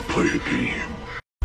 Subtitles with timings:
[0.00, 0.88] to play a game.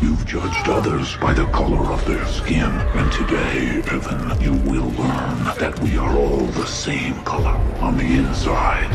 [0.00, 5.44] You've judged others by the color of their skin, and today, Evan, you will learn
[5.58, 8.90] that we are all the same color on the inside.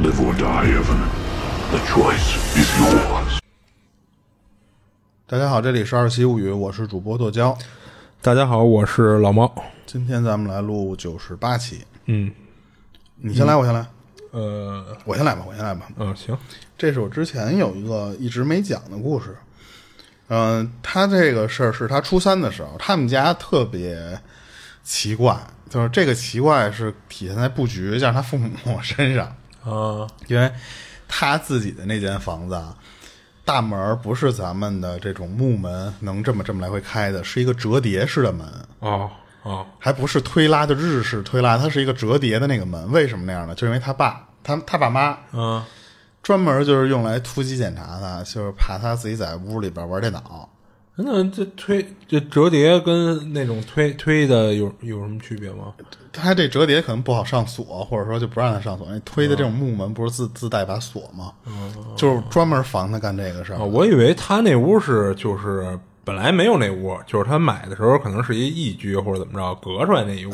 [0.00, 1.00] Live or die, Evan.
[1.70, 3.38] The choice is yours.
[5.26, 7.56] 大家好，这里是二七物语，我是主播剁椒。
[8.22, 9.52] 大家好，我是老猫。
[9.86, 12.32] 今天咱们来录九十八期，嗯，
[13.16, 13.86] 你先来，我先来，
[14.36, 15.86] 呃，我先来吧，我先来吧。
[15.96, 16.36] 嗯，行，
[16.76, 19.34] 这是我之前有一个一直没讲的故事。
[20.28, 24.20] 嗯、他这个事儿是他初三的时候，他们家特别
[24.84, 25.34] 奇怪，
[25.70, 28.50] 就是这个奇怪是体现在布局加上他父母
[28.82, 29.26] 身上，
[29.64, 30.52] 啊，因为
[31.08, 32.76] 他自己的那间房子啊，
[33.42, 38.46] 大门不是咱们的这种木门能这么这么来回开的，是一个折叠式的门。
[38.80, 39.08] 哦，
[39.44, 42.90] 哦，还不是推拉的日式推拉，它是一个折叠的那个门。
[42.90, 43.54] 为什么那样呢？
[43.54, 45.60] 就因为他爸、他他爸妈嗯，
[46.22, 50.48] 专门就是用来突击检查他，就是怕他自己在屋里边玩电脑。
[50.98, 55.74] 那这推这折叠跟那种推推的有有什么区别吗？
[56.10, 58.86] 他这折叠可能不好上锁，或者说就不让他上锁。
[58.90, 61.32] 那推的这种木门不是自自带把锁吗？
[61.96, 63.62] 就是专门防他干这个事儿啊，。
[63.62, 70.32] 我以为他那屋是就是本来没有那屋，就是他买的时候可能是一一居或者怎么着隔出来那一屋。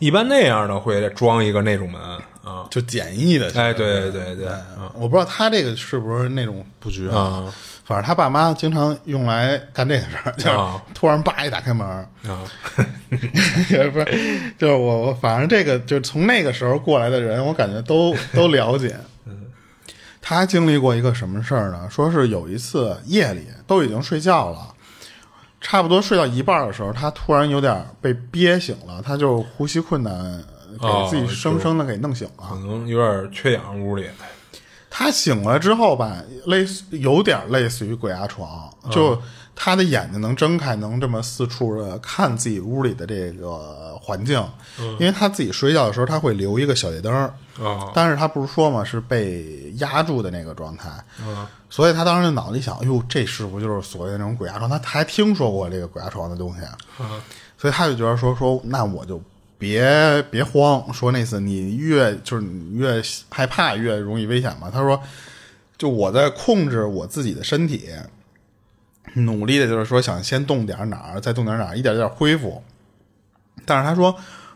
[0.00, 2.00] 一般那样的会装一个那种门
[2.42, 2.66] 啊。
[2.72, 4.90] 就简易的，哎，对对对，嗯。
[4.94, 7.44] 我不知道他这个是不是那种布局啊。
[7.84, 12.42] 反正他爸妈经常用来干这个事儿，就是啊突然叭一打开门，啊，
[13.70, 18.96] 也不是，就是我我反正这个就从那个时候过来的人，我感觉都 都了解。
[20.20, 21.86] 他经历过一个什么事儿呢？
[21.88, 24.74] 说是有一次夜里都已经睡觉了，
[25.68, 30.40] 差不多睡到一半的时候，他突然有点被憋醒了，他就呼吸困难，
[30.80, 32.44] 给自己生生的给弄醒了。
[32.48, 34.06] 可能有点缺氧，屋里。
[34.88, 39.20] 他醒了之后吧，类似有点类似于鬼压床，就
[39.58, 44.38] 他的眼睛能睁开，能这么四处的看自己屋里的这个环境，
[45.00, 47.30] 因为他自己睡觉的时候他会留一个小夜灯
[47.94, 50.90] 但是他不是说嘛是被压住的那个状态，
[51.70, 54.70] 所以他当时就脑子里想，哎呦，这是不就是所谓的那种鬼压床？
[54.70, 56.60] 他还听说过这个鬼压床的东西，
[57.56, 59.20] 所以他就觉得说说，那我就
[59.56, 64.70] 别别慌，说那次你越就是你越害怕越容易危险嘛。
[64.70, 65.00] 他说，
[65.78, 67.88] 就我在控制我自己的身体，
[69.14, 72.62] 努力的就是说想先动点哪儿，再动点哪儿，一点一点恢复。
[73.64, 74.14] 但是他说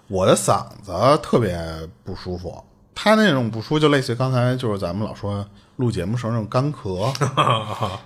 [0.09, 1.59] 我的嗓子特别
[2.05, 2.63] 不舒服，
[2.95, 5.47] 他那种不舒服就类似于刚才就是咱们老说
[5.77, 7.13] 录节目时候那种干咳，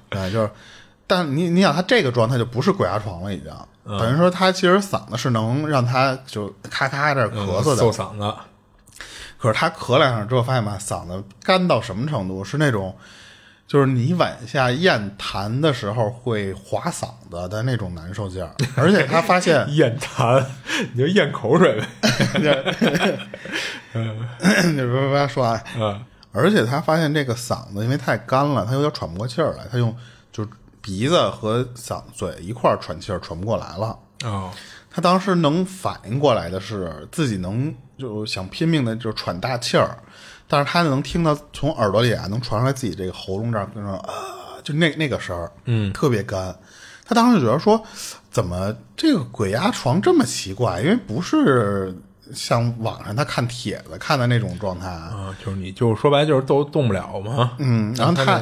[0.09, 0.51] 对， 就是，
[1.07, 3.53] 但你你想他这个状态就不是鬼压床了，已经，
[3.99, 8.35] 等于说他其实嗓子是能让他就咔咔这咳嗽的，嗯，嗓子。
[9.37, 12.43] 可是他咳两声之后，发现吧，嗓子干到什么程度？
[12.43, 12.97] 是那种，
[13.67, 18.51] 就是你往下咽痰的时候会划嗓子的那种难受劲儿。
[18.77, 20.45] 而且他发现，咽痰，
[20.93, 21.87] 你就咽口水呗。
[23.95, 29.97] 你别别别说啊，嗯而且他发现这个嗓子因为太干了，他有点喘不过气儿来，他用
[30.33, 30.47] 就
[30.81, 33.99] 鼻子和嗓嘴一块儿喘气儿，喘不过来了。
[34.25, 34.51] 哦
[34.97, 39.99] 他当时能反应过来的是自己能就想拼命的就喘大气儿，
[40.47, 44.13] 但是他能听到从耳朵里啊能传出来自己这个喉咙这儿跟着啊，
[44.63, 46.55] 就那那个声儿，嗯，特别干。
[47.07, 47.83] 他当时就觉得说，
[48.31, 50.81] 怎么这个鬼压床这么奇怪？
[50.81, 51.95] 因为不是
[52.33, 57.53] 像网上他看帖子看的那种状态啊，啊，就是你就是说白就是都动不了嘛。
[57.59, 58.41] 嗯，然后他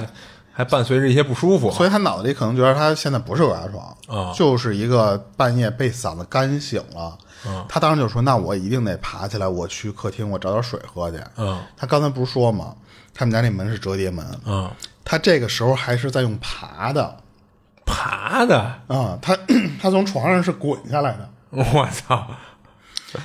[0.52, 1.72] 还伴随着一些不舒服。
[1.72, 7.18] 所以他脑子里可能觉得他现在不是鬼压床，啊就是一个半夜被嗓子干醒了。
[7.44, 11.19] 啊他当时就说：“那我一定得爬起来，我去客厅，我找点水喝去。
[11.36, 11.60] 嗯。
[11.76, 12.75] 他刚才不是说吗，
[13.14, 14.70] 他们家那门是折叠门，嗯，
[15.04, 17.19] 他这个时候还是在用爬的。
[17.84, 19.36] 爬的，啊、他
[19.80, 22.26] 他从床上是滚下来的，我操！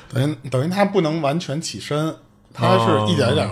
[0.09, 2.13] 等于等于他不能完全起身，
[2.53, 3.49] 他是一点一点。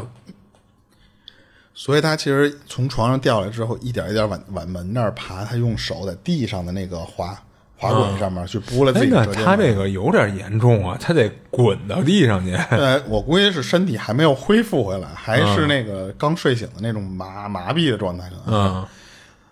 [1.74, 7.40] 所以他其实从床上掉下来之后，一点一点往往门那儿爬，他用手在地上的那个滑
[7.78, 9.46] 滑轨上面去拨了那己的折叠门。
[9.46, 12.54] 他这个有点严重啊，他得滚到地上去。
[12.70, 18.76] 呃，我估计是身体还没有恢复回来，还是那个刚睡醒的那种麻麻痹的状态可能。
[18.76, 18.86] 嗯，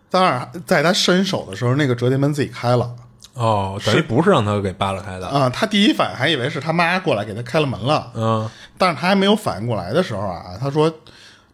[0.09, 2.89] 当然，在他伸手的时候，那个折叠门自己开了
[3.33, 5.27] 哦，等于不是让他给扒拉开的。
[5.27, 10.91] 啊、他第一反应还以为是他妈过来给他开了门了，嗯但是他还没有反应过来的时候啊，他说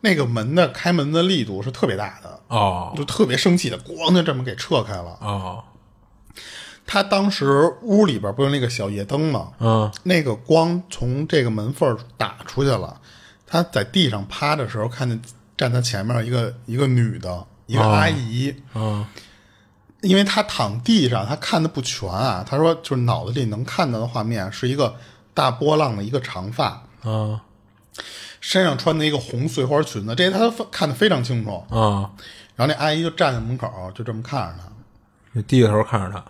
[0.01, 5.17] 那个门的开门的力度是特别大的，哦就特别生气的，咣就这么给撤开了。
[5.21, 5.63] 哦，
[6.91, 9.51] 他当时屋里边不是那个小夜灯吗？
[9.59, 12.99] 嗯那个光从这个门缝打出去了。
[13.45, 15.21] 他在地上趴的时候，看见
[15.55, 19.05] 站他前面一个一个女的，一个阿姨，嗯
[20.01, 22.43] 因为他躺地上，他看的不全啊。
[22.47, 24.95] 他说，就是脑子里能看到的画面是一个
[25.35, 27.39] 大波浪的一个长发，啊
[28.41, 31.63] 身上穿的一个红碎花裙子，这些他都看得非常清楚。
[31.69, 32.09] 啊，
[32.55, 34.71] 然后那阿姨就站在门口，就这么看着她。
[35.31, 36.25] 你低着头看着他，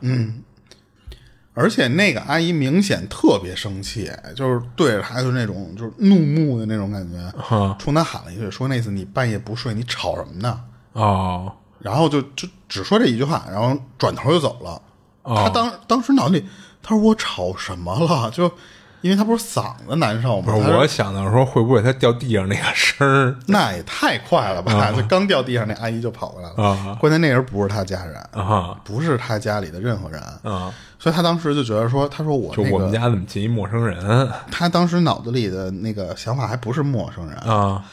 [1.53, 10.61] 而且那个阿姨明显特别生气，就是对着孩子那种就是怒目的那种感觉，哈冲他喊了一句，说那次你半夜不睡，你吵什么呢？
[10.93, 14.81] 哦然后就就只说这一句话，然后转头就走了。
[15.23, 16.45] 哦他当当时脑子里，
[16.81, 18.29] 他说我吵什么了？
[18.31, 18.51] 就
[19.01, 20.53] 因为他不是嗓子难受吗？
[20.53, 24.91] 不是，我想到说会不会他掉地上那个声儿那也太快了吧！
[24.91, 26.63] 就刚掉地上，那阿姨就跑过来了。
[26.63, 30.73] 啊关键那人不是他家人，啊不是他家里的任何人，啊！
[30.99, 37.83] 所以他当时就觉得说，他说我那个就我们家怎么进一陌生人他当时脑子里的那个想法还不是陌生人，啊？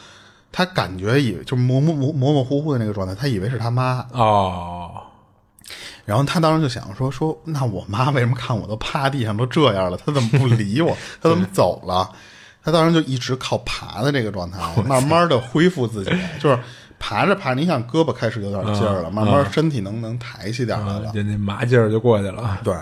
[0.51, 4.05] 他感觉以就模模模模模糊糊的那个状态，他以为是他妈。
[4.11, 4.91] 哦
[6.05, 10.95] 然后他当时就想说说，那我妈为什么看我都趴地上都这样了，她怎么不理我？
[11.21, 12.09] 她怎么走了？
[12.63, 16.59] 他当时就一直靠爬的这个状态， 慢慢的恢复自己，就是
[16.99, 21.11] 爬着爬，你想胳膊开始有点劲儿了，慢慢身体能能抬起点来了。
[21.13, 22.59] 就那麻劲儿就过去了。
[22.65, 22.73] 对，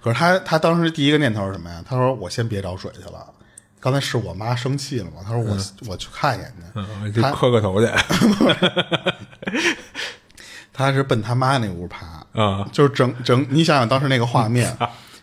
[0.00, 1.82] 可是他他当时第一个念头是什么呀？
[1.88, 3.26] 他说我先别找水去了。
[3.80, 5.22] 刚才是我妈生气了嘛？
[5.24, 5.56] 她说我、
[5.86, 6.62] 我去看一眼去。
[6.74, 7.86] 嗯，就磕个头去
[10.76, 12.06] 他是奔他妈那屋爬，
[12.38, 12.68] 啊！
[12.70, 14.76] 就是整整，你想想当时那个画面，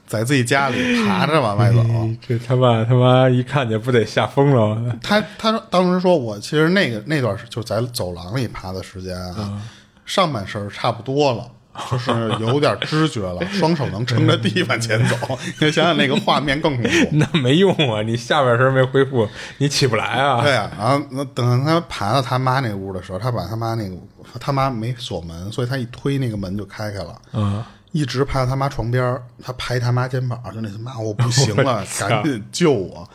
[0.08, 1.84] 在自己家里爬着往外走。
[2.28, 4.98] 这他妈他妈一看见不得吓疯了！
[5.04, 9.62] 他他说当时说我其实那个那段是就在走廊里爬的时间啊，
[10.06, 11.48] 上半身差不多了。
[11.90, 15.16] 就是有点知觉了，双手能撑着地往前走。
[15.60, 16.90] 你想想那个画面更恐怖。
[17.14, 19.28] 那没用啊，你下半身没恢复，
[19.58, 20.42] 你起不来啊。
[20.42, 23.96] 对啊、然后那等他爬到他妈那屋的时候，他把他妈那个
[24.40, 27.20] 他妈没锁门，所以他一推那个门就开开了。
[27.34, 33.10] 嗯，一直爬到他妈床边他拍他妈肩膀，就那什么妈我不行 了，赶紧救我。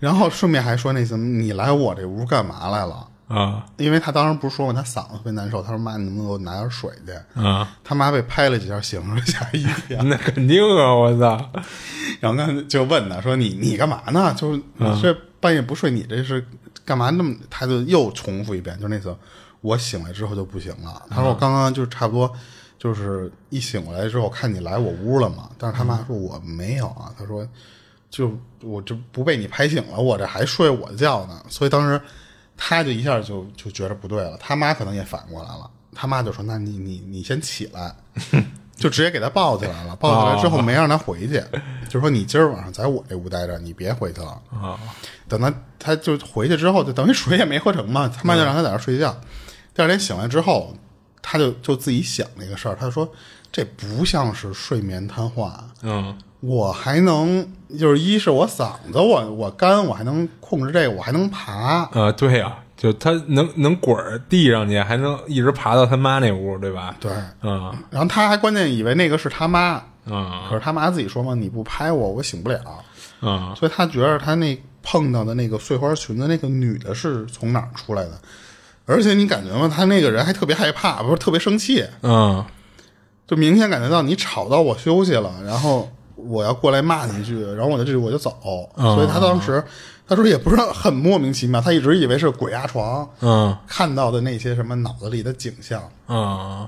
[0.00, 3.06] 然后顺便还说那什么你来我这屋干嘛来了？
[3.28, 7.12] 啊因为他当时不是说过他嗓子特别难受，他说妈你能不能给我拿点水去？
[7.40, 10.02] 啊，他妈被拍了几下，醒了，下一跳。
[10.04, 10.94] 那肯定啊！
[10.94, 11.50] 我操，
[12.20, 14.32] 然后呢就问他说你你干嘛呢？
[14.34, 16.46] 就是你这半夜不睡，你这是
[16.84, 17.34] 干嘛那么？
[17.50, 19.16] 他就又重复一遍，就那次
[19.60, 21.02] 我醒来之后就不行了。
[21.10, 22.32] 他说我刚刚就差不多
[22.78, 25.50] 就是一醒过来之后，看你来我屋了嘛。
[25.58, 27.44] 但是他妈说我没有啊，他说
[28.08, 31.42] 就我这不被你拍醒了，我这还睡我觉呢。
[31.48, 32.00] 所以当时
[32.56, 37.94] 他就一下就就觉得不对了，他妈可能也反过来了，他妈就说那你你你先起来。
[38.76, 41.42] 就直接给他抱起来了， 抱起来之后没让他回去，
[41.88, 44.38] 就说你今儿晚上在我这屋待着，你别回去了。
[44.52, 44.78] 啊
[45.26, 49.18] 等他他就回去之后，就等于水也没喝成嘛，他妈就让他在那儿睡觉。
[49.74, 50.76] 第二天醒来之后，
[51.22, 53.10] 他就就自己想那个事儿，他说
[53.50, 55.50] 这不像是睡眠瘫痪，
[55.80, 56.14] 嗯
[56.46, 57.44] 我还能
[57.78, 61.88] 就是一是我嗓子我我干，我还能控制这个，我还能爬。
[61.92, 66.94] 啊，对呀、就他能能滚儿地上去，还能一直爬到他妈那屋，对吧？
[67.00, 67.10] 对，
[67.42, 72.60] 嗯然后他还关键以为那个是他妈，嗯可是他妈自己说嘛，你不拍我，我醒不了。
[73.22, 78.12] 嗯所以他觉得他那碰到的那个碎花裙的那个女的是从哪儿出来的，
[78.84, 79.68] 而且你感觉吗？
[79.74, 82.44] 他那个人还特别害怕，不是特别生气，嗯
[83.26, 85.90] 就明显感觉到你吵到我休息了，然后
[86.28, 88.36] 我要过来骂你一句，然后我就这我就走。
[88.76, 89.62] 所以他当时
[90.06, 96.66] 他说也不是很莫名其妙，他一直以为是鬼压床嗯看到的那些什么脑子里的景象，嗯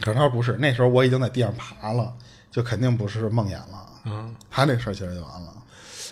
[0.00, 2.12] 可是他说不是，那时候我已经在地上爬了，
[2.50, 3.86] 就肯定不是梦魇了。
[4.06, 5.48] 嗯，他这事儿其实就完了。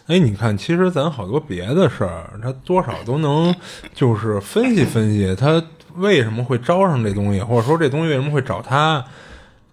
[0.07, 3.55] 哎，你看，其实咱好多别的事儿，他多少都能
[3.95, 5.63] 就是分析分析他
[5.97, 9.05] 为什么会招上这东西，或者说这东西为什么会找他。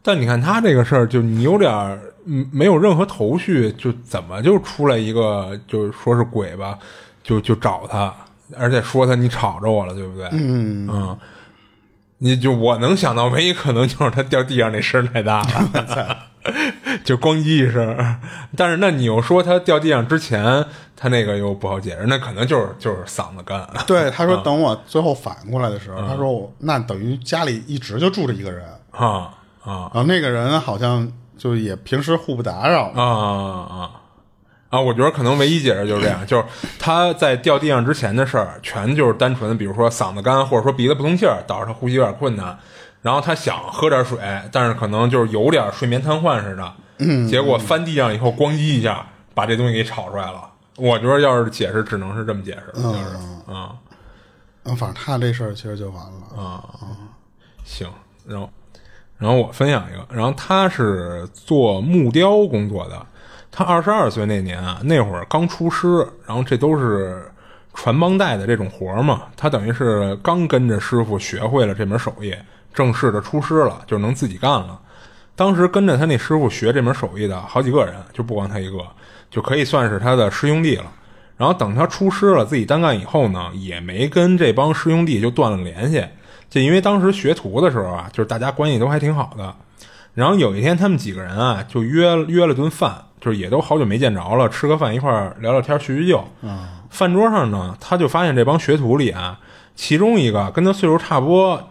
[0.01, 1.99] 但你看他这个事儿，就你有点儿
[2.29, 6.77] 嗯没有任何头绪，就怎么就出来一个，就说是鬼吧，
[7.23, 8.13] 就就找他，
[8.57, 10.29] 而且说他你吵着我了，对不对？
[10.31, 10.87] 嗯。
[10.89, 11.17] 嗯，
[12.19, 16.17] 你就我能想到唯一可能就是他掉地上那声太大了。
[17.03, 18.17] 就咣叽一声，
[18.55, 23.67] 但是那你又说他掉地上之前，他那个又不好解释，那可能就是就是嗓子干。
[23.85, 29.91] 对，他说等我最后反应过来的时候，他说我那等于家里一直就住着一个人，啊啊。
[29.93, 33.91] 然后那个人好像就也平时互不打扰，啊啊
[34.69, 34.79] 啊！
[34.79, 36.43] 我觉得可能唯一解释就是这样， 就是
[36.77, 42.55] 他在掉地上之前的事儿，全就是单纯的，比如说嗓子干，或者说鼻子不通气儿，导致他呼吸有点困难。
[43.01, 44.19] 然后他想喝点水，
[44.51, 50.51] 但是可能就是有点睡眠瘫痪似的，结果翻地上以后咣叽一下，把这东西给炒出来了。
[50.75, 52.99] 我觉得要是解释，只能是这么解释，就是
[53.51, 53.73] 啊。
[54.65, 56.43] 嗯，反正他这事儿其实就完了。
[56.43, 56.63] 啊，
[57.63, 57.87] 行，
[58.27, 58.49] 然后，
[59.19, 63.05] 然后我分享一个，然后他是做木雕工作的，
[63.51, 67.29] 他二十二岁那年啊，那会儿刚出师，然后这都是
[67.73, 72.33] 传帮带的这种活儿嘛，他等于是刚跟着师傅学会了这门手艺，
[72.73, 74.79] 正式的出师了，就能自己干了。
[75.35, 78.79] 当时跟着他那师傅学这门手艺的好几个人，就不光他一个，
[79.29, 80.85] 就可以算是他的师兄弟了。
[81.35, 86.03] 然后等他出师了，自己单干以后呢，也没跟这帮师兄弟就断了联系。
[86.49, 89.53] 就因为当时学徒的时候啊，就是大家关系都还挺好的。
[90.13, 96.23] 然后有一天，他们几个人啊，就约约了顿饭，就是也都好久没见着了，吃个饭一块儿聊聊天叙叙旧。
[96.89, 99.39] 饭桌上呢，他就发现这帮学徒里啊，
[99.75, 101.69] 其中一个跟他岁数差不多，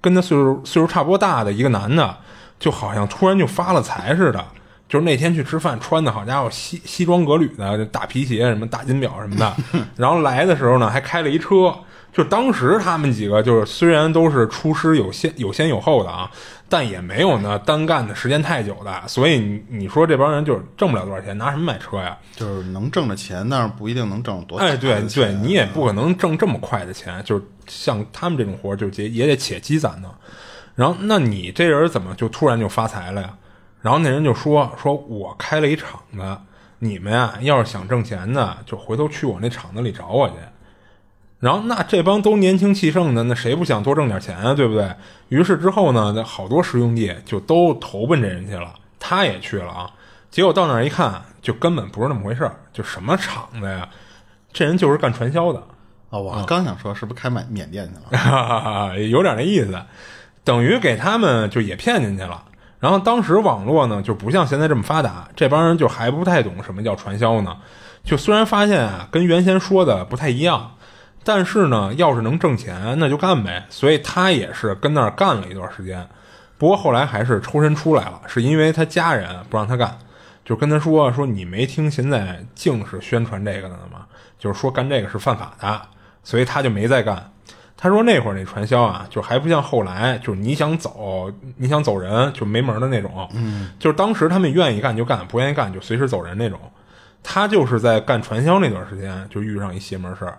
[0.00, 2.16] 跟他岁数岁数差不多大的一个男的。
[2.58, 4.44] 就好像突然就发了财似的，
[4.88, 9.54] 就是那天去吃饭，穿的好家伙西西装革履的，大皮鞋什么大金表什么的，
[9.94, 11.72] 然后来的时候呢还开了一车。
[12.12, 16.28] 就当时他们几个就是虽然都是出师有先有先有后的啊，
[16.68, 22.18] 但也没有呢单干的时间太久的，所以你你说这帮人就是挣不了多少钱，拿什么买车呀？
[22.34, 24.56] 就是能挣着钱，但是不一定能挣多。
[24.58, 30.10] 哎，对对，你也不可能挣这么快的钱，就是像他们这种活，就也也得且积攒呢。
[30.74, 33.34] 然后，那你这人怎么就突然就发财了呀？
[33.80, 36.38] 然后那人就说：“说我开了一厂子，
[36.80, 40.34] 你们呀，要是想挣钱呢，就回头去我那厂子里找我去。”
[41.40, 44.54] 然后，那这帮都年轻气盛的，那谁不想多挣点钱啊？
[44.54, 44.90] 对不对？
[45.28, 49.90] 于是之后呢，那好多师兄弟就都投奔这人去了，他也去了啊。
[50.30, 53.88] 结果到那儿一看，就根本不是那么回事儿，就什么厂子呀？
[54.52, 55.58] 这人就是干传销的
[56.10, 56.18] 啊！
[56.18, 58.98] 我刚想说，是不是开缅缅甸去了？
[59.08, 59.80] 有点那意思。
[60.42, 62.42] 等于给他们就也骗进去了，
[62.80, 67.56] 然后当时网络呢就不像现在这么发达，这帮人就还不太懂什么叫传销呢。
[68.02, 70.72] 就虽然发现啊跟原先说的不太一样，
[71.28, 73.66] 但是呢要是能挣钱那就干呗。
[73.68, 76.08] 所以他也是跟那儿干了一段时间，
[76.56, 79.98] 不过后来还是抽身出来了，是因为他家人不让他干，
[80.42, 84.06] 就跟他说说你没听现在净是宣传这个的吗？
[84.38, 85.82] 就是说干这个是犯法的，
[86.24, 87.30] 所以他就没再干。
[87.76, 93.28] 他说那会儿那传销啊，就还不像后来，就是你想走，你想走人就没门的那种。
[93.34, 96.58] 嗯，就是当时他们愿意干就干，不愿意干就随时走人那种。
[97.22, 100.38] 他就是在干传销那段时间就遇上一邪门事儿。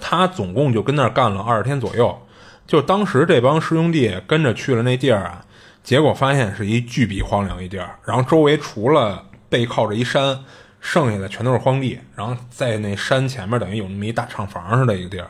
[0.00, 2.18] 他总共就跟那儿干了二十天左右。
[2.66, 5.44] 就当时这帮师兄弟跟着去了那地儿啊，
[5.82, 10.44] 结果发现是一巨比荒凉一地儿，然后周围除了背靠着一山，
[10.80, 11.98] 剩下的全都是荒地。
[12.14, 15.28] 然后在那山前面等于有那么一大厂房似的一个地儿。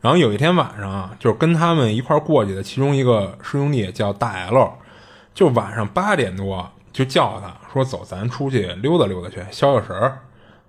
[0.00, 4.72] 然后有一天晚上啊，就是跟他们一块过去的其中一个师兄弟叫大 L，
[5.34, 10.20] 就晚上八点多就叫他说走，咱出去溜达溜达去消消神儿。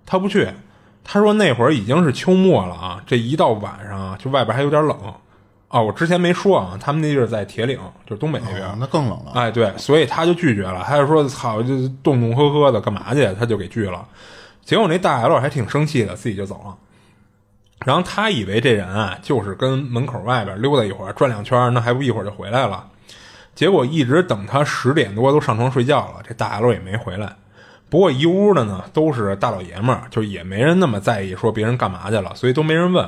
[0.04, 0.48] 他不去，
[1.04, 4.96] 他说那会儿已经是秋末了啊，这一到晚上就外边还有点冷
[5.68, 5.80] 啊。
[5.80, 9.32] 我之前没说啊，他们那地儿在铁岭，就是东北那边，那更冷了。
[9.34, 13.26] 哎，对，所以他就拒绝了，他就说操，就冻冻呵呵的干嘛去？
[13.38, 14.06] 他就给拒了。
[14.64, 16.76] 结果那大 L 还挺生气的，自己就走了。
[17.84, 22.86] 然后他以为这人啊，就是跟门口外边溜达一会儿，转两圈，那还不一会儿就回来了。
[23.54, 27.34] 结果一直等他十点多都上床睡觉了，这大 L 也没回来。
[27.92, 33.06] 不过一屋的呢都是大老爷们儿，就也没人那么在意说别人干嘛去了，所以都没人问。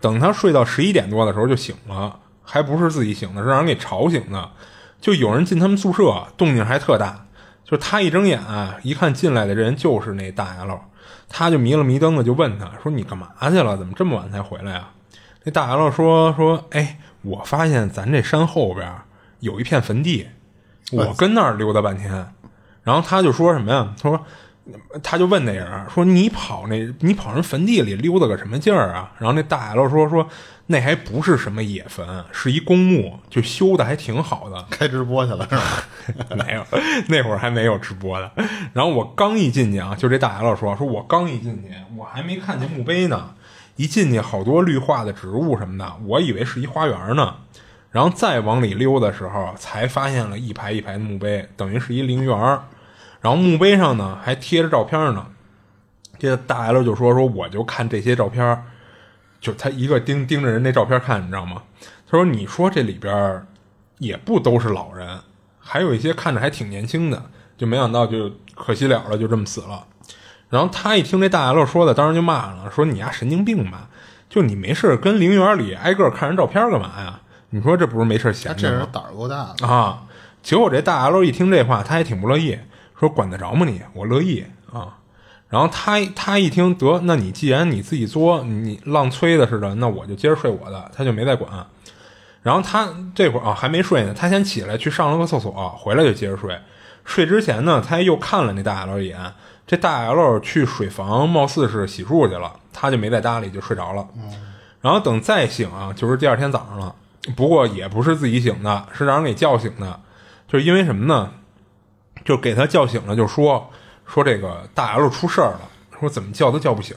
[0.00, 4.50] 等他睡到十一点多的时候就醒了，还不是自己醒的，是让人给吵醒的。
[4.98, 7.26] 就有人进他们宿舍，动静还特大。
[7.66, 10.80] 就他一睁眼啊，一看进来的人就是那大 L。
[11.28, 13.76] 他就迷了迷瞪的，就问他说：“你干嘛去了？
[13.76, 14.90] 怎么这么晚才回来啊？”
[15.44, 18.90] 那大 L 说：“说哎，我发现咱这山后边
[19.40, 20.28] 有一片坟地，
[20.92, 22.32] 我跟那儿溜达半天。”
[22.88, 23.94] 然后他就说什么呀？
[24.02, 24.18] 他说
[25.04, 30.26] ：“他就问那人说，你跑那，你跑人坟地里溜达个什么劲儿啊？”然后那大 L 说：“说。”
[30.70, 34.66] 那还不是什么野坟，是一公墓，就修的还挺好的。
[34.68, 36.36] 开直播去了是吧？
[36.36, 36.62] 没有，
[37.08, 38.30] 那会儿还没有直播的。
[38.74, 43.30] 然后我刚一进去啊，就这大 L 说说，我刚一进去，我还没看见墓碑呢。
[43.76, 47.36] 一进去，好多绿化的植物什么的，我以为是一花园呢。
[47.90, 52.58] 然后再往里溜的时候，才发现了一排一排的墓碑，等于是一陵园。
[53.20, 55.26] 然后墓碑上呢，还贴着照片呢。
[56.18, 58.64] 这大 L 就说说，我就看这些照片。
[59.40, 61.62] 就他一个盯盯着人那照片看，你知道吗？
[62.10, 63.46] 他说：“你说这里边
[63.98, 65.20] 也不都是老人，
[65.60, 67.22] 还有一些看着还挺年轻的，
[67.56, 69.86] 就没想到就可惜了了，就这么死了。”
[70.50, 73.88] 然后他一听这大 L 说的，当时就骂了，说：“你丫神经病吧？
[74.28, 77.20] 就你没事跟陵园里挨个看人照片干嘛呀？
[77.50, 80.02] 你说这不是没事闲着吗？”这人胆儿够大的啊！
[80.42, 82.58] 结果这大 L 一听这话，他还挺不乐意，
[82.98, 83.80] 说：“管得着吗你？
[83.94, 84.96] 我乐意啊！”
[85.48, 91.50] 然后他他一听得，那你既然你自己作，你浪催的似的，那我就接着睡我的，他就没再管。
[92.42, 96.58] 然然后他这会儿啊还没睡呢，他先起来去上了个厕所，回来就接着睡。
[97.04, 99.18] 睡之前呢，他又看了那大 L 一眼。
[99.66, 104.08] 这大 L 去水房，貌似是洗漱去了，他就没再搭理，就睡着了。
[104.80, 106.94] 然后等再醒啊，就是第二天早上了。
[107.36, 110.00] 不过也不是自己醒的，是让人给叫醒的。
[110.46, 111.30] 就是因为什么呢？
[112.28, 113.70] 就给他叫醒了，就说
[114.04, 115.60] 说这个大 L 出事儿了，
[115.98, 116.94] 说怎么叫都叫不醒。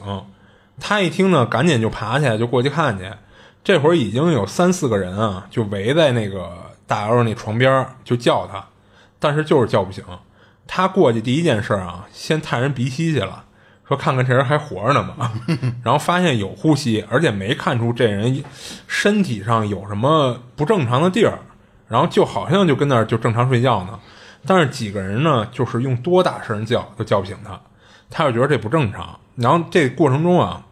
[0.77, 3.09] 他一听呢，赶紧就爬起来就过去看去。
[3.63, 6.51] 这会儿已经有三四个人啊，就围在那个
[6.85, 8.61] 大 L 那床边就叫他，
[9.19, 10.03] 但是就是叫不醒。
[10.67, 13.45] 他过去第一件事啊，先探人鼻息去了，
[13.87, 15.31] 说看看这人还活着呢吗？
[15.81, 18.43] 然后发现有呼吸，而且没看出这人
[18.85, 21.39] 身体上有什么不正常的地儿，
[21.87, 23.97] 然后就好像就跟那儿就正常睡觉呢。
[24.45, 27.59] 但是几个人呢，就是用多大声叫都叫不醒他，
[28.09, 29.19] 他就觉得这不正常。
[29.35, 30.65] 然后这过程中啊，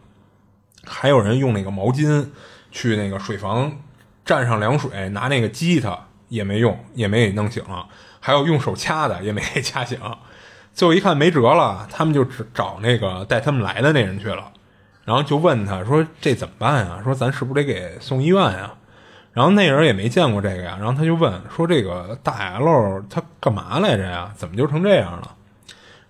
[0.84, 2.26] 还有人用那个毛巾。
[2.72, 3.80] 去那个水房
[4.24, 5.98] 蘸上凉水，拿那个激他
[6.28, 7.84] 也没用，也没给弄醒了。
[8.20, 9.98] 还有用手掐的也没给掐醒。
[10.72, 12.24] 最后一看没辙了，他们就
[12.54, 14.52] 找那个带他们来的那人去了，
[15.04, 17.00] 然后就问他说：“这怎么办呀？
[17.02, 18.72] 说咱是不是得给送医院呀？”
[19.32, 24.30] 然后那人也没见过这个呀，然后他就问说：“这个大 L 他干嘛来着呀？
[24.34, 25.36] 怎么就成这样了？”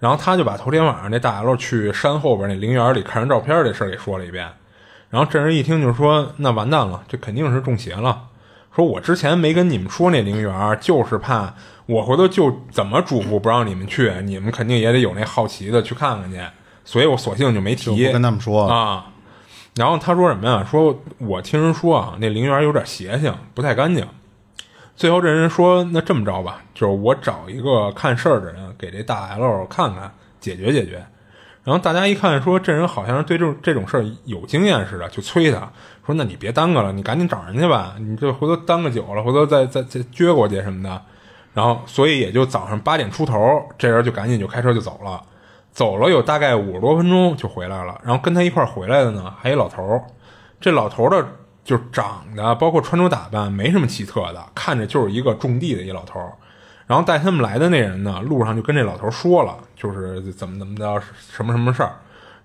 [0.01, 4.49] 然后他就把头天晚上那大 L 去山后边那陵园里看人照片这事儿给说了一遍。
[5.11, 8.29] 然后这人一听就说：“那完蛋了，这肯定是中邪了。
[8.75, 11.53] 说我之前没跟你们说那陵园，就是怕
[11.85, 16.41] 我回头就怎么嘱咐不让你们去，你们肯定也得有那好奇的去看看去。
[16.85, 19.07] 所以我索性就没提，跟他们说啊。
[19.77, 20.67] 然后他说什么呀？
[20.69, 24.07] 说我听人说啊，那陵园有点邪性，不太干净。
[24.97, 31.05] 最后这人说：那这么着吧，就是我找一个看事儿的人给这大 L 看看，解决解决。”
[31.63, 35.59] 然后大家一看，说这人好像是对这种这种事儿有经验似的，就催他
[36.05, 41.03] 说：“那你别耽搁了，你赶紧找人去吧，你这回头耽搁久了，回头再再再撅过去什么的。”
[41.53, 43.37] 然后，所以也就早上八点出头，
[43.79, 45.23] 这人就赶紧就开车就走了，
[45.73, 48.01] 走了有大概五十多分钟就回来了。
[48.05, 50.03] 然后跟他一块儿回来的呢，还有老头儿。
[50.61, 51.27] 这老头儿的
[51.65, 56.33] 就长得，包括穿着打扮，没什么奇特的，看着就是一个种地的一老头儿。
[56.87, 61.93] 然后带他们来的那人呢，路上就跟这老头儿说了，就是怎么怎么着，什么什么事儿，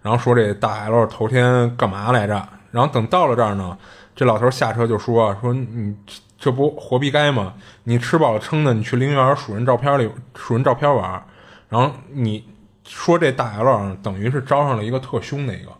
[0.02, 2.48] 然后说这大 L 头天干嘛来着？
[2.72, 3.76] 然后等到了这儿呢，
[4.16, 5.96] 这老头儿下车就说说你
[6.38, 7.54] 这不活逼该吗？
[7.86, 11.24] 你吃饱了撑的，你去陵园数人照片里数人照片玩儿，
[11.68, 12.48] 然后你
[12.86, 15.72] 说这大 L 等于是招上了一个特凶的一个。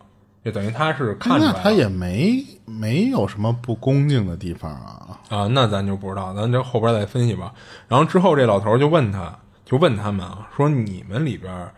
[0.44, 7.52] 就等于他是看出来，他也没没有什么不恭敬的地方啊啊，那咱就不知道，咱这后边再分析吧。
[7.88, 11.68] 然后之后这老头就问他，就问他们啊，说你们里边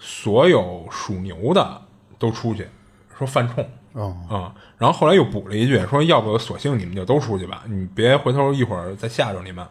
[0.00, 1.80] 所有属牛的
[2.18, 2.66] 都出去，
[3.16, 3.64] 说犯冲
[4.28, 4.52] 啊。
[4.78, 9.64] 然后后来又补了一句，说要不索性你们就都出去吧，你别回头一会儿再吓着你们。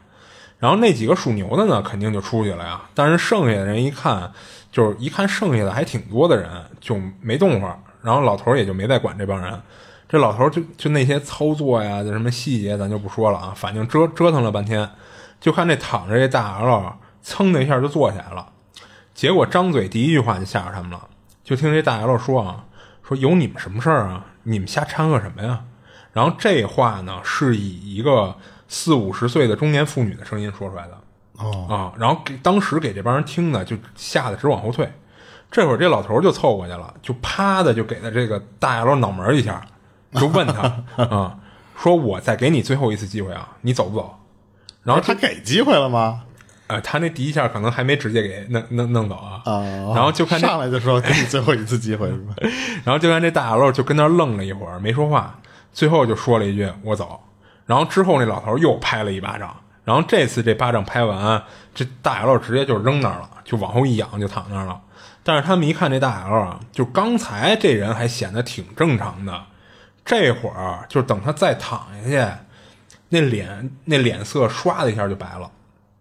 [0.57, 2.81] 然后那几个属牛的呢，肯定就出去了呀。
[2.95, 4.31] 但是剩下的人一看，
[4.77, 6.47] 就是一看剩下的还挺多的人，
[6.79, 7.79] 就没动会儿。
[8.03, 9.59] 然后老头也就没再管这帮人，
[10.07, 14.87] 这老头就就那些操作呀，这什么细节咱就不说了啊，反正折折腾了半天，
[15.41, 18.47] 就看这躺着这大 L，噌的一下就坐起来了，
[19.15, 21.07] 结果张嘴第一句话就吓着他们了，
[21.43, 22.63] 就听这大 L 说啊，
[23.01, 24.27] 说有你们什么事儿啊？
[24.43, 25.63] 你们瞎掺和什么呀？
[26.13, 28.35] 然后这话呢是以一个
[28.67, 30.95] 四五十岁的中年妇女的声音说出来的，
[31.38, 34.91] 哦啊，然后给当时给这帮人听的就吓得直往后退。
[35.50, 39.65] 这会儿这老头就凑过去了，就啪的就给他这个大 L 脑门一下，
[40.15, 41.38] 就问他啊，
[41.78, 44.19] 说我再给你最后一次机会啊，你走不走？
[44.84, 46.23] 然后他给机会了吗？
[46.67, 49.41] 呃，他那第一下可能还没直接给弄弄弄走啊。
[49.45, 49.62] 啊，
[49.95, 52.34] 然后就看上来就说给你最后一次机会 是吧？
[52.84, 55.39] 然后就看这大 L 就跟那愣了一会儿，没说话，
[55.71, 57.21] 最后就说了一句我走。
[57.65, 59.56] 然后之后那老头又拍了一巴掌，
[59.88, 61.41] 然后这次这巴掌拍完，
[61.73, 64.82] 这大 L 直接就扔那儿了，就往后一仰就躺那儿了。
[65.23, 69.43] 但是他们一看这大 L 啊，就刚才这人还显得挺正常的，
[70.04, 72.32] 这会儿就等他再躺下去，
[73.08, 75.50] 那脸那脸色唰的一下就白了，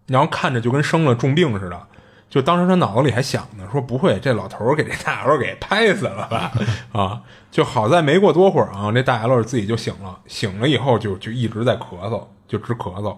[0.07, 1.81] 然后看着就跟生了重病似的。
[2.29, 6.51] 就当时他脑子里还想呢，说不会这老头给这大 L 给拍死了吧？
[6.91, 13.15] 啊，就好在没过多会儿啊，这大 L 自己就醒了，醒了以后就就一直在咳嗽，就直咳嗽，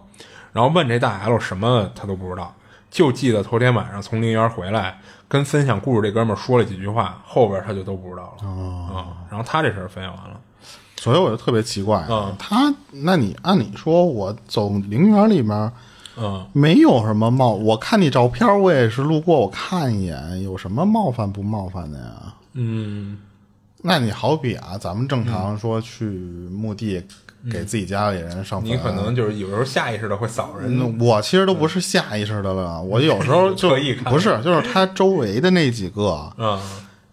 [0.54, 2.54] 然后问这大 L 什么他都不知道，
[2.90, 5.00] 就记得头天晚上从陵园回来。
[5.28, 9.18] 跟分享故事这哥们说了几句话，后边他就都不知道了啊。
[9.30, 10.42] 然后他这事儿分享完了，
[10.96, 12.04] 所以我就特别奇怪，
[12.40, 15.72] 他那你按理说我走陵园里面，
[16.18, 22.34] 嗯，没有什么冒，我看你照片，我也是路过，我看一眼，有什么冒犯不冒犯的呀？
[22.54, 23.20] 嗯，
[23.84, 27.06] 那你好比啊，咱们正常说去墓地
[27.52, 28.70] 给自己家里人上坟。
[28.70, 36.60] 你可能就是有时候下意识的会扫人，嗯，我其实都不是下意识的了，我有时候 就特意看不是，就是他周围的那几个，啊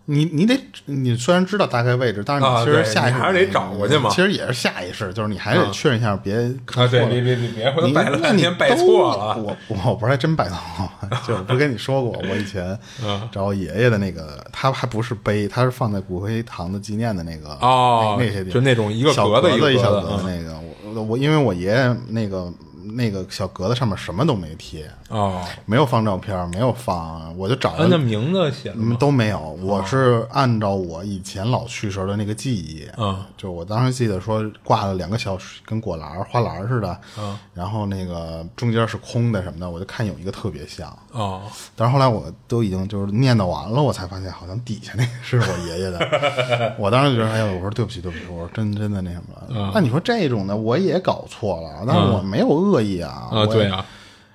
[0.08, 4.08] 你你得，你虽然知道大概位置，但是啊你其实下意识你还是得找过去嘛。
[4.10, 6.34] 其实也是下意识，就是你还得确认一下，别
[6.74, 10.56] 啊，对，别别别别回了你半天拜错了，我我不是还真拜错，
[11.26, 13.28] 就是不是跟你说过，我以前嗯。
[13.32, 20.54] 找我爷爷的那个，他还不是碑，他是放在骨灰堂的纪念的那个哦那那些地方，就那种一个小格子一小格子格子那个，
[20.94, 22.52] 我我因为我爷爷那个
[22.94, 28.96] 那个小格子上面什么都没贴，哦，没有放照片，没有放，我就找那名字写了嗯吗？
[28.98, 41.42] 都没有，我是按照我以前老去时候的那个记忆，嗯，就我当时记得说挂了两个小跟果篮花篮似的，嗯，然后那个中间是空的什么的，我就看有一个特别像，哦，
[41.74, 53.84] 但是后来我都已经就是念叨完了，我才发现好像底下那个是我爷爷的， 我当时就觉得哎呀，我说对不起对不起，我说真真的那什么，那你说这种的我也搞错了，但是我没有恶意啊，啊，对啊，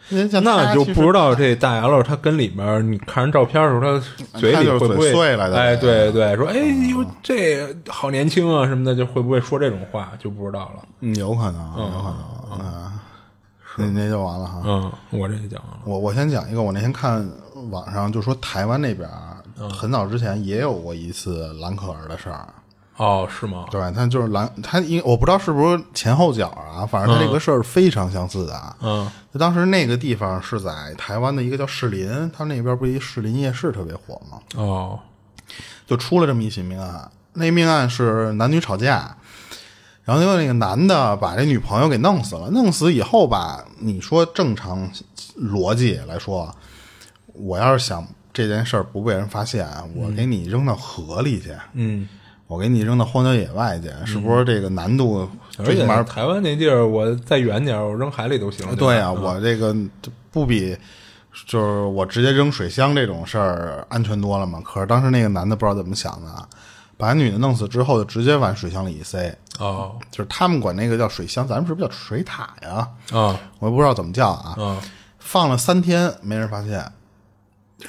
[0.09, 3.99] 那就不知道这大 L 他跟里边你看人照片的时候，
[4.33, 6.57] 他嘴里会不会碎了的哎，对对，说哎
[6.89, 10.83] 呦这好年轻啊什么的，就会不会说这种话就不知道了。
[10.99, 12.15] 嗯，有可能，有可
[12.59, 12.93] 能，啊，
[13.77, 14.61] 那那就完了哈。
[14.65, 15.79] 嗯，我这就讲完了。
[15.85, 17.25] 我我先讲一个，我那天看
[17.69, 19.37] 网上就说台湾那边啊
[19.71, 22.47] 很早之前也有过一次蓝可儿的事儿，
[22.97, 23.65] 哦，是吗？
[23.71, 28.75] 对，他就是蓝，他因我不知道是不是前后脚啊，反正他这个事儿非常相似的啊。
[28.81, 34.39] 嗯，就当时那个地方是在台湾的一个叫士林，他那边不是一士林夜市特别火吗？
[34.55, 34.99] 哦，
[35.87, 37.09] 就出了这么一起命案。
[37.33, 39.15] 那命案是男女吵架，
[40.03, 42.49] 然后因为那个男的把这女朋友给弄死了。
[42.49, 44.91] 弄死以后吧，你说正常
[45.39, 46.53] 逻辑来说，
[47.33, 52.07] 我要是想这件事儿不被人发现，我给你扔到河里去，嗯，
[52.51, 55.25] 我给你扔到荒郊野外去，是不是这个难度
[55.57, 58.75] 而且台湾那地儿，我再远点儿，我扔海里都行。
[58.75, 59.73] 对啊，呀，我这个
[60.31, 60.77] 不比
[61.47, 64.61] 就是我直接扔水箱这种事儿安全多了嘛？
[64.65, 66.27] 可是当时那个男的不知道怎么想的，
[66.97, 72.85] 把女的弄死之后就直接往水箱里一塞，哦就是他们管那个叫水箱，咱们是不是叫水塔呀？
[73.13, 74.55] 啊我也不知道怎么叫啊。
[74.61, 74.77] 啊
[75.19, 76.83] 放了三天没人发现，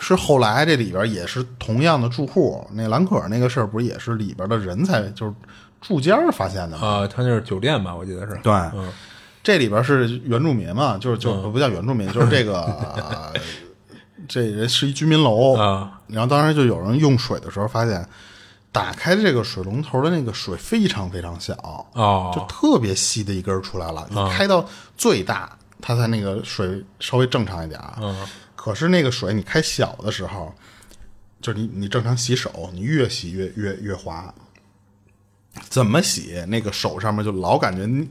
[0.00, 5.34] 是后来这里边也是同样的住户，那兰可儿那个事儿不是也是里边的人才就是
[5.80, 6.86] 住家发现的吗？
[6.86, 7.06] 啊！
[7.06, 7.94] 他那是酒店吧？
[7.94, 8.38] 我记得是。
[8.42, 8.90] 对，嗯
[9.42, 12.62] 这里边是原住民嘛，就是就不叫原住民，就是这个、
[12.94, 13.32] 呃
[14.28, 16.00] 这人是一居民楼啊。
[16.06, 18.06] 然后当时就有人用水的时候发现，
[18.70, 21.54] 打开这个水龙头的那个水非常非常小，
[21.94, 24.06] 哦就特别细的一根儿出来了。
[24.10, 24.64] 你开到
[24.96, 27.98] 最大，它才那个水稍微正常一点啊。
[28.00, 28.16] 嗯
[28.62, 30.54] 可是那个水你开小的时候，
[31.40, 34.32] 就是你你正常洗手，你越洗越越越滑。
[35.68, 38.08] 怎么洗，那个手上面就老感觉你，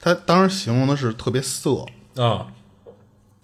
[0.00, 1.86] 他当时形容的是特别涩，
[2.16, 2.48] 啊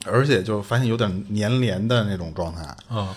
[0.05, 2.63] 而且就发现有点粘连的那种状态。
[2.89, 3.15] 啊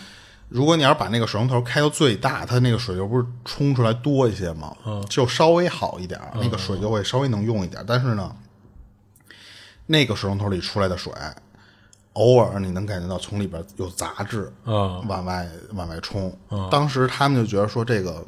[0.47, 4.77] 如果你要是把那个水龙头开到最大，它那个水流不是冲出来多一些吗？
[4.85, 7.83] 嗯就稍微好一点儿，那个水就会稍微能用一点。
[7.87, 8.35] 但是呢，
[9.87, 11.11] 那个水龙头里出来的水，
[12.13, 16.31] 偶尔你能感觉到从里边有杂质，嗯往外往外冲。
[16.69, 18.23] 当时他们就觉得说这个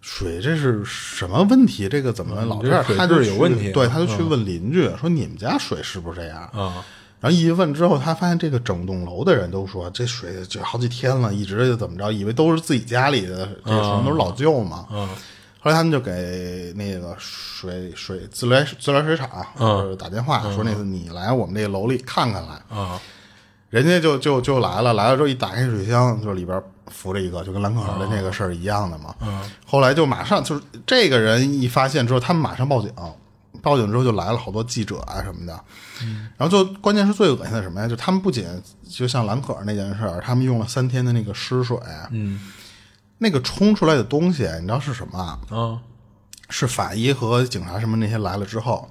[0.00, 1.88] 水这是什么问题？
[1.88, 2.84] 这个怎么老这样？
[2.96, 6.84] 他就有问题啊对，他就去问邻居说：“你们家水是不是这样？”啊
[7.20, 14.86] 然后一问之后，他发现这个整栋楼的人都说这水就好几天了，一直就怎么着，以为都是自己家里的这个水都是老旧嘛。
[14.90, 15.08] 嗯
[15.62, 22.76] 后来他们就给那个水水自来自来水厂就是打电话说，那次你来我们这个楼里看看来。
[22.76, 23.00] 啊
[23.70, 29.14] 人家就就就来了，来了之后一打开水箱，就里边浮着一个，就跟兰可儿的那个事儿一样的嘛。
[29.64, 32.92] 后来就马上就是这个人一发现之后，他们马上报警，
[33.62, 35.58] 报警之后就来了好多记者啊什么的。
[36.36, 37.88] 然后就关键是最恶心的什么呀？
[37.88, 38.44] 就他们不仅
[38.86, 41.78] 就像兰可儿那件事儿，他们用了三天的那个湿水，
[42.10, 42.40] 嗯
[43.22, 45.38] 那个冲出来的东西，你知道是什么啊？
[45.48, 45.80] 啊
[46.50, 48.90] 是法医和警察什么那些来了之后，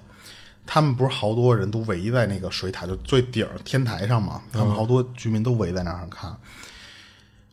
[0.66, 4.42] 他们不是好多人都围在那个水塔就最顶儿天台上嘛？
[4.52, 6.36] 他们好多居民都围在那儿看。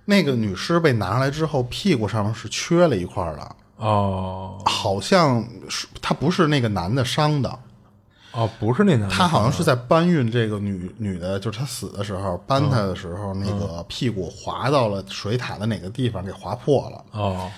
[0.06, 7.58] 那个女尸被拿上来之后，屁股上面是缺了一块儿的，哦好像是他不是那个男的伤的，
[8.32, 17.04] 哦，不是那男的，他好像是在搬运这个女女的，就是他死的时候搬他的时候，那个屁股滑到了水塔的哪个地方给划破了。
[17.12, 17.50] 哦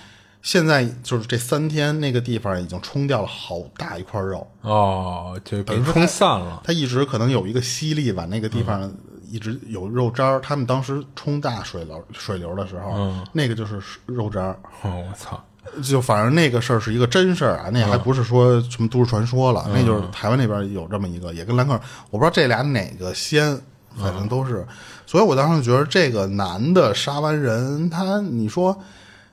[0.43, 4.51] 现在就是这三天，那个地方已经冲掉了好大一块肉。
[4.63, 6.63] 哦，就给冲散了。
[6.65, 8.91] 他一直可能有一个吸力把那个地方
[9.29, 10.41] 一直有肉渣儿。
[10.41, 14.59] 他们当时冲大水流水流的时候，那个就是肉渣儿。
[14.81, 15.39] 哦，我操！
[15.83, 23.59] 就反正那个事儿是一个真事儿啊，那还不是说什么都市传说了，那就是台湾那边有这么一个，也跟兰克尔，我不知道这俩哪个先，
[23.97, 24.67] 反正都是。
[25.07, 28.79] 所以我当时觉得这个男的杀完人，他你说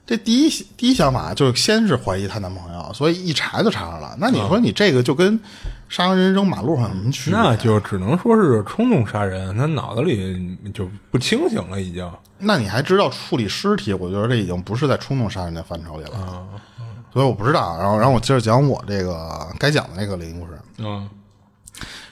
[0.06, 4.16] 这第一第一想法就是先是怀疑她男朋友，所以一查就查上了。
[4.20, 5.40] 那你说你这个就跟
[5.90, 7.40] 杀完人扔马路上有什么区别？
[7.40, 12.10] 那就只能说是冲动杀人，他脑子里就不清醒了，已经。
[12.40, 13.94] 那你还知道处理尸体？
[13.94, 16.18] 我觉得这已经不是在冲动杀人的范畴里了。
[16.18, 16.48] 啊
[17.14, 17.76] 所以我不知道。
[17.80, 20.60] 然后，然后我接着讲我这个该讲的那个灵异故事。
[20.78, 21.10] 嗯，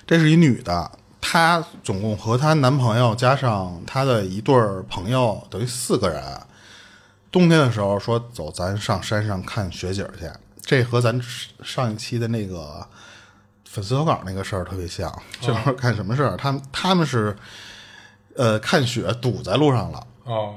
[0.08, 0.90] 这是一女的，
[1.22, 6.24] 她总共和她男朋友加上她的一对儿朋友，等于四个人。
[7.30, 10.28] 冬天的时候说走，咱上山上看雪景去。
[10.62, 11.22] 这和咱
[11.62, 12.88] 上一期的那个
[13.76, 16.38] 粉丝投稿那个事儿特别像，就是干什么事儿？
[16.38, 17.36] 他们他们是
[18.38, 20.02] 呃看雪堵在路上了。
[20.24, 20.54] 哦，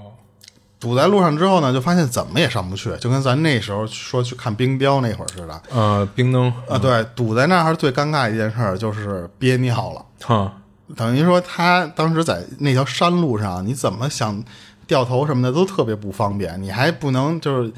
[0.79, 5.63] 堵在路上之后呢，就发现怎么也上不去，就跟咱那时候说去看冰雕那会儿似的。
[5.71, 10.07] 呃，冰灯啊，对，堵在那儿最尴尬一件事儿就是憋尿了。
[10.25, 10.53] 哈，
[10.95, 14.41] 等于说他当时在那条山路上，你怎么想
[14.87, 17.73] 掉头什么的都特别不方便，你还不能就是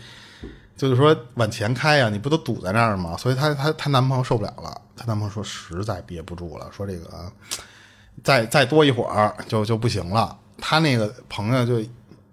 [0.76, 3.16] 就是说往前开呀，你不都堵在那儿吗？
[3.16, 7.32] 所以她她她男朋友受不了了，她男朋友说实在憋不住了，说这个
[8.22, 10.36] 再再多一会儿就就不行了。
[10.58, 11.80] 他那个朋友就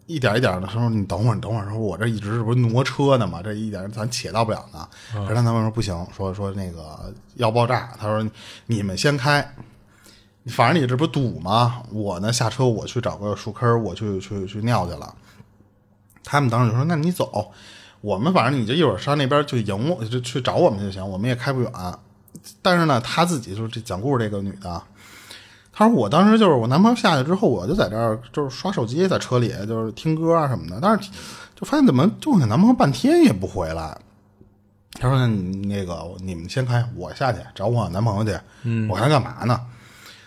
[0.05, 8.29] 一点一点的说：“你等会儿，你等会儿。”说：“我这一直不是挪车呢嘛，这一点咱且到不了呢。”可是他男朋友说：“不行，说说那个要爆炸。”他说
[8.67, 9.49] ：“你们先开，
[10.47, 11.81] 反正你这不堵吗？
[11.89, 15.15] 我呢下车，我去找个树坑，我去去去尿去了。”
[16.21, 17.49] 他们当时就说：“那你走，
[18.01, 21.71] 我们反正你就一会儿上那边就迎我，就去找我们就行，我们也开不远。”
[22.61, 24.81] 但是呢，他自己就是这讲故事这个女的。
[25.71, 30.79] 她说：“我当时就是我男朋友下去之后，我就在这儿就是刷手机，在车里就是听歌啊什么的。
[30.81, 31.09] 但是
[31.55, 33.95] 就发现怎么就我男朋友半天也不回来。
[34.93, 35.27] 她说
[35.67, 38.39] ：‘那个你们先开，我下去找我男朋友去。
[38.89, 39.61] 我还干嘛呢？’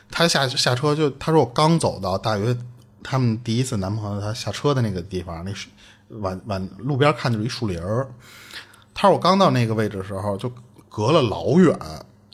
[0.09, 2.57] 她下下车就她说我刚走到大约
[3.03, 5.67] 他们第一次男朋友他下车的那个地方，那是
[6.11, 8.07] 往往路边看就是一树林儿。
[8.95, 10.53] 他说我刚到那个位置的时候，就
[10.89, 11.77] 隔了老远，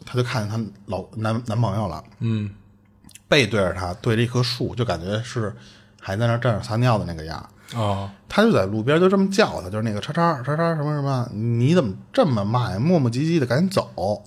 [0.07, 2.03] 他就看见她老男男朋友了。
[2.21, 2.51] 嗯。”
[3.29, 5.53] 背对着她，对着一棵树，就感觉是
[6.01, 12.79] 还在那站着撒尿的那个样哦，他就在路边就这么叫他，就是那个叉叉叉叉什么什么，你怎么这么慢呀？
[12.79, 14.23] 磨磨唧唧的，赶紧走。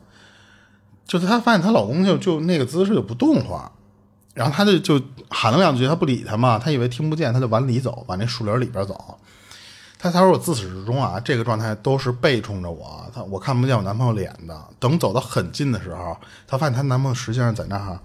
[1.07, 3.71] 就是她发现她老公就就那个姿势就不动话，
[4.33, 9.17] 然后她就就喊了两句，她不理他嘛，她以为听不见，她就往里走，往那树林里边走。
[9.99, 14.59] 她她说我自始至终啊，这个状态都是背冲着我，她我看不见我男朋友脸的。
[14.79, 17.99] 等走到很近的时候，她发现她男朋友实际上在那儿。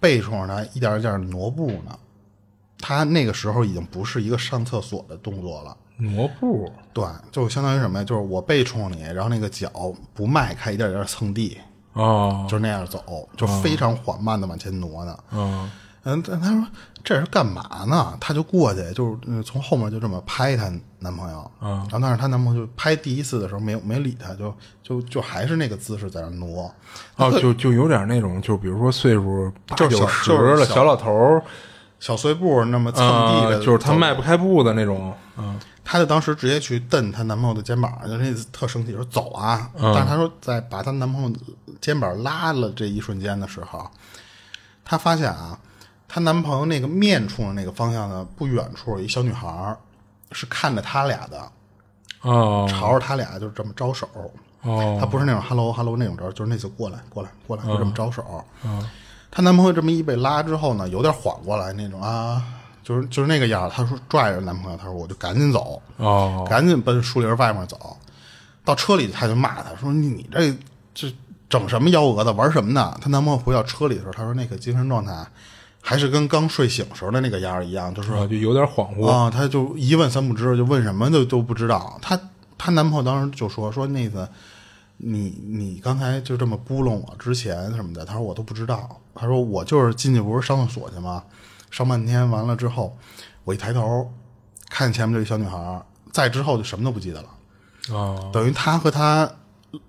[0.00, 1.98] 背冲着他一点一点挪步呢，
[2.78, 5.74] 他那个时候已经不是一个上厕所的动作了。
[5.96, 7.02] 挪步，对，
[7.32, 8.04] 就相当于什么呀？
[8.04, 9.70] 就是我背冲你，然后那个脚
[10.12, 11.56] 不迈开，一点一点蹭地，
[11.94, 15.18] 哦，就是那样走，就非常缓慢的往前挪呢。
[15.32, 15.70] 嗯，
[16.04, 16.66] 嗯，他说
[17.02, 18.16] 这是干嘛呢？
[18.20, 21.50] 他就过去，就是从后面就这么拍她男朋友。
[21.60, 26.72] 嗯，然后但是她男朋友就拍第一次的时候没有没理她，就就就还是那个姿势在那挪。
[27.16, 31.42] 哦，就就有点那种，就比如说岁数就九十的小老头儿，
[32.00, 35.12] 小碎步那么蹭地的，就是他迈不开步的那种。
[35.36, 35.58] 嗯。
[35.86, 39.70] 她就当时直接去蹬她男朋友的肩膀，就那次特生气，说走啊！
[39.78, 41.30] 但是她说在把她男朋友
[41.78, 43.86] 肩膀拉了这一瞬间的时候，
[44.82, 45.58] 她发现啊，
[46.14, 49.76] 她男朋友那个面冲着那个方向呢，不远处有一小女孩
[50.30, 51.50] 是看着他俩的，
[52.22, 54.08] 哦，朝着他俩就是这么招手。
[54.62, 58.44] 哦，她不是那种 hello hello 那种招，就是那次过来过来过来就这么招手。
[59.28, 62.40] 她男朋友这么一被拉之后呢，有点缓过来那种啊。
[62.84, 67.96] 就是就是那个样她说拽着男朋友，她说我就赶紧走，哦，赶紧奔树林外面走。
[68.64, 70.56] 到车里，她就骂他说：“你这
[70.94, 71.12] 这
[71.48, 75.26] 整什么幺蛾子，玩什么呢？”她男朋友回到车里的时候，她说那个精神状态
[75.86, 79.28] 还是跟刚睡醒时候的那个样一样，就是就有点恍惚啊。
[79.28, 81.98] 她就一问三不知，就问什么都都不知道。
[82.00, 82.18] 她
[82.56, 84.26] 她男朋友当时就说说那个
[84.96, 88.98] 你你刚才就这么扑棱我之前什么的，他说我都不知道。
[89.14, 91.22] 他说我就是进去不是上厕所去吗？
[91.70, 92.96] 上半天完了之后，
[93.44, 94.10] 我一抬头，
[94.70, 97.28] 看见前面就一小女孩再之后就什么都不记得了。
[97.90, 99.30] 哦，等于她和她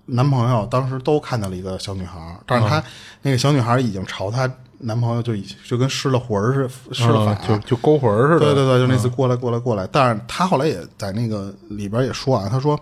[0.06, 2.82] 男朋友当时都看到了一个小女孩但是她
[3.22, 8.40] 那个小女孩已经朝她男朋友就已就跟失了魂似的，失了法，就就勾魂似的。
[8.40, 9.86] 对对对，就那次过来过来过来。
[9.90, 12.78] 但是她后来也在那个里边也说啊，她说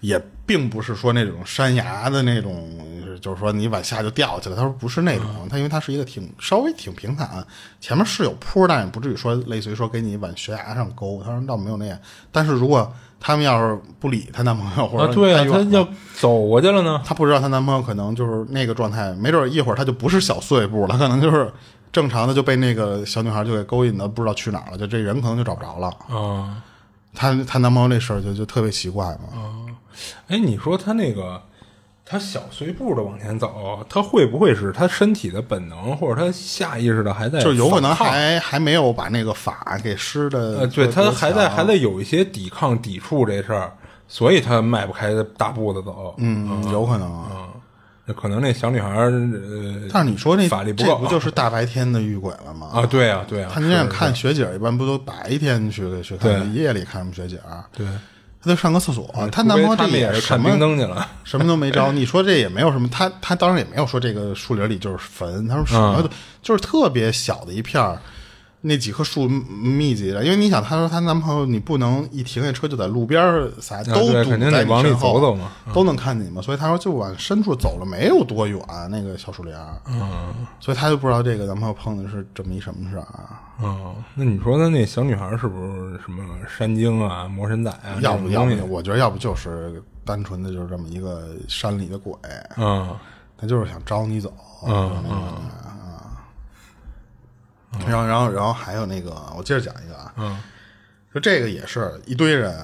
[0.00, 2.84] 也并不是说那种山崖的那种。
[3.20, 7.44] 就是说你往下就掉下去了，她说不是那种，她因为它是一个挺稍微挺平坦，
[7.80, 11.20] 前面是有坡，但也不至于说类似于说给你往悬崖上勾。
[11.24, 11.98] 她说倒没有那样，
[12.30, 17.00] 但是如果他们要是不理她男朋友，或啊，者对啊，太远了他要走过去了呢。
[17.04, 21.52] 她不知道她男朋友可能就是那个状态，没准一会儿她就不是小碎步了，可能就是
[21.90, 25.88] 正常的就被那个小女孩就给勾引的，不知道去哪儿了，就这人可能就找不着了。
[26.08, 26.62] 啊，
[27.14, 29.66] 她她男朋友那事儿就就特别奇怪嘛。
[30.28, 31.42] 哎，你说她那个，
[32.08, 43.72] 他小碎步的往前走，他会不会是他身体的本能，或者他下意识的还在就有可能还还没有把那个法给施的，呃，对他还在还在在有一些抵抗抵触这事儿，
[44.08, 46.14] 所以他迈不开大步子走。
[46.16, 47.12] 嗯，有可能。
[47.24, 47.48] 啊，
[48.06, 52.70] 那可能那小女孩儿呃，但是你说那法力不够这不就是大白天的遇鬼了吗？
[52.72, 57.38] 啊，对啊，对啊，他那样是看雪景，一般不都白天去去看，夜里看什么雪景？
[57.76, 57.86] 对，
[58.42, 61.08] 她就上个厕所，她除非男朋友这也是看什么冰灯去了。
[61.24, 61.92] 什么都没招。
[61.92, 66.08] 你说这也没有什么，他他当然也没有说这个树林里就是坟，他说什么
[66.42, 68.00] 就是特别小的一片儿。
[68.60, 76.42] 那几棵树密集的，因为你想，她说她男朋友，你不能一停下车就在路边儿撒，都肯定得往里走走嘛嗯都能看见你嘛。
[76.42, 83.40] 所以她说就往深处走了，没有多远那个小树林儿，嗯，所以她就不知道这个男朋友碰的是这么一什么事儿啊。
[83.62, 87.98] 嗯，那你说他那小女孩是不是什么山精啊、魔神仔啊？
[88.00, 92.12] 要不要我觉得要不就是单纯的就是这么一个山里的鬼，
[92.56, 92.88] 嗯
[93.40, 94.32] 他就是想招你走。
[94.66, 95.32] 嗯嗯
[97.86, 100.38] 然后，然后，然后还有那个，我接着讲一个啊，嗯。
[101.14, 102.54] 就这个也是一堆人，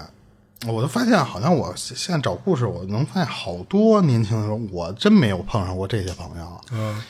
[0.66, 7.03] 我就发现好像我现在找故事，我能发现好多年轻的时候，我真没有碰上过这些朋友，嗯。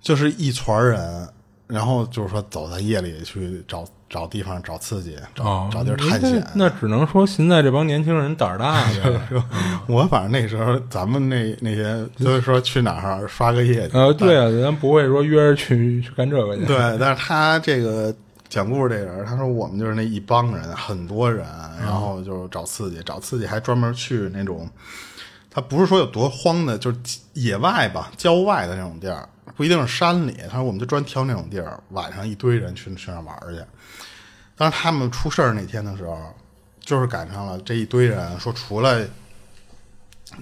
[0.00, 1.28] 就是一团人，
[1.68, 6.46] 然后就是说走在夜里去找找地方找刺激，找、哦，找地儿探险。
[6.54, 9.42] 那那只能说现在这帮年轻人胆儿大呗。
[9.88, 16.66] 我反正那时候咱们那那些就是说去哪儿刷个夜去，呃，对啊，咱不会说约着去去干这个去。
[16.66, 18.14] 对，但是他这个
[18.50, 21.46] 讲故事这人，他说我们就是那一帮人，很多人，
[21.80, 24.68] 然后就是找刺激，找刺激还专门去那种，
[25.50, 26.98] 他不是说有多荒的，就是
[27.32, 30.36] 野外吧，郊外的那种地儿，不一定是山里。
[30.50, 33.62] 他说我们就专挑那种地儿，晚上一堆人去去那玩去。
[34.56, 36.34] 当时他们出事儿那天的时候，
[36.80, 39.06] 就是赶上了这一堆人，说除了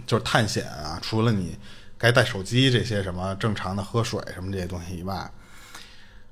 [0.06, 1.58] 就是探险啊，除了你
[1.96, 5.30] 该带手机这些什么正常的喝水什么这些东西以外，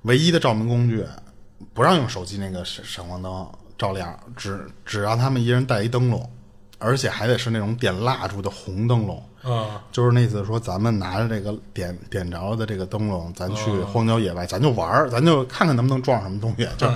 [0.03, 1.05] 唯一的照明工具
[1.75, 6.31] 不让用手机那个闪闪光灯照亮，只只让他们一人带一灯笼，
[6.79, 9.23] 而且还得是那种点蜡烛的红灯笼。
[9.41, 16.69] 啊，就是那次说，咱们拿着这个点点着的这个灯笼，咱去荒郊野外，咱就玩儿，咱就看看能不能撞什么东西。
[16.77, 16.89] 就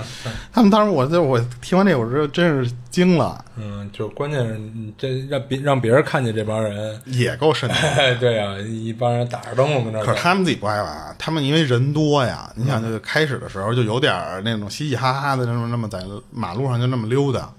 [0.51, 4.59] 他们当时我，我听完这，我这真是惊了，嗯，就关键是
[4.97, 7.73] 这让别让别人看见这帮人，也够瘆的。
[7.73, 10.03] 哎， 对啊，一帮人打着灯笼跟那。
[10.03, 17.49] 可是他们自己不爱玩，他们因为人多呀，你想，就开始的时候就有点那种嘻嘻哈哈的，那种那么在马路上就那么溜达。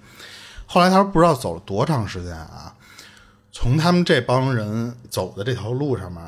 [0.74, 2.74] 后来他说不知道走了多长时间啊，
[3.52, 6.20] 从他们这帮人走的这条路上面，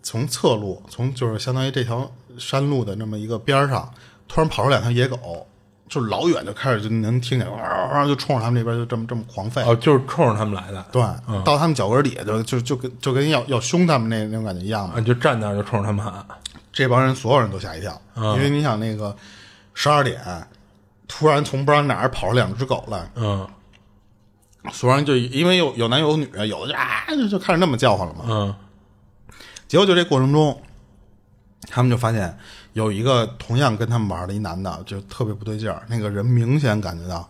[0.00, 2.08] 从侧路，从就是相当于这条
[2.38, 3.92] 山路的那么一个边上，
[4.28, 5.44] 突然跑出两条野狗，
[5.88, 7.56] 就是老远就开始就能听见，嗷
[7.90, 9.68] 嗷就冲着他们这边就这么这么狂吠。
[9.68, 10.86] 哦，就是冲着他们来的。
[10.92, 11.02] 对，
[11.44, 14.94] 到他们脚跟底下就就就跟就跟要要凶他们那那种感觉一样嘛。
[14.96, 16.24] 啊，就站那儿就冲着他们喊。
[16.72, 19.16] 这帮人所有人都吓一跳，因为你想那个
[19.72, 20.22] 十二点，
[21.08, 23.44] 突然从不知道哪儿跑出两只狗来，嗯
[24.72, 28.24] 所有人就因为有有男有女，有的就啊就就开始那么叫唤了嘛。
[28.28, 28.54] 嗯
[29.66, 30.60] 结果就这过程中，
[31.68, 32.36] 他们就发现
[32.74, 35.82] 有一个同样跟他们玩的一男的，就特别不对劲儿。
[35.88, 37.28] 那个人明显感觉到，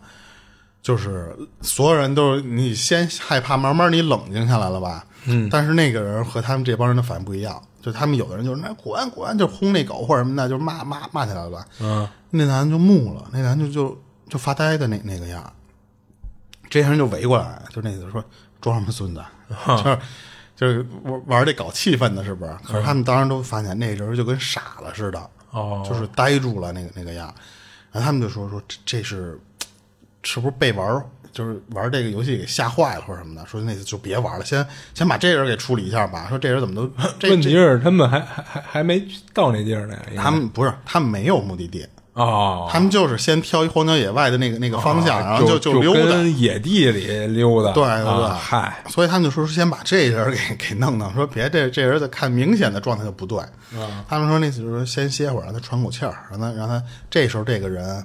[0.81, 5.05] 就是所有人都是你先害怕，慢慢你冷静下来了吧？
[5.25, 5.49] 嗯。
[5.49, 11.65] 但是那个人和他们这帮人的反应不一样，就他们有的人就是那滚滚就轰那狗或者什么的，就骂骂骂起来了吧？
[11.79, 15.51] 嗯那男的就木了，那男的就就就发呆的那那个样儿。
[16.75, 18.21] 这些人就围过来，就那意思说
[18.59, 19.23] 装什么孙子，
[19.65, 19.97] 就是
[20.57, 22.53] 就是玩玩这搞气氛的，是不是？
[22.65, 27.33] 可是他们当时都发现那人就跟傻了似的，哦，就是呆住了那个那个样。
[27.93, 29.39] 然后他们就说说这这是
[30.23, 33.47] 是不是被玩就是玩这个游戏给吓坏了或者什么的？
[33.47, 36.25] 说那次就别玩了，先先把这人给处理一下吧。
[36.27, 39.01] 说这人怎么都 这问题是他们还还还还没
[39.33, 39.97] 到那地儿呢。
[40.17, 45.99] 他们不是他们没有目的地，哦，他们就是先挑一荒郊野外的那个那个方向，然后就就溜达。
[46.11, 47.73] 跟野地里溜达。
[47.73, 53.37] 对对对，啊嗨，所以他们就说先把这人给给弄弄，说别这这人再看明显的状态就不对。
[54.07, 58.01] 他们说那次就是说先歇会儿，让他喘口气儿，让他让他这时候这个人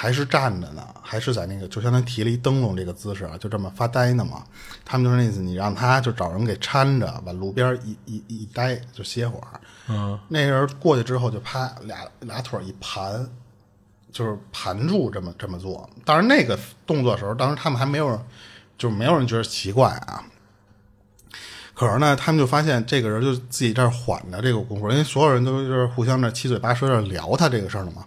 [0.00, 4.42] 还是站着呢，还是在那个就相当于提了一灯笼这个姿势啊，就这么发呆呢嘛。
[4.82, 9.60] 他们就是那意思你让他就找人给搀着，往路边一一一待就歇会儿。
[9.88, 13.28] 嗯，那人过去之后就啪俩俩腿一盘，
[14.10, 15.86] 就是盘住这么这么做。
[16.06, 18.18] 当然那个动作的时候，当时他们还没有，
[18.78, 20.24] 就没有人觉得奇怪啊。
[21.74, 28.02] 可是呢，他们就发现这个人就自己这儿缓着这个功夫，因为所有人都是互相这七嘴八舌的聊他这个事儿了嘛。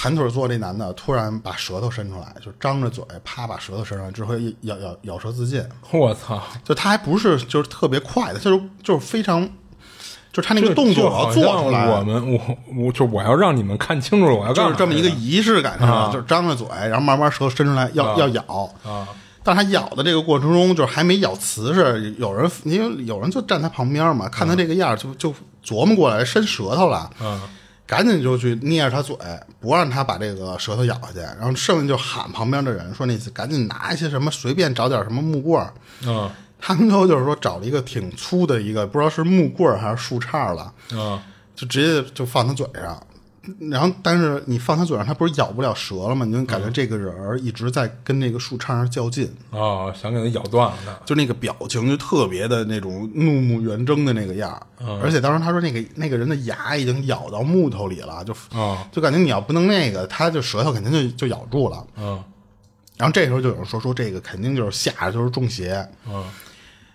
[0.00, 5.60] 盘腿坐这男的突然把舌头伸出来，就张着嘴，啪把舌头伸出来之后咬咬咬舌自尽。
[5.90, 6.40] 我操！
[6.62, 9.44] 就他还不是就是特别快的，就是就是非常，
[10.32, 11.88] 就是他那个动作就要做出来。
[11.90, 15.76] 我们我我就我要让你们看清楚了，我要就是这么一个仪仪式感？
[16.12, 18.42] 就是张着嘴，然后慢慢舌头伸出来，要、要咬
[18.84, 19.08] 啊。
[19.42, 25.34] 但他咬的这个过程中，就是还没咬瓷实，有人因为有人就站他旁边嘛，看他这个样就就
[25.64, 27.40] 琢磨过来伸舌头了，嗯，
[27.88, 29.16] 赶紧就去捏着他嘴，
[29.58, 35.72] 不让他把这个舌头咬下去，然后剩下就喊旁边的人说：“那次赶紧拿一些什么，随便找点什么木棍儿。”
[36.06, 36.30] 嗯，
[36.60, 41.18] 他们都就是说找了一个挺粗的一个，不知道是木棍儿还是树杈了，嗯，
[41.56, 43.02] 就直接就放他嘴上。
[43.70, 46.24] 然后，但是你放他嘴上，他不是咬不了舌了吗？
[46.24, 50.96] 你就感觉这个人儿一直在跟那个树杈上较劲，哦，想给他咬断了呢。
[51.04, 54.62] 就那个表情就特别的那种怒目圆睁的那个样儿。
[55.02, 61.86] 而且当时他说那个那个人的牙已经咬到木头里了，就哦就感觉你要不能那个，他就舌头肯定就就咬住了。
[61.96, 62.22] 嗯
[62.96, 66.24] 然后这时候就有人说说这个肯定就是吓着就是中邪，嗯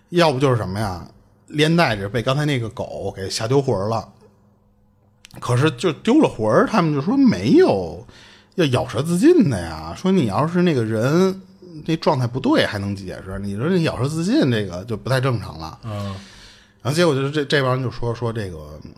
[0.09, 1.07] 要不就是什么呀，
[1.47, 4.07] 连带着被刚才那个狗给吓丢魂了。
[5.39, 8.05] 可是就丢了魂儿，他们就说没有
[8.55, 9.93] 要咬舌自尽的呀。
[9.97, 11.41] 说你要是那个人
[11.85, 13.39] 那状态不对，还能解释。
[13.39, 15.79] 你说你咬舌自尽这个就不太正常了。
[15.83, 16.15] 嗯
[16.81, 18.91] 然后结果就是这这帮人就说说这个嗯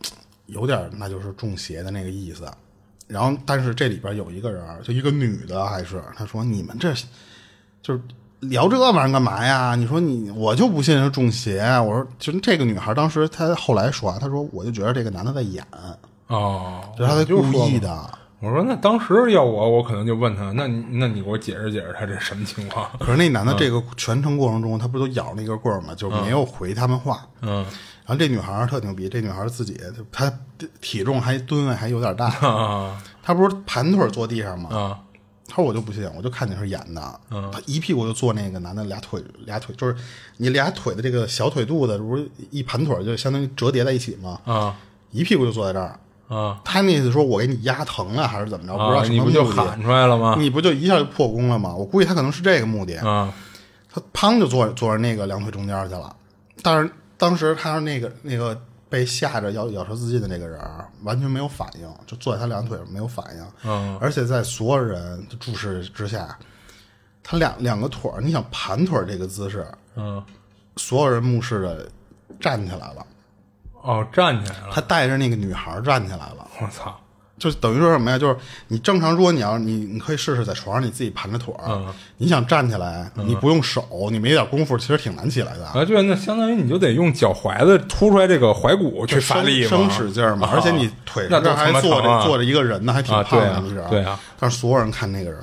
[0.48, 2.46] 有点那就是中邪的那个意思。
[3.08, 6.92] 然后但是这里边有一个人，就一个女的还是她说你们这
[7.84, 8.02] 就是
[8.40, 9.76] 聊这玩意儿干嘛呀？
[9.76, 11.62] 你说你我就不信是中邪。
[11.82, 15.64] 我说就是这个女孩当时她后来说啊，她说我就觉得这个男的在演，
[16.28, 17.68] 哦，就是故。
[17.68, 18.20] 意的。
[18.42, 22.88] 我说那当时要我，我可能就问他，那你那你给我解释解释他这什么情况？
[23.00, 25.96] 可是那男的这个全程过程中，他不都咬那个棍儿吗？
[25.96, 27.26] 就没有回他们话。
[27.42, 27.66] 嗯
[28.08, 30.32] 然后这女孩儿特牛逼，这女孩儿自己她
[30.80, 34.70] 体重还吨位还有点大， 啊她不是盘腿坐地上吗？
[34.70, 35.00] 啊
[35.48, 37.20] 她说我就不信，我就看你是演的。
[37.32, 39.96] 嗯她一屁股就坐那个男的俩腿俩腿，就是
[40.38, 44.40] 你俩腿的这个小腿肚子，不是一盘腿就相当于折叠在一起吗？
[44.46, 44.76] 啊
[45.10, 45.98] 一屁股就坐在这儿。
[46.28, 48.74] 啊他那意思说我给你压疼了还是怎么着？
[48.74, 49.04] 不知道啊！
[49.04, 49.46] 什你不就。
[49.46, 50.36] 喊出来了吗？
[50.40, 51.76] 你不就一下就破功了吗？
[51.76, 52.96] 我估计他可能是这个目的。
[52.98, 53.34] 啊
[53.94, 56.14] 他砰就坐坐着那个两腿中间去了。
[56.62, 58.60] 但是当时他那个那个
[58.90, 60.60] 被吓着咬咬舌自尽的那个人
[61.04, 63.46] 完全没有反应，就坐在他两腿上没有反应。
[63.64, 66.38] 嗯而且在所有人的注视之下，
[67.24, 69.66] 他两两个腿儿，你想盘腿这个姿势，
[69.96, 70.22] 嗯
[70.76, 71.90] 所有人目视着
[72.40, 73.06] 站起来了。
[73.86, 74.70] 哦，站起来了！
[74.72, 76.48] 他带着那个女孩站起来了。
[76.62, 76.96] 我操！
[77.38, 78.18] 就等于说什么呀？
[78.18, 78.38] 就是
[78.70, 81.86] 你正常，如果你要你你可以试试在床上你自己盘着腿儿，嗯
[82.18, 85.66] 你想站起来，你不用手，你没点功夫，其实挺难起来的。
[85.68, 93.88] 啊，对，那相当于你就得用脚踝子凸出来这个踝骨去发力嘛，生使劲儿嘛，啊而且你腿那这还坐着坐着一个人呢，还挺啊胖的，对啊你知道？
[93.90, 94.18] 对啊。
[94.40, 95.42] 但是所有人看那个人，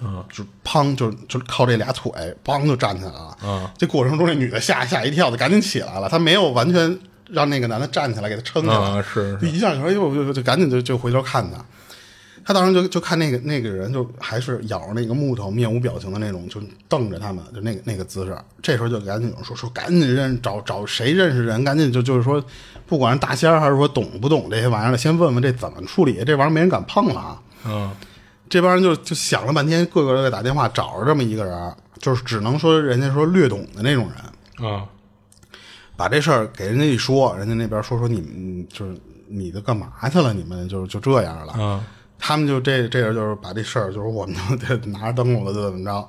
[0.00, 2.10] 嗯，就砰就就靠这俩腿，
[2.42, 3.36] 砰就站起来了。
[3.44, 6.98] 嗯，这过程中，这女的吓吓一跳的，赶紧起来了，她没有完全
[7.28, 11.64] 让那个男的站起来给他撑起来，啊是就一下就哎呦就就就赶紧就就回头看他。
[12.44, 18.38] 他当时就就看那个那个人，就还是咬着那个木头，面无表情的那种，就瞪着他们，就那个那个姿势。
[18.62, 22.40] 这时候就赶紧有人说说，赶紧认找找谁认识人，赶紧就就是说，
[22.86, 27.42] 不管是大仙儿还是说懂不懂这些玩意儿的，先问问这怎么处理，这玩意儿没人敢碰了啊。
[27.64, 27.90] 嗯
[28.48, 34.84] 这帮人就就想了半天，个个都在打电话找着这么一个人，就是只能说人家说略懂的那种人，啊
[35.96, 38.96] 把这事儿给人家一说，人家那边说说你们就是
[39.28, 40.34] 你都干嘛去了？
[40.34, 41.54] 你们就就这样了。
[41.58, 41.84] 嗯
[42.18, 46.08] 他们就这这人就是把这事儿，就是我们就 得拿着灯笼了，就怎么着。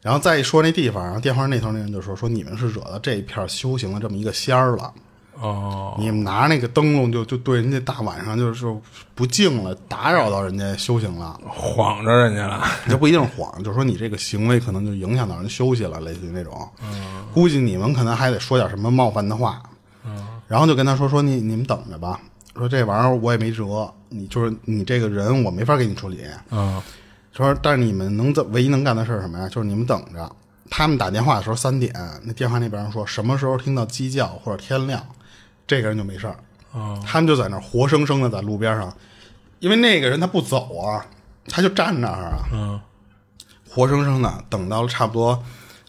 [0.00, 4.94] 然后再一说那地方，然后电话那头那人就说说你们是惹到这一片修行的这么一个仙儿了，
[5.40, 8.80] 哦你们拿那个灯笼就就对人家大晚上就是说
[9.14, 11.38] 不敬了，打扰到人家修行了。
[11.48, 16.68] 晃着人家了， 就不一定晃，就是说你这个行为可能就影响到人休息了，类似于那种。
[16.82, 19.62] 嗯估计你们可能还得说点什么冒犯的话。
[20.06, 22.20] 嗯然后就跟他说说你你们等着吧，
[22.56, 26.20] 说这玩意儿我也没辙，你就是你这个人我没法给你处理。
[26.50, 26.80] 嗯
[27.32, 29.48] 说但是你们能怎唯一能干的事是什么呀？
[29.48, 30.30] 就是你们等着。
[30.70, 35.04] 他们打电话的时候三点，那电话那边说什么时候听到鸡叫或者天亮，
[35.66, 36.36] 这个人就没事儿。
[36.72, 38.92] 哦他们就在那儿活生生的在路边上，
[39.60, 41.06] 因为那个人他不走啊，
[41.46, 42.80] 他就站那儿啊，嗯
[43.70, 45.42] 活生生的等到了差不多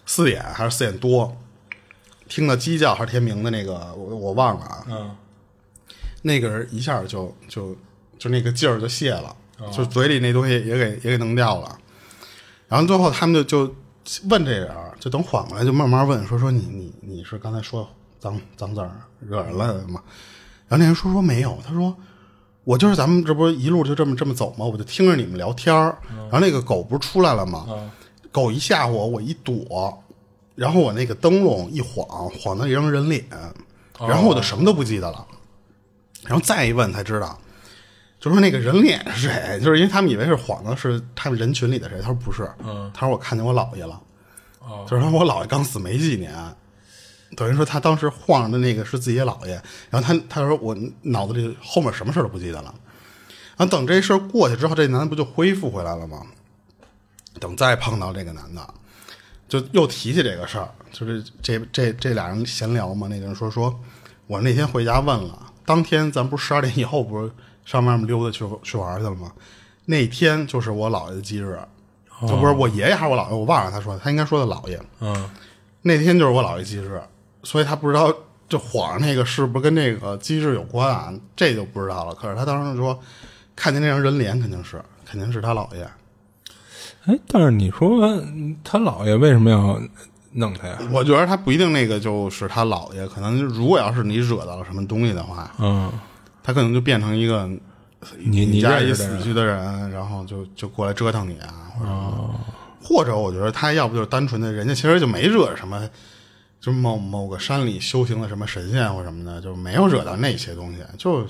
[0.05, 1.35] 四点还是四点多，
[2.27, 4.85] 听到鸡叫还是天明的那个，我我忘了啊。
[4.87, 5.15] 嗯
[6.21, 7.75] 那个人一下就就
[8.17, 9.35] 就那个劲儿就泄了，
[9.71, 11.77] 就嘴里那东西也给也给弄掉了。
[12.67, 13.75] 然后最后他们就就
[14.29, 17.87] 问这人，就等缓过来，就慢慢问说说你你你是刚才说
[18.25, 20.01] 脏脏字儿惹人了嘛？
[20.67, 21.95] 然后那人说说没有，他说
[22.63, 24.65] 我就是咱们这不一路就这么这么走吗？
[24.65, 27.65] 我就听着你们聊天儿，然后那个狗不是出来了吗？
[28.31, 30.03] 狗一吓我，我一躲，
[30.55, 33.23] 然后我那个灯笼一晃，晃到一张人脸，
[33.99, 35.25] 然后我就什么都不记得了。
[36.23, 37.39] 然后再一问才知道，
[38.19, 39.59] 就说那个人脸是谁？
[39.61, 42.49] 就是因为他们以为是晃的是他们人群里的谁，他说不是，
[42.91, 44.01] 他说我看见我姥爷了，
[44.89, 46.33] 就是说我姥爷刚死没几年，
[47.35, 52.73] 等于说他当时晃的那个是自己姥爷，然后他他说我脑子里后面什么事儿都不记得了，
[53.57, 56.21] 然后等这事儿过去之后，这男的不就恢复回来了吗？
[57.39, 58.73] 等再碰到这个男的，
[59.49, 63.07] 就又提起这个事儿，就是这这这俩人闲聊嘛。
[63.09, 63.77] 那个人说说，
[64.27, 67.31] 我那天回家问了，当天咱不是十二点以后不是
[67.65, 69.33] 上外面溜达去去玩去了吗？
[69.85, 71.59] 那天就是我姥爷的忌日，
[72.21, 74.81] 就不是我爷爷还是我姥爷，我忘了他说，他应该说的姥爷。
[75.01, 75.29] 嗯，
[75.81, 77.01] 那天就是我姥爷忌日，
[77.45, 78.13] 所以他不知道
[78.49, 81.13] 就晃上那个是不是跟那个机制有关啊？
[81.33, 82.13] 这就不知道了。
[82.13, 82.99] 可是他当时说
[83.55, 85.87] 看见那张人脸，肯定是肯定是他姥爷。
[87.05, 88.19] 哎，但是你说
[88.63, 89.79] 他姥爷为什么要
[90.31, 90.77] 弄他呀？
[90.91, 95.91] 我觉得他不一定那个就是他姥爷，可能如果要是你惹到了什么东西的话，嗯，
[96.43, 97.47] 他可能就变成一个
[98.17, 101.71] 你你家里死去的人，然后就就过来折腾你啊，
[102.83, 105.87] 或者我觉得他要不就是单纯的，人家其实就没惹什么，
[106.65, 111.23] 就是某某个山里修行的什么神仙或什么的，就没有惹到那些东西，就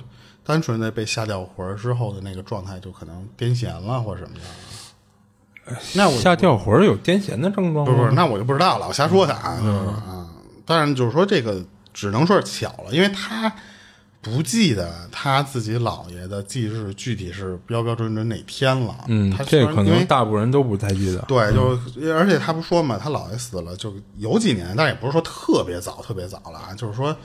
[0.45, 5.75] 单纯的被吓掉魂儿之后的那个状态，就可能癫痫了或者什么的。
[5.95, 7.91] 那我下掉魂儿有癫痫的症状吗？
[7.91, 9.77] 不是不是，那我就不知道了，我瞎说的啊，就是
[10.09, 10.25] 啊。
[10.65, 11.61] 当然就是说这个
[11.93, 13.53] 只能说是巧了，因为他
[14.25, 18.95] 不记得他自己姥爷的忌日具体是标标准准哪天了。
[19.07, 21.19] 嗯他，这可能大部分人都不太记得。
[21.27, 21.77] 对，就
[22.11, 27.15] 而且他不说嘛，他姥爷死了就有几年，但也不是说特别早特别早了啊，就是说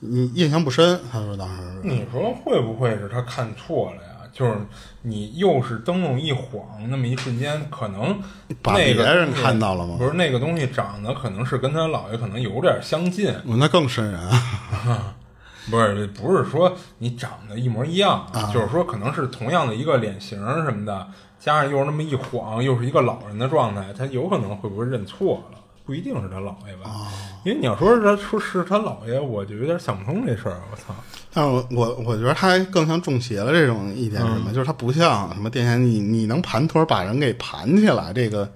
[0.00, 1.00] 你印象不深。
[1.10, 4.08] 他说当时你说会不会是他看错了呀？
[4.30, 4.54] 就是
[5.02, 8.18] 你又是灯笼一晃，那么一瞬间，可能
[8.62, 15.14] 把那个别人看到了吗不是那个东西长得可能是跟他姥爷可能有点相近，嗯那更瘆人啊。
[15.70, 21.06] 不是不是说你长得一模一样，啊就是说可能是同样的一个脸型什么的，
[21.38, 25.58] 加上又是那么一晃，又是一个老人的状态，他有可能会不会认错了？
[25.84, 26.88] 不一定是他姥爷吧？
[26.88, 27.10] 啊
[27.44, 30.60] 因为你要说是他说是他姥爷，我就有点想不通这事儿。
[30.70, 30.94] 我操！
[31.34, 38.48] 但是我我我觉得他更像中邪了这种一点是什么，就是他不像什么电线，你你能盘腿把人给盘起来，这个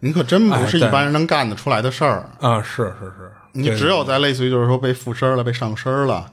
[0.00, 2.30] 你可真不是一般人能干得出来的事儿。
[2.40, 3.28] 啊，是是是，对
[3.58, 6.32] 你只有在类似于就是说被附身了、被上身了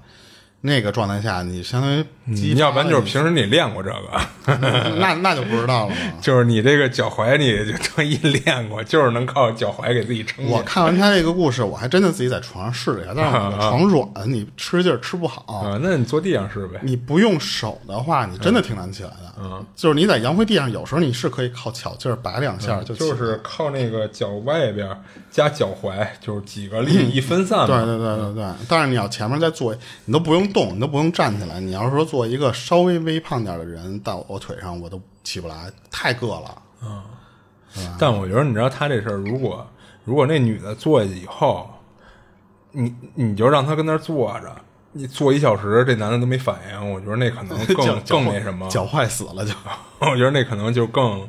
[0.62, 4.58] 那个状态下，你相当于激嗯要不然就是平时你练过这个，
[4.98, 5.96] 那那就不知道了。
[6.22, 10.62] 就是你这个脚踝你就特意练过，就是能靠脚踝给自己撑我。
[10.64, 15.44] 看完他这个故事，我还真的自己在床上试了一下，但是我的床软，你吃劲儿吃不好。
[15.48, 16.80] 啊，那你坐地上试呗。
[16.82, 19.34] 你不用手的话，你真的挺难起来的。
[19.38, 24.90] 嗯，就是你在洋灰地上，有时候你是可以靠巧劲儿摆两下就就是靠那个脚外边
[25.30, 27.68] 加脚踝，就是几个力一分散嘛。
[27.68, 31.60] 对对对对对，但是你要前面再坐，你都不用动，你都不用站起来。
[31.60, 36.62] 你要是说做一个稍微微胖点的人到我腿上，我都起不来，太硌了。
[36.82, 37.02] 嗯
[38.00, 39.68] 但我觉得，你知道他这事儿，如果
[40.06, 41.70] 如果那女的坐下以后，
[42.72, 44.56] 你你就让她跟那儿坐着，
[44.94, 48.66] 你坐一小时，这男的都没反应，我觉得那可能更 更那什么。
[48.72, 49.52] 脚坏死了就。
[50.00, 51.28] 我觉得那可能就更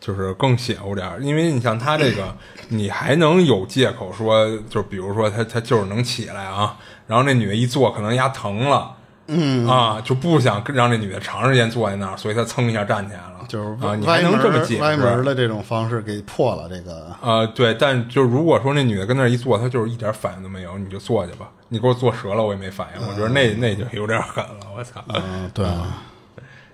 [0.00, 2.34] 就是更邪乎点儿，因为你像他这个，
[2.68, 8.96] 你还能有借口说，就比如说他他就是能起来啊，然后那女的一坐可能压疼了。
[9.26, 13.46] 嗯啊，就不想让这女的长时间坐在那儿，所以她蹭一下站起来了。
[13.48, 14.82] 就是啊，你还能这么解释？
[14.82, 17.14] 歪门的这种方式给破了这个。
[17.20, 21.48] 啊，对，但就如果说那女的跟那儿一坐，她就是一点反应都没有，你就坐去吧。
[21.68, 23.08] 你给我坐折了，我也没反应。
[23.08, 25.02] 我觉得那那就有点狠了，我操！
[25.08, 25.66] 嗯，对，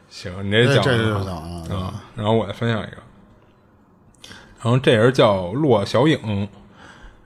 [0.09, 0.95] 行，你这讲
[1.71, 1.95] 啊。
[2.15, 2.97] 然后我再分享一个，
[4.63, 6.49] 然后这人叫骆小影，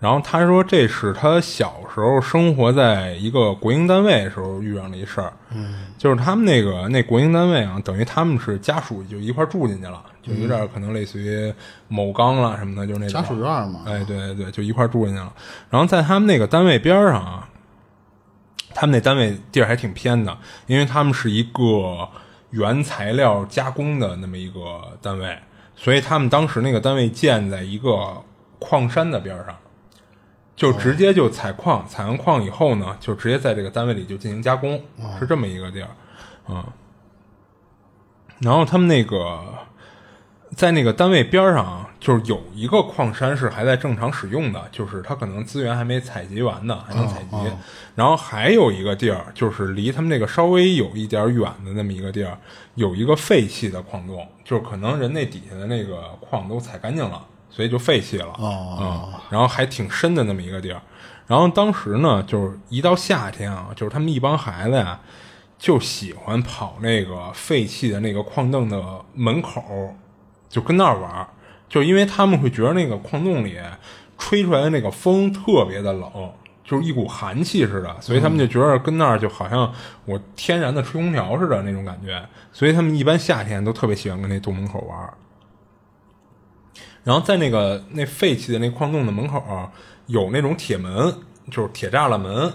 [0.05, 5.33] 然后他说这是他小时候生活在一个国营单位的时候遇上的一事儿。
[5.51, 11.51] 嗯，就是他们那个那国营单位啊，等于他们是家属就一块儿住进去了，就有点可能类似于
[11.89, 13.81] 某钢了什么的，就那种家属院嘛。
[13.87, 15.33] 哎，对对对，就一块儿住进去了。
[15.71, 17.49] 然后在他们那个单位边儿上啊，
[18.75, 20.37] 他们那单位地儿还挺偏的，
[20.67, 22.07] 因为他们是一个
[22.51, 24.61] 原材料加工的那么一个
[25.01, 25.35] 单位，
[25.75, 28.23] 所以他们当时那个单位建在一个
[28.59, 29.57] 矿山的边儿上，
[30.57, 34.81] 就直接就采矿，采完矿以后呢，就直接在这个单位里就进行加工，
[35.19, 35.89] 是这么一个地儿，
[36.49, 36.65] 嗯。
[38.41, 39.41] 然后他们那个
[40.57, 47.37] 在那个单位边上啊，就是有一个矿山是还在正常使用的，就是它可能资源还没采集完呢，还能采集。
[47.95, 52.37] 然后还有一个地儿，就是离他们那个稍微有一点远的那么一个地儿，
[52.75, 57.25] 有一个废弃的矿洞，就是可能人那底下的那个矿都采干净了，
[57.55, 58.33] 所以就废弃了。
[58.39, 60.83] 哦嗯，然后还挺深的那么一个地儿。
[61.29, 64.99] 然后当时呢，就是一到夏天啊，就是他们一帮孩子呀，
[65.57, 68.83] 就喜欢跑那个废弃的那个矿洞的
[69.15, 69.95] 门口，
[70.49, 71.29] 就跟那儿玩儿，
[71.69, 73.59] 就因为他们会觉得那个矿洞里
[74.19, 76.11] 吹出来的那个风特别的冷，
[76.65, 79.73] 就是一股寒气似的，所以他们就觉得跟那儿就好像
[80.05, 85.15] 我天然的吹空调似的那种感觉，所以他们一般夏天都特别喜欢跟那洞门口玩儿。
[87.05, 89.71] 然后在那个那废弃的那矿洞的门口
[90.07, 91.15] 有那种铁门，
[91.51, 92.53] 就是铁栅栏门，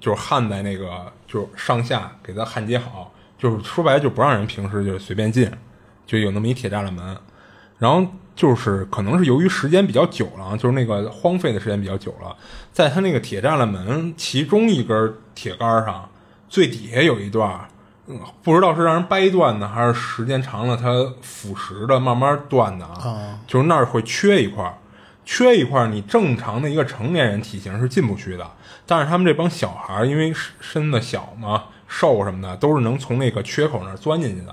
[0.00, 5.50] 就是焊在那个就是上下给它焊接好，就是说白了就不让人平时就随便进，
[6.06, 7.16] 就有那么一铁栅栏门。
[7.78, 12.36] 然后就是可能是由于时间比较久了，就是那个荒废的时间比较久了，
[12.72, 16.10] 在它那个铁栅栏门其中一根铁杆上
[16.48, 17.68] 最底下有一段。
[18.12, 20.90] 嗯，不知道是让人掰断的，还是时间长了它
[21.22, 23.38] 腐蚀的，慢慢断的啊。
[23.46, 24.74] 就是那儿会缺一块儿，
[25.24, 28.50] 缺一块儿，你正常的一个成年人体型是进不去的。
[28.84, 34.52] 但是他们这帮小孩儿，因为身子小嘛，瘦什么的，都是能从那个缺口那儿钻进去的。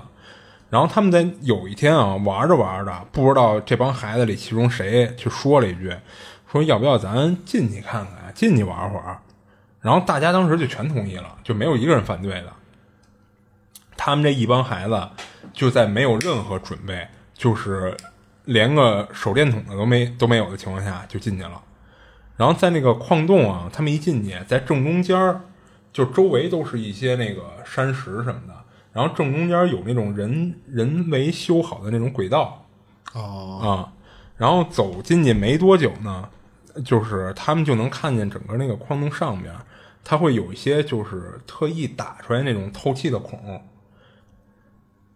[0.70, 5.92] 然后他们在有一天啊，玩着玩着，不知道这帮孩子里其中谁就说了一句，
[6.52, 9.18] 说要不要咱进去看看，进去玩会儿。
[9.80, 12.52] 然后大家当时就全同意了，就没有一个人反对的。
[14.08, 15.06] 他们这一帮孩子
[15.52, 17.94] 就在没有任何准备，就是
[18.46, 21.60] 连个手电筒的都没都没有的情况下就进去了。
[22.38, 25.42] 然后在那个矿洞啊，他们一进去，在正中间儿，
[25.92, 28.54] 就周围都是一些那个山石什么的。
[28.94, 32.64] 然后正中间有那种人人为修好的那种轨道
[33.12, 33.92] 啊。
[34.38, 36.26] 然后走进去没多久呢，
[36.82, 39.52] 就是他们就能看见整个那个矿洞上面，
[40.02, 43.62] 它会有一些就是特意打出来那种透气的孔。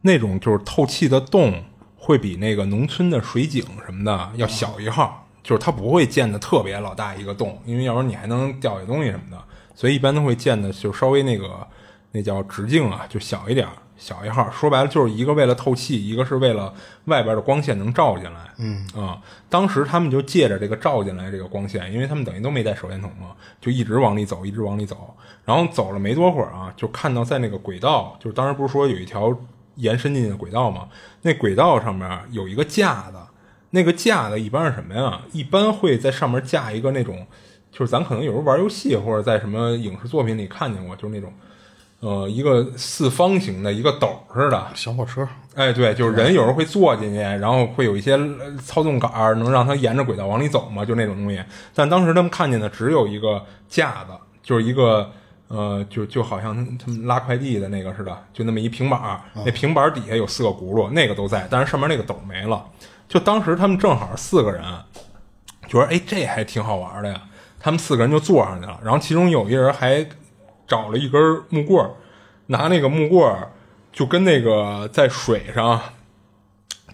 [0.02, 1.62] 那种就是透气的洞，
[1.96, 9.40] 会比那个农村的水井什么的要小一号，就是它不会建的特别老大一个洞，因为要不然你还能掉下东西什么的，
[9.74, 11.66] 所以一般都会建的就稍微那个
[12.10, 14.50] 那叫直径啊，就小一点，小一号。
[14.50, 16.74] 说白了就是一个为了透气，一个是为了
[17.04, 18.50] 外边的光线能照进来。
[18.58, 23.28] 嗯啊，当时他们就借着这个照进来这个光线，因为他们等于都没带手电筒嘛，
[23.60, 29.32] 就一直往里走，一直往里走，然后走了没多会儿啊，就看到在那个轨道，就是当时不是说有一条。
[29.76, 30.88] 延伸进去的轨道嘛，
[31.22, 33.16] 那轨道上面有一个架子，
[33.70, 35.20] 那个架子一般是什么呀？
[35.32, 37.26] 一般会在上面架一个那种，
[37.70, 41.32] 就是咱可能有时候玩游戏或者在什么影视作品里看见过，就是那种，
[42.00, 45.26] 呃，一个四方形的一个斗似的小火车。
[45.54, 48.18] 哎，对，就是人有时候会坐进去，然后会有一些
[48.62, 51.42] 操纵杆能让它沿着轨道往里走嘛，就那种东西。
[51.74, 54.12] 但当时他们看见的只有一个架子，
[54.42, 55.10] 就是一个。
[55.54, 62.64] 呃，就就好像他们拉快递的那个似的，就那么一平板那平板底下有四个轱辘，那个都在，但是上面那个斗没了。
[63.06, 64.64] 就当时他们正好四个人，
[65.68, 67.20] 觉得哎这还挺好玩的呀，
[67.60, 68.80] 他们四个人就坐上去了。
[68.82, 70.06] 然后其中有一人还
[70.66, 71.86] 找了一根木棍
[72.46, 73.36] 拿那个木棍
[73.92, 75.78] 就跟那个在水上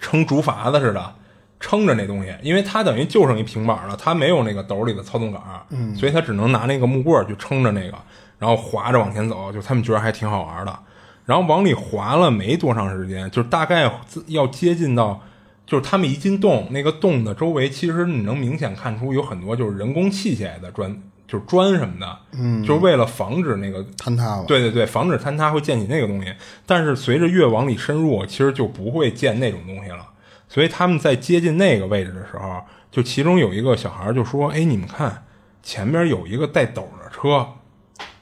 [0.01, 1.15] 撑竹筏子似的
[1.61, 5.41] 撑着那东西，因为他等于就剩一平板了，他没有那个斗里的操纵杆，
[5.71, 7.97] 嗯，所以他只能拿那个木棍去撑着那个。
[8.39, 10.79] 然后滑着往前走，就他们觉得还挺好玩的。
[11.25, 13.91] 然后往里滑了没多长时间，就是大概
[14.29, 15.21] 要接近到，
[15.67, 20.91] 就是他们一进洞，那个洞的周围，其实你能明显看出有很多就是人工砌起来的砖，
[21.27, 24.45] 就是砖什么的，嗯，就是为了防止那个坍塌了。
[24.47, 26.33] 对对对，防止坍塌会建起那个东西。
[26.65, 30.09] 但是随着越往里深入，其实就不会建那种东西了。
[30.49, 35.25] 所以他们在接近那个位置的时候，就其中有一个小孩就说：“哎，你们看，
[35.63, 37.47] 前边有一个带斗的车。”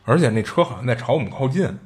[0.06, 1.78] 而且那车好像在朝我们靠近，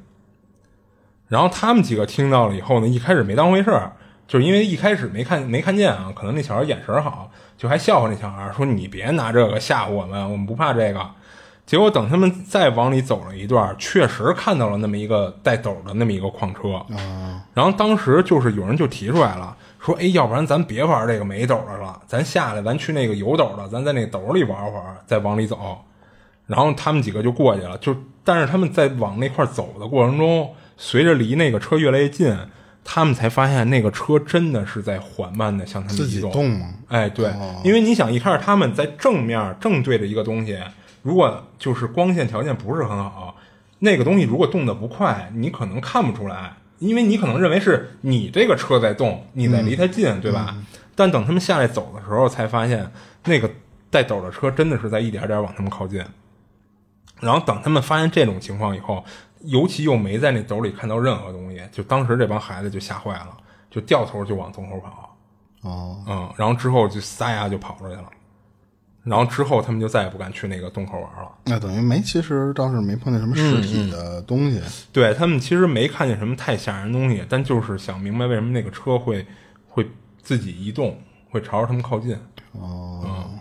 [1.27, 3.91] 然后他们几个听到了以后呢，一开始没当回事儿，
[4.27, 11.05] 就是因为一开始没看没看见啊，可能那小孩眼神好，就还笑话那小孩说：“你别拿这个吓唬我们，我们不怕这个。”
[11.65, 16.85] 结果等他们再往里走了一段，确实看到了那么一个带斗的那么一个矿车。
[17.53, 25.79] 然后当时就是有人就提出来了，说：“哎，要不然咱别玩这个没斗的了，咱下来，咱去那个有斗的，咱在那斗里玩会儿，再往里走。”
[26.47, 32.35] 然后他们几个就过去了，就但是他们在往那块走的过程中，随着离那个车越来越近，
[32.83, 36.31] 他们才发现那个车真的是在缓慢的向他们移动。
[36.31, 36.73] 动吗？
[36.87, 37.31] 哎，对，
[37.63, 40.57] 因为你想一开始他们在正面正对着一个东西，
[41.01, 43.35] 如果就是光线条件不是很好，
[43.79, 50.55] 那个东西如果动得不快，你可能看不出来，因为你可能认为是你这个车在动，你在离它近，对吧？
[50.93, 52.91] 但等他们下来走的时候，才发现
[53.25, 53.49] 那个
[53.89, 56.03] 带斗的车真的是在一点点往他们靠近。
[57.19, 59.03] 然后等他们发现这种情况以后，
[59.41, 63.37] 尤其又没在那斗里看到任何东西，就当时这帮孩子就吓坏了，
[63.69, 65.17] 就掉头就往洞口跑。
[65.61, 68.05] 哦，嗯，然后之后就撒丫就跑出去了。
[69.03, 71.31] 然后之后他们就再也不敢去那个洞口玩了。
[71.45, 74.61] 那等于没，其实倒是没碰见什么实体的东西。
[74.93, 79.25] 对他们其实没看见什么太吓人的东西，但就是想明白为什么那个车会
[79.67, 79.89] 会
[80.21, 80.99] 自己移动，
[81.31, 82.15] 会朝着他们靠近。
[82.51, 83.39] 哦，嗯，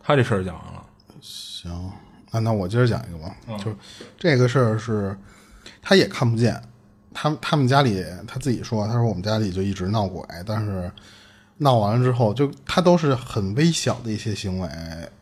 [0.00, 0.82] 他这事儿讲完了。
[1.20, 1.92] 行，
[2.32, 3.36] 那那我接着讲一个吧。
[3.58, 3.72] 就
[4.18, 5.16] 这个事儿是，
[5.80, 6.60] 他也看不见。
[7.14, 10.90] 他他们家里他自己说，他说我们家里就一直闹鬼，但是
[11.58, 14.68] 闹完了之后，就他都是很微小的一些行为，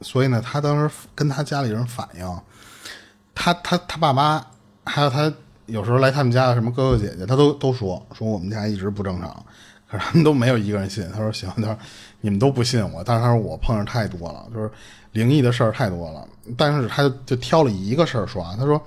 [0.01, 2.41] 所以呢，他当时跟他家里人反映，
[3.35, 4.47] 他他他爸妈
[4.85, 5.33] 还有他
[5.67, 9.45] 有时候来他们家的什么哥哥姐姐，他都都说说我们家一直不正常，
[9.91, 11.07] 可是他们都没有一个人信。
[11.13, 11.79] 他说行，他说
[12.21, 14.71] 你们都不信我，但是他说我碰上太多了，就是
[15.13, 16.27] 灵异的事儿太多了，
[16.57, 18.81] 但是他就挑了一个事儿说啊，他说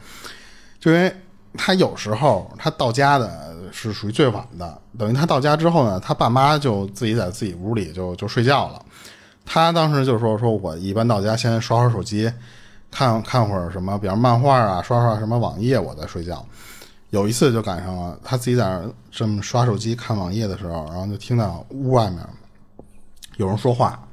[0.80, 1.14] 就因为。
[1.56, 8.84] 他有时候他到家的是属于最晚的，等于他到家之后呢，他爸妈就自己在自己屋里就就睡觉了。
[9.46, 12.28] 他当时就说：“说我一般到家先刷会儿手机，
[12.90, 16.44] 看看会儿什么，比方漫画啊，刷刷什么网页，我再睡觉。”
[17.14, 22.20] 有一次就赶上了，他自己在那这么刷手机看网页的时候，然后就听到屋外面
[23.38, 24.04] 有人说话。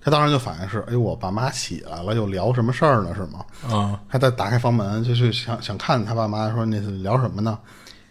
[0.00, 3.14] 他当时就反应是：“哎，我爸妈起来了，又聊什么事儿呢？
[3.14, 7.58] 是吗？”啊，他在打开房门，就是想想看他爸妈说那是聊什么呢？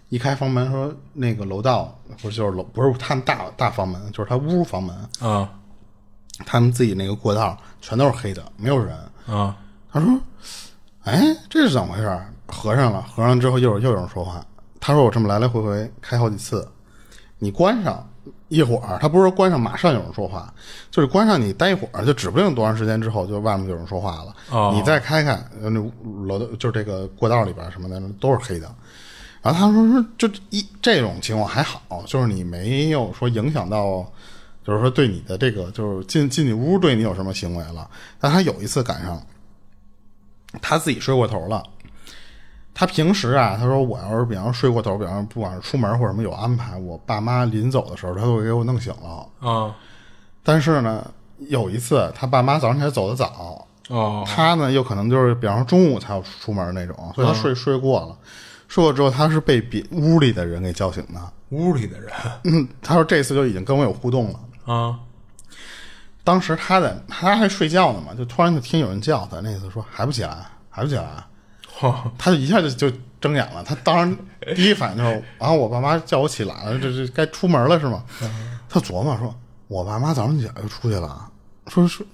[0.09, 5.49] 一开房门说那个楼道不是就是楼不是他们大大房门，就是他屋房门啊，
[6.45, 9.57] 他们自己那个过道全都是黑的，没有人啊。
[9.91, 10.19] 他说
[11.05, 14.45] ：“哎，这是怎么回事？”合上了，合上之后又又有人说话。
[14.79, 16.67] 他说：“我这么来来回回开好几次，
[17.37, 18.05] 你关上。”
[18.49, 20.51] 一会儿，他不是说关上，马上有人说话，
[20.89, 24.35] 就是关上你待一会儿，就指不定多长时间之后，就外面有人说话了。
[24.49, 25.69] 哦，你再开开，那
[26.25, 28.67] 楼的就是这个过道里边什么的都是黑的。
[29.43, 34.03] 然后他说说，就一这种情况还好，就是你没有说影响到，
[34.65, 37.87] 就是说对你的这个就是进进你屋对你有什么行为了。
[38.19, 39.21] 但他有一次赶上，
[40.59, 41.63] 他自己睡过头了。
[42.79, 49.75] 他平时啊，他说我要是比方睡过头，比方不管是出门或者什么有安排，我爸妈临走的时候，他都会给我弄醒了啊。
[50.43, 51.05] 但是呢，
[51.39, 58.17] 有一次他爸妈早上起来走的早，哦，他呢又可能就是比方说中午才要出门那种，所以他睡睡过了，
[58.69, 61.19] 睡过之后他是被别屋里的人给叫醒的。
[61.49, 62.09] 屋里的人，
[62.45, 64.39] 嗯，他说这次就已经跟我有互动了
[64.73, 64.97] 啊。
[66.23, 71.03] 当时他在他还睡觉呢嘛，就突然就听有人叫他，那次说还不起来，还不起来。
[72.17, 74.17] 他就一下就就睁眼了，他当然
[74.55, 78.03] 第一反应就是啊，我爸妈叫我起来了，这这该出门了是吗？
[78.69, 79.33] 他琢磨说，
[79.67, 81.29] 我爸妈早上起来就出去了，
[81.67, 82.05] 说说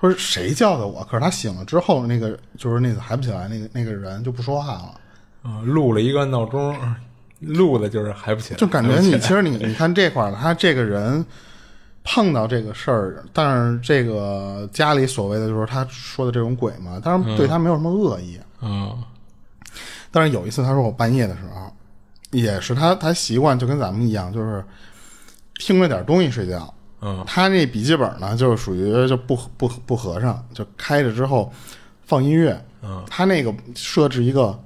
[0.00, 1.02] 说谁叫的我？
[1.10, 4.94] 可是他醒了之后，那个就是那个还不起来，那个那个人就不说话了，
[5.42, 6.76] 啊，录了一个闹钟，
[7.40, 11.24] 录的就是还不起来，就感觉你其实你你看这块儿，他这个人
[12.04, 18.38] 碰到这个事儿，但是这个家里所谓的就是他说的这种鬼嘛，当然对他没有什么恶意。
[18.38, 18.44] 嗯，
[20.10, 21.72] 但是有一次，他说我半夜的时候，
[22.30, 24.64] 也是他他习惯就跟咱们一样，就是
[25.56, 26.72] 听着点东西睡觉。
[27.00, 31.52] 嗯，他那笔记本呢，就是属于就不不不合上，就开着之后
[32.04, 32.60] 放音乐。
[32.82, 34.58] 嗯，他那个设置一个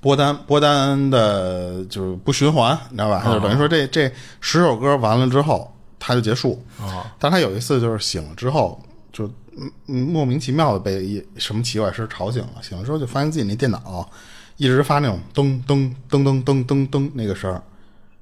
[0.00, 3.24] 播单播单的，就是不循环，你知道吧？
[3.24, 4.10] 就等于说这这
[4.40, 6.62] 十首歌完了之后，他就结束。
[6.80, 8.78] 啊，但他有一次就是醒了之后
[9.26, 9.32] 就。
[9.60, 12.62] 嗯，莫名其妙的被一什么奇怪声吵醒了。
[12.62, 14.08] 醒了之后就发现自己那电脑
[14.56, 17.60] 一直发那种噔噔噔噔噔噔噔那个声儿。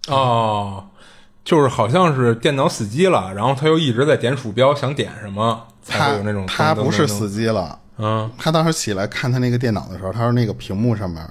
[0.08, 0.82] 哦，
[1.44, 6.46] 就是好像是电脑死机了，然后他又一直在点鼠标，想点什么才会有那种。
[6.46, 11.22] 他不是死机了，嗯，他当时起来看他那个电脑的时候，他说那个屏幕上面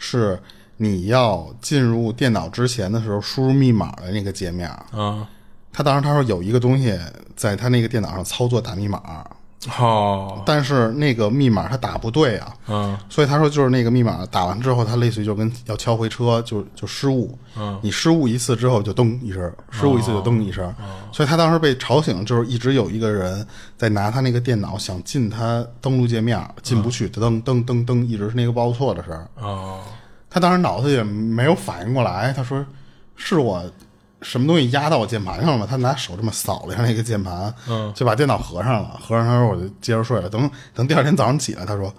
[0.00, 0.36] 是
[0.78, 4.68] 你要进入电脑之前的时候输入密码的那个界面。
[4.92, 5.24] 嗯，
[5.74, 6.98] 他当时他说有一个东西
[7.36, 9.02] 在他那个电脑上操作打密码。
[9.78, 20.70] 哦，但是那个密码他打不对啊，嗯，所以他说就是那个密码打完之后，他类似于就跟要敲回车，就就失误，嗯，你失误一次之后就噔一声，失误一次就噔一声，
[21.10, 23.46] 所以他当时被吵醒，就是一直有一个人
[23.78, 29.80] 在拿他那个电脑想进他登录界面，进不去，噔噔噔噔，一直是那个报错的声，哦，
[30.28, 32.62] 他当时脑子也没有反应过来，他说
[33.16, 33.64] 是我。
[34.24, 35.66] 什么东西压到我键盘上了吗？
[35.70, 38.98] 他拿手这么扫了一下那个键盘，嗯，就把电脑合上了。
[39.00, 40.28] 合上他说我就接着睡了。
[40.28, 41.94] 等等第二天早上起来，他说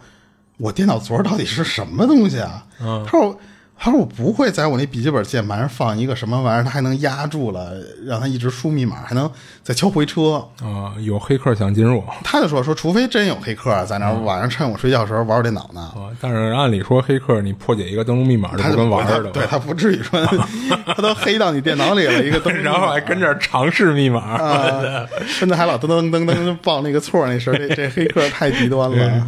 [0.58, 2.66] 我电脑昨儿到底是什么东西啊？
[2.82, 3.40] 嗯，他说
[3.78, 7.74] 他说我不会在我那笔记本键盘上放一个什么玩意儿，它还能压住了，
[8.06, 9.30] 让它一直输密码，还能
[9.62, 10.44] 再敲回车。
[10.64, 20.26] 啊，有黑客想进入他就说说，除非真有黑客在那儿晚上趁我睡觉的时候玩我电脑呢，啊，但是按理说黑客你破解一个登录密码就不他就跟玩儿的，对他不至于说
[20.88, 29.28] 他都黑到你电脑里了一个登录， 然后还跟这儿尝试密码，啊，现在还老噔噔噔噔报那个错那事儿，这这黑客太极端了。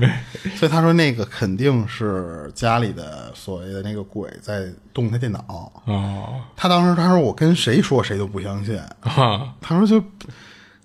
[0.55, 5.71] 所以他说那个肯定是家里的所谓的那个鬼在动他电脑。
[5.85, 10.03] 哦他当时他说我跟谁说谁都不相信，啊他说就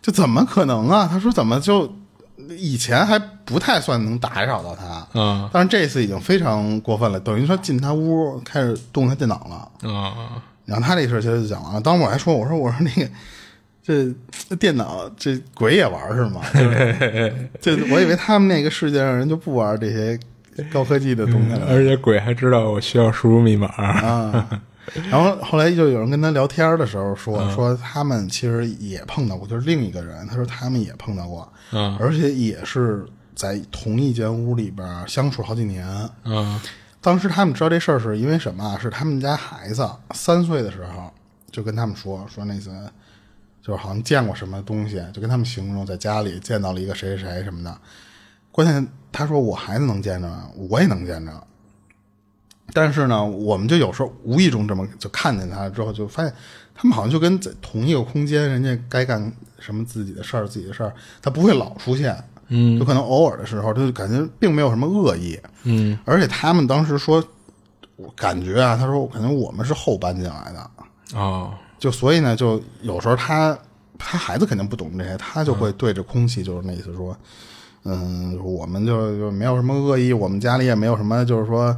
[0.00, 1.08] 就怎么可能啊？
[1.10, 1.92] 他说怎么就
[2.58, 9.90] 以前还不太算能打扰到他，啊但是这次已经非常过分了，等于说进他屋开始动他电脑了。
[9.92, 11.80] 啊然后他这事儿其实就讲完了。
[11.80, 13.10] 当时我还说，我说我说那个
[13.82, 14.14] 这
[14.48, 16.40] 这电脑这鬼也玩是吗？
[17.60, 20.18] 就 我以为他们那个世界上人就不玩这些
[20.72, 24.62] 高科技的东西了而且鬼还知道我需要输入密码啊。
[25.08, 35.86] 然后后来就有人跟他聊天的时候说说他们其实也碰到过，就是另一个人，他说他们也碰到过，嗯而且也是在同一间屋里边相处好几年。
[36.24, 36.60] 嗯
[37.00, 38.78] 当时他们知道这事儿是因为什么啊？
[38.80, 41.12] 是他们家孩子三岁的时候
[41.50, 42.70] 就跟他们说说那次，
[43.60, 47.76] 就是好像见过什么东西，就跟他们形容在家里见到了一个谁谁谁什么的。
[48.52, 50.28] 关键他说我孩子能见着，
[50.70, 51.32] 我也能见着。
[52.72, 56.32] 但是呢，我们就有时候无意中这么就看见他之后，就发现
[56.74, 62.16] 他们好像就跟在同一个空间，人家该干什么自己的事儿，自己的事儿，他不会老出现。
[62.54, 65.38] 嗯，就可能偶尔的时候，就感觉并没有什么恶意。
[65.64, 67.22] 嗯而且他们当时说，
[67.96, 70.70] 我感觉啊，他说可能我们是后搬进来的，
[71.18, 73.58] 哦就所以呢，就有时候他
[73.98, 77.26] 他孩子肯定不懂这些，他就会对着空气就是那意思说，嗯，
[77.82, 81.76] 我们就就没有什么恶意，我们家里也没有什么，就是说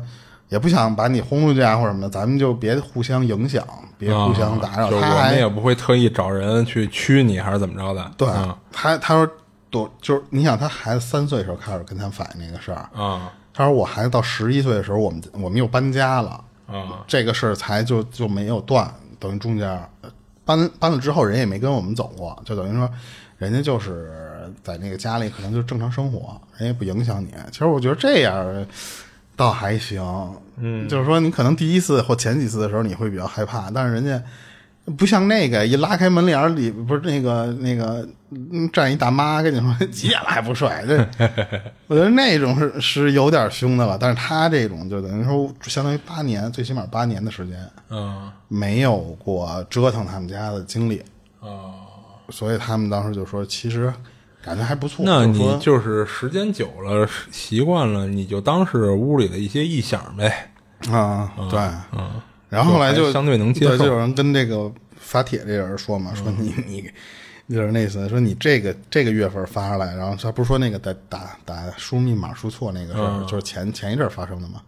[0.49, 3.67] 也不想把你轰出去啊或者什么的，咱们就别互相影响，
[3.99, 4.87] 别互相打扰。
[4.87, 9.29] 啊就我他也不会特意找人去驱你还是怎么着的，对、啊他他说
[9.71, 16.43] 多就是你想他孩子三岁的时候开始跟他反映这个事儿，啊他说我孩子到十一岁的时候，我们我们又搬家了。
[16.67, 19.69] 啊这个事儿才就就没有断，等于中间
[20.01, 20.11] 呃
[20.47, 22.89] 搬搬了之后，人也没跟我们走过，就等于说，
[23.37, 24.24] 人家就是
[24.65, 27.29] 在那个家里可能就正常生活，人也不影响你。
[27.53, 28.67] 其实我觉得这样
[29.37, 30.03] 倒还行，
[30.57, 34.21] 嗯，就是说你可能第一次或前几次的时候你会比较害怕，但是人家
[34.97, 40.99] 不像那个一拉开门帘里不是那个那个嗯站一大妈跟你说几点了还不睡，这
[41.87, 47.57] 我觉得那种是是有点凶的了，但是他这种就等于说相当于八年，最起码八年的时间
[47.91, 48.31] 嗯。
[48.47, 51.03] 没有过折腾他们家的经历，
[51.41, 51.75] 哦，
[52.29, 53.93] 所以他们当时就说其实
[54.45, 55.05] 感觉还不错。
[55.05, 60.51] 那你就是时间久了习惯了，你就当是屋里的一些异响呗，
[60.91, 61.59] 啊，对，
[61.93, 62.21] 嗯
[62.51, 66.85] 然后后来就相对能接受对就有人跟这个发帖这人说嘛，说你你
[67.55, 74.63] 就是那意思，说你这个这个月份发出来，然后他不是说那个打打打输密码输错那个事儿，就是前前一阵发生的嘛。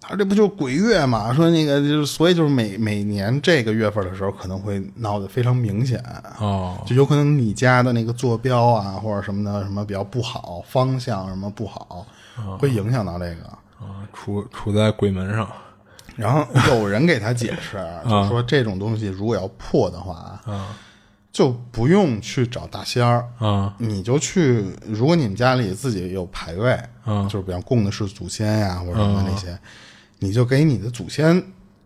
[0.00, 1.32] 他说这不就是鬼月嘛？
[1.34, 6.02] 说那个就是，所以就是每每年这个月份的时候，可能会闹得非常明显，
[6.38, 12.06] 哦就有可能你家的那个坐标啊，或者什么的什么比较不好，方向什么不好，
[12.58, 13.42] 会影响到这个。
[13.78, 15.48] 啊，处处在鬼门上，
[16.16, 20.76] 然后有人给他解释， 就说这种东西如果要破的话，啊
[21.32, 24.64] 就不用去找大仙儿，啊你就去。
[24.84, 29.56] 如果你们家里自己有牌位，嗯就是比方供的是祖先呀或者什么那些，
[30.20, 31.42] 你就给你的祖先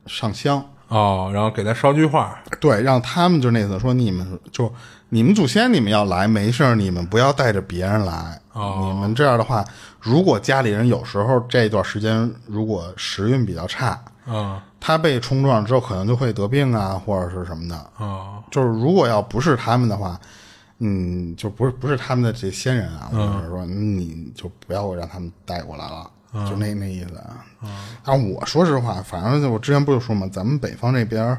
[0.07, 4.70] 上香，哦，然后给他捎句话，对，让他们就那次说你们就
[5.09, 8.39] 你们祖先你们要来没事儿你们不要带着别人来。
[8.53, 9.64] 哦你们这样的话，
[10.01, 17.91] 如果家里人有时候这段时间如果时运比较差，啊他被冲撞之后可能就会得病啊或者是什么的。
[17.97, 20.20] 哦就是如果要不是他们的话，
[20.78, 26.11] 嗯，就不是不是他们的这先人啊，或者是说你就不要让他们带过来了。
[26.49, 27.45] 就那那意思啊，
[28.05, 31.37] 但我说实话，反正我之前不就说嘛，咱们北方这边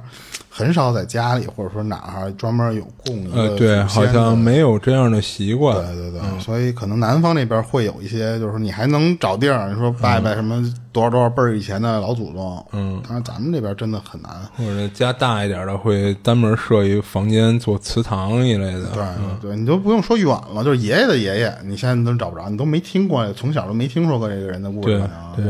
[0.49, 10.63] 很少在家里或者说哪儿专门有供一个呃，对，祖先好像没有这样的习惯，对对对，所以可能南方那边会有一些，就是说你还能找地儿，你说拜拜什么
[10.93, 19.03] 多少多少辈儿以前的老祖宗，嗯，但是咱们这边真的很难，或者家大一点的会单门设一房间做祠堂一类的，对
[19.41, 25.03] 对，你就不用说远了，就是爷爷的爷爷，你现在都找不着，你都没听过，从小都没听说过这个人的故事
[25.35, 25.45] 对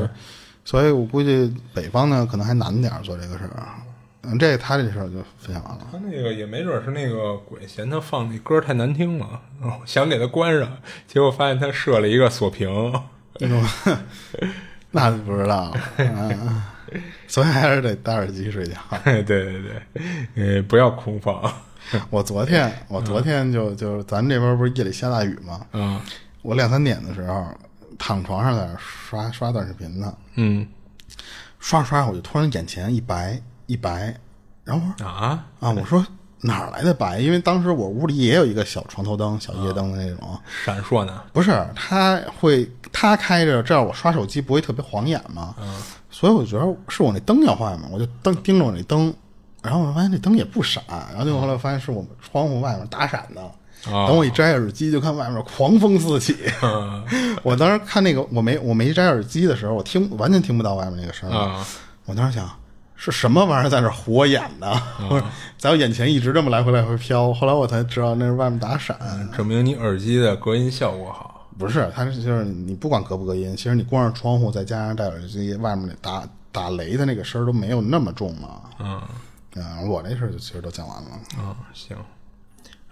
[0.65, 3.63] 所以我估计北方呢可能还难点儿做这个事儿，
[4.23, 5.87] 嗯，这他这事儿就分享完了。
[5.91, 10.67] 他那个也没准是那个鬼嫌他放那歌太难听了，然后想给他关上，
[11.07, 12.67] 结果发现他设了一个锁屏。
[13.39, 13.63] 那种，
[14.91, 15.77] 那就不知道了。
[15.97, 16.63] 嗯
[17.27, 18.75] 所以还是得戴耳机睡觉。
[19.03, 21.51] 对对对，呃，不要空放。
[22.09, 25.65] 我昨天，我昨天就就咱这边不是夜里下大雨吗？
[25.73, 25.99] 嗯
[26.41, 27.45] 我两三点的时候
[27.97, 30.67] 躺床上在那刷刷短视频呢，嗯
[31.59, 34.15] 刷着刷着我就突然眼前一白一白，
[34.63, 36.05] 然后我说啊，啊，我说
[36.41, 37.19] 哪儿来的白？
[37.19, 41.23] 因为当时我屋里也有一个小床头灯、小夜灯的那种，闪烁呢。
[41.33, 45.55] 不是它会它开着，这样我刷手机不会特别晃眼嘛。
[45.59, 45.81] 嗯
[46.11, 49.13] 所以我觉得是我那灯要坏嘛，我就灯盯着我那灯，
[49.61, 53.41] 然后我发现那灯也不闪，然后结果后来发现是我们窗户外面打闪的。
[53.91, 56.35] 哦等我一摘耳机，就看外面狂风四起。
[56.61, 57.03] 嗯
[57.43, 61.35] 我当时看那个，我没我没摘耳机的时候，我听完全听不到外面那个声儿。
[61.37, 61.65] 啊
[62.05, 62.47] 我当时想，
[62.95, 64.71] 是什么玩意儿在那儿火 我眼呢？
[65.57, 67.33] 在我眼前一直这么来回来回飘。
[67.33, 68.95] 后来我才知道那是外面打闪，
[69.35, 71.47] 证明你耳机的隔音效果好。
[71.57, 78.61] 不是，它是就是你不管隔不隔音，其实你关上窗户，再加上戴耳机，外面那打打雷的那个声儿都没有那么重嘛。
[78.79, 79.01] 嗯
[79.55, 81.09] 嗯，我那事儿就其实都讲完了。
[81.39, 81.95] 嗯，行。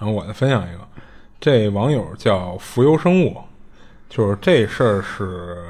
[0.03, 0.79] 然后我再分享一个，
[1.39, 3.37] 这网友叫浮游生物，
[4.09, 5.63] 就是这事儿是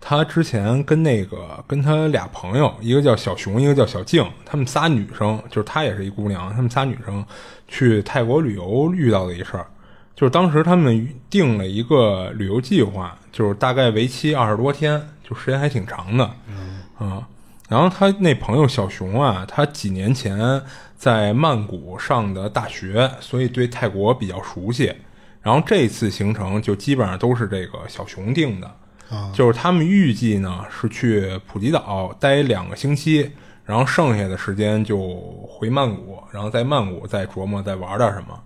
[0.00, 7.26] 他之前跟那个跟他俩朋友，一个叫小熊，一个叫小静，他们仨女生，就是她也是一姑娘，他们仨女生
[7.66, 9.66] 去泰国旅游遇到的一事儿。
[10.14, 16.30] 就是当时他们定了一个旅游计划，就是大概为期二十多天，就时间还挺长的。
[17.00, 17.20] 嗯，
[17.68, 20.62] 然后他那朋友小熊啊，他几年前
[20.98, 24.92] 在曼谷上的大学，所以对泰国比较熟悉。
[25.40, 28.70] 然后这次行程就基本上都是这个小熊定的，
[29.32, 33.30] 就是他们预计呢是去普吉岛待两个星期，
[33.64, 34.98] 然后剩下的时间就
[35.48, 38.38] 回曼谷，然后在曼谷再琢磨再玩点什么。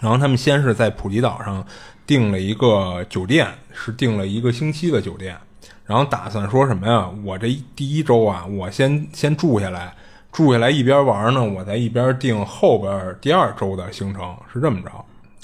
[0.00, 1.64] 然后他们先是在普吉岛上
[2.06, 5.36] 订了一个酒店，是订了一个星期的酒店，
[5.84, 7.08] 然后打算说什么呀？
[7.24, 9.94] 我这第一周啊，我先先住下来，
[10.34, 14.88] 住下来一边玩呢，我再一边订后边第二周的行程，是这么着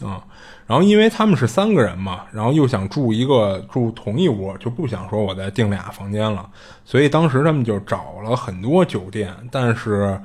[0.06, 0.22] 啊、嗯。
[0.66, 6.48] 然后因为他们是三个人嘛，然后又想住一个住同一屋，就不想说我再订俩房间了，
[6.84, 10.20] 所以当时他们就找了很多酒店，但是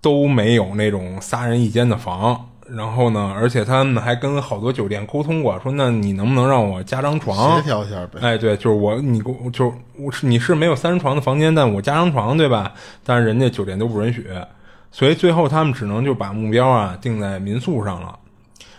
[0.00, 2.48] 都没有那种仨人一间的房。
[2.68, 8.18] 然后呢，而且他们还跟好多酒店沟通过，说那你能不能让我加张床协调一下呗。
[8.20, 12.72] 哎，对，就是我，你给我，就是我是你是没有三人床的房间，但我加张床，对吧？
[13.04, 14.26] 但是人家酒店都不允许，
[14.90, 18.18] 所以最后他们只能就把目标啊定在民宿上了。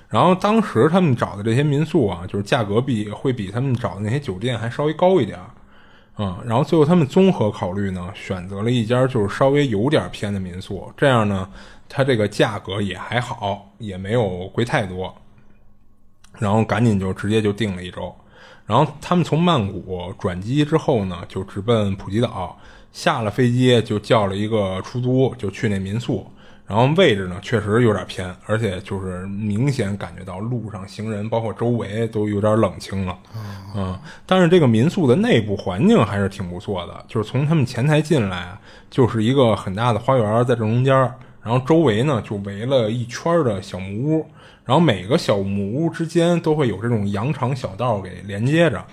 [0.09, 5.45] 然后当时他们找的这些民宿啊，就是价格比会比他们找的那些酒店还稍微高一点儿，
[6.17, 6.37] 嗯。
[6.45, 11.49] 然后最后他们综合考虑呢，选择了一家就是稍微有点偏的民宿，这样呢，
[11.89, 15.15] 它这个价格也还好，也没有贵太多。
[16.39, 18.13] 然后赶紧就直接就订了一周。
[18.65, 22.57] 然后他们从曼谷转机之后呢，就直奔普吉岛。
[22.93, 26.25] 下了飞机就叫了一个出租，就去那民宿。
[26.65, 33.17] 然后位置呢，确实有点偏，而且就是明显感觉到路上行人，包括周围都有点冷清了。
[33.75, 38.57] 嗯，但是这个民宿的内部环境还是挺不错的，就是从他们前台进来，
[38.89, 41.09] 就是一个很大的花园在正中间，
[41.47, 44.25] 然后周围呢就围了一圈的小木屋，
[44.65, 48.83] 然后每个小木屋之间都会有这种羊肠小道给连接着。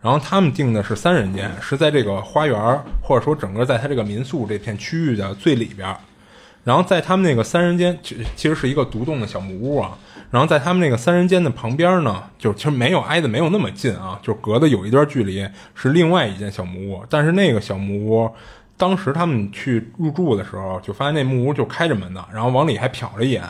[0.00, 5.96] 然后他们订的是三人间，是在这个花园或者说整个在他这个民宿这片区域的最里边。
[6.62, 9.98] 然后在他们那个三人间，其其实是一个独栋的小木屋啊。
[10.30, 15.44] 然后在他们那个三人间的旁边呢，就其实没有挨得没有那么近啊，就隔的有一段距离，
[15.74, 17.04] 是另外一间小木屋。
[17.10, 18.30] 但是那个小木屋，
[18.76, 23.42] 当时他们去入住的时候，就发现那木屋就开着门的，然后往里还瞟了一眼，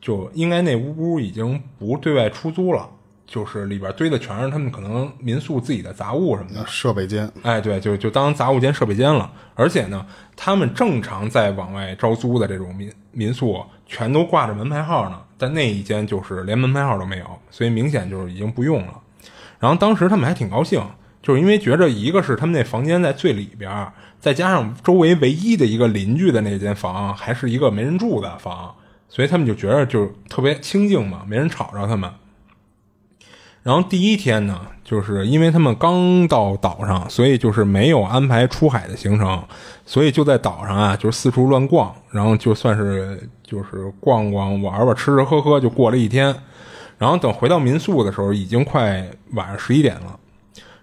[0.00, 2.88] 就应该那屋已经不对外出租了，
[3.26, 6.64] 就是里边堆的全是他们可能民宿自己的杂物什么的。
[6.66, 9.30] 设备间，哎，对，就就当杂物间、设备间了。
[9.54, 10.04] 而且呢，
[10.36, 19.00] 他们正常在往外招租的这种民民宿，全都挂着门牌号呢，但那一间就是连门牌号都没有，所以明显就是已经不用了。
[19.58, 20.80] 然后当时他们还挺高兴，
[21.22, 23.90] 就是因为觉着一个是他们那房间在最里边，
[24.26, 28.74] 再加上周围唯一的一个邻居的那间房还是一个没人住的房，
[29.08, 32.10] 所以他们就觉得就特别清静嘛，没人吵着他们。
[33.62, 39.44] 然后第一天呢，就是因为他们刚到岛上，所以就是没有安排出海的行程，
[39.84, 46.34] 所以就在岛上啊，就四处乱逛，然后就算是就是逛逛、玩玩、吃吃喝喝，就过了一天。
[46.98, 50.18] 然后等回到民宿的时候，已经快晚上十一点了。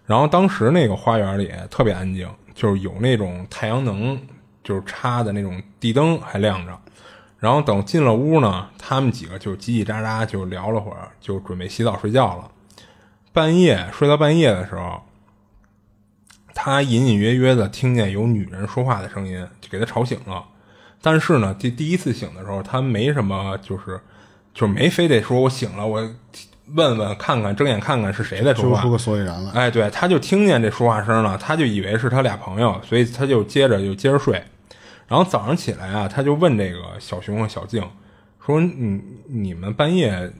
[0.05, 4.19] 然后当时那个花园里特别安静，就是有那种太阳能
[4.63, 6.79] 就是插的那种地灯还亮着。
[7.39, 12.49] 然后等进了屋呢，他们几个就叽叽喳喳就聊了会儿，就准备洗澡睡觉了。
[13.33, 15.03] 半夜睡到半夜的时候，
[16.53, 20.45] 他隐隐约约的听见有女人说话的声音，就给他吵醒了。
[21.01, 23.99] 但是呢，第第一次醒的时候，他没什么，就是
[24.53, 26.09] 就没非得说我醒了，我
[26.67, 29.51] 问问看看，睁眼看看是谁在说话，说出个所以然来。
[29.51, 34.43] 哎，对，他就听见这说话声了，他就以为是他俩朋友，所以他就接着就接着睡。
[35.07, 37.83] 然后早上起来啊，他就问这个小熊和小静
[38.45, 40.31] 说：“你你们半夜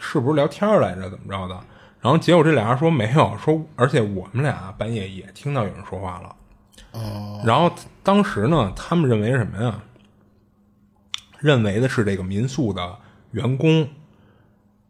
[0.00, 1.10] 是不是聊天来着？
[1.10, 1.58] 怎么着的？”
[2.00, 6.36] 然后结果这俩人说没有，说而且我们俩半夜也听到有人说话了。
[6.92, 7.70] 哦，然后
[8.02, 9.80] 当时呢，他们认为什么呀？
[11.40, 12.96] 认为的是这个民宿的
[13.32, 13.88] 员工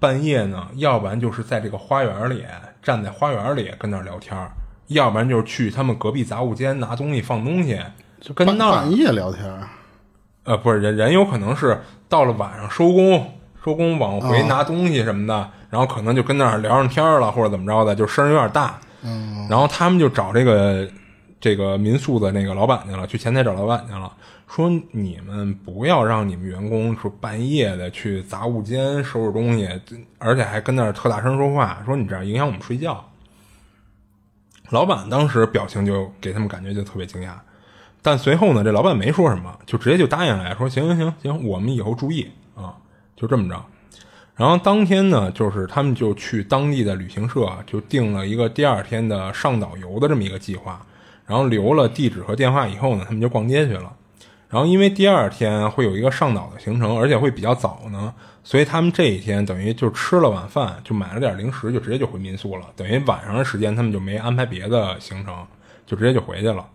[0.01, 2.45] 半夜呢，要不然就是在这个花园里
[2.83, 4.51] 站在花园里跟那儿聊天儿，
[4.89, 7.81] 要不然就是去他们隔壁杂物间拿东西放东西，
[8.21, 9.45] 就跟那儿半夜聊天，
[10.45, 13.35] 呃，不是人人有可能是到了晚上收工，
[13.65, 18.79] 收工往回哦拿东西什么的，然后可能就跟那儿聊上天了，或者怎么着的，就声儿有点大。
[19.03, 20.89] 嗯，然后他们就找这个
[21.41, 24.11] 这个民宿的那个老板去了，去前台找老板去了，
[24.49, 29.69] 说你们不要让你们员工说半夜的去杂物间收拾东西，
[30.19, 33.05] 而且还跟那儿特大声说话，说你这样影响我们睡觉。
[34.71, 37.33] 老板当时表情就给他们感觉就特别惊讶，
[38.03, 42.75] 但随后呢，这老板没说什么，就直接就答应来说：“行行行行，我们以后注意啊。”
[43.15, 43.65] 就这么着。
[44.35, 50.85] 然后当天呢，就是他们就去当地的旅行社就定了一个第二天的上岛游的这么一个计划，
[51.27, 53.93] 然后留了地址和电话以后呢，他们就逛街去了。
[54.49, 62.65] 然后因为第二天会有一个上岛的行程，而且会比较早呢，所以他们这一天等于就吃了晚饭，就买了点零食，就直接就回民宿了。
[62.75, 65.47] 等于晚上的时间他们就没安排别的行程，
[65.85, 66.67] 就直接就回去了。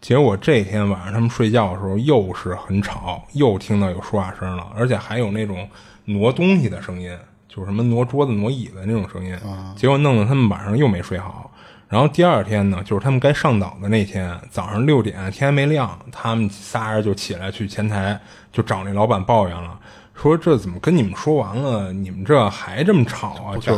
[0.00, 5.68] 结果这天晚上他们睡觉的时候又是很吵，又听到有说话声了，而且还有那种
[6.06, 7.16] 挪东西的声音，
[7.48, 9.38] 就是什么挪桌子、挪椅子那种声音。
[9.76, 11.48] 结果弄得他们晚上又没睡好。
[11.90, 18.18] 然后第二天呢，就是他们该上岛的那天早上六点，天还没亮，他们仨人就起来去前台
[18.52, 19.76] 就找那老板抱怨了，
[20.14, 23.56] 说这怎么跟你们说完了，你们这还这么吵啊？
[23.58, 23.76] 就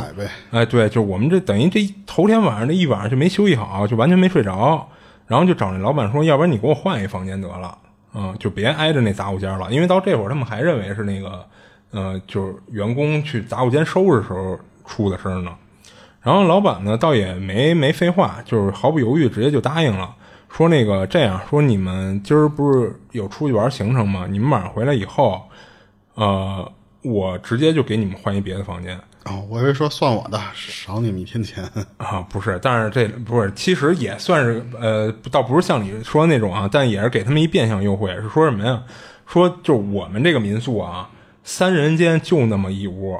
[0.51, 4.87] 哎，对，就我们这等于这头天晚上这一晚上就没休息好，就完全没睡着，
[5.27, 7.79] 然后就找那老板说，要不然你给我换一房间得了，
[8.13, 11.47] 嗯，就别挨着那杂物间了，因为到这会儿他们还认为是那个，
[11.93, 15.51] 呃，就是员工去杂物间收拾时候出的声呢。
[16.23, 20.15] 然后老板呢，倒也没没废话，就是毫不犹豫，直接就答应了，
[20.49, 24.27] 说那个这样说，你们今儿不是有出去玩行程吗？
[24.31, 25.43] 你们晚上回来以后，
[26.15, 28.97] 呃，我直接就给你们换一别的房间。
[29.25, 31.65] 哦，我以为说算我的，少你们一天钱。
[31.97, 38.83] 啊，不是，但是这不是，其实也算是，呃，倒不是像你说的那种啊，但也是给他们一变相优惠，是说什么呀？
[39.27, 41.09] 说就我们这个民宿啊，
[41.45, 43.17] 三人间就那么一屋，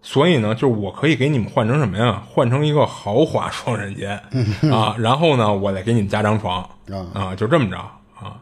[0.00, 2.22] 所以呢，就是我可以给你们换成什么呀？
[2.28, 4.16] 换成一个豪华双人间
[4.72, 6.68] 啊， 然后呢，我再给你们加张床
[7.12, 8.40] 啊，就这么着啊。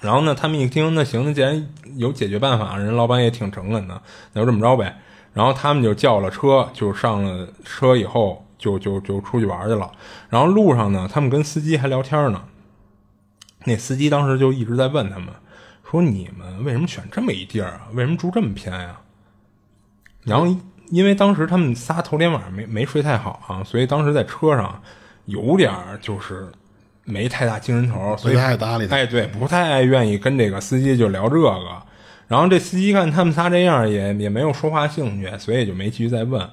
[0.00, 4.96] 然后呢，他们一听，那行，那既然有解决办法，人老板也挺诚恳的，那就这么着呗。
[5.32, 9.90] 然后他们就叫了车，就上了车以后，就就就出去玩去了。
[10.28, 12.42] 然后路上呢，他们跟司机还聊天呢。
[13.64, 15.28] 那司机当时就一直在问他们，
[15.88, 17.88] 说你们为什么选这么一地儿啊？
[17.92, 18.98] 为什么住这么偏呀、
[20.24, 20.46] 然后
[20.90, 24.80] 因为当时他们仨头天晚上没没睡太好啊，所以当时在车上
[25.26, 26.48] 有点儿就是
[27.04, 31.82] 没太大精神头，所以不太爱搭理他哎，对，不太爱愿意跟这个司机就聊这个。
[32.28, 36.48] 然后这司机看他们仨这样，也也没有说话兴趣，所以就没继续再问。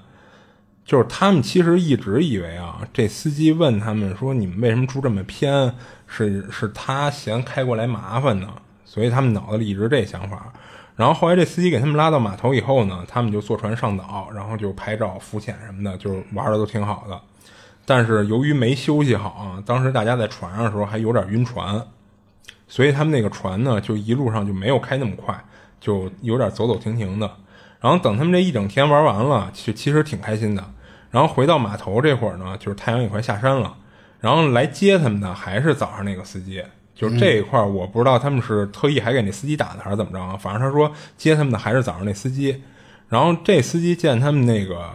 [0.85, 5.73] 就是他们其实一直以为啊，这司机问他们说你们为什么住这么偏，
[6.07, 8.48] 是是他嫌开过来麻烦呢，
[8.85, 10.52] 所以他们脑子里一直这想法。
[10.98, 17.22] 然后后来这司机给他们拉到码头以后呢，他们就坐船上岛，然后就拍照、浮潜什么的，就玩的都挺好的。
[17.86, 21.82] 但是由于没休息好啊，当时大家在船上的时候还有点晕船，
[22.68, 25.40] 所以他们那个船呢，就一路上就没有开那么快，
[25.80, 27.32] 就有点走走停停的。
[27.80, 30.74] 然后等他们这一整天玩完了，其其实挺开心的。
[31.11, 33.78] 然后回到码头这会儿呢，就是太阳也快下山了。
[34.19, 36.64] 然后来接他们的还是早上那个司机，
[36.98, 40.36] 就是这一块儿我不知道他们是特意还给那司机打的还是怎么着啊。
[40.36, 42.64] 反正他说接他们的还是早上那司机。
[43.07, 44.90] 然后这司机见他们那个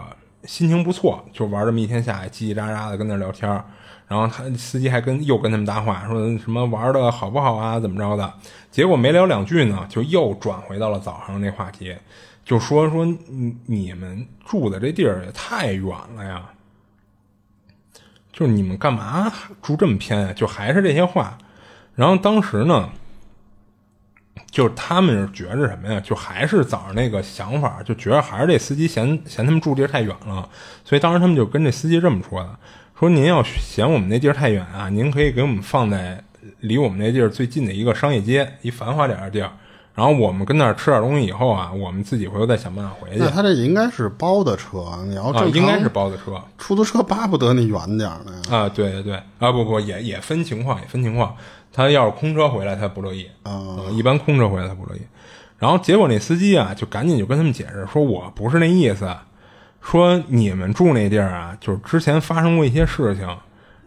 [0.45, 3.65] 心情不错，就玩这么一天下来，叽叽喳喳的跟那聊天儿。
[4.09, 8.35] 然后他司机还跟又跟他们搭话，说什么玩的好不好啊，怎么着的。
[8.71, 11.97] 结果没聊两句呢，就又转回到了早上那话题，
[12.45, 16.51] 就说说你你们住的这地儿也太远了呀，
[18.33, 20.33] 就是你们干嘛住这么偏呀？
[20.35, 21.39] 就还是这些话。
[21.95, 22.89] 然后当时呢，
[24.51, 26.01] 就是他们是觉着什么呀？
[26.01, 30.49] 就还是早上那个想法，就觉得还是这司机嫌嫌他们住地儿太远了，
[30.85, 32.51] 所以当时他们就跟这司机这么说的，
[32.99, 36.23] 说您要嫌我们那地儿太远啊，您可以给我们放在
[36.61, 39.51] 离我们那地儿最近的一个商业街，一繁华点的地儿。
[39.95, 43.19] 然后我们跟那儿吃点东西以后啊，我们自己回头再想办法回去。
[43.19, 48.33] 那他这应该是包的车，你要啊，正常应该是包的车出租车巴不得你远点儿呢。
[48.51, 51.37] 啊，对对对啊，不不也也分情况，也分情况。
[51.73, 55.01] 他要是空车回来，他不乐意啊嗯一般空车回来他不乐意。
[55.59, 59.09] 然后结果那司机啊，就赶紧就跟他们解释说，我不是那意思，
[59.81, 63.29] 说你们住那地儿啊，就是之前发生过一些事情。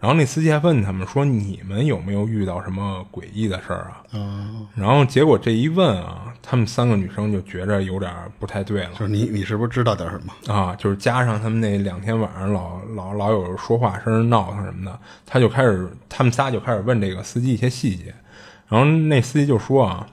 [0.06, 4.04] 然后那司机还问他们说，你们有没有遇到什么诡异的事儿啊？
[4.14, 8.92] 嗯，然后结果这一问啊，他们三个女生就觉着有点不太对了。
[8.92, 10.54] 就是你你是不是知道点什么？
[10.54, 18.14] 啊，就是加上他们那两天晚上老老老有说话声、闹腾什么的，他就开始，他们仨就开始问这个司机一些细节，
[18.68, 20.06] 然后那司机就说啊，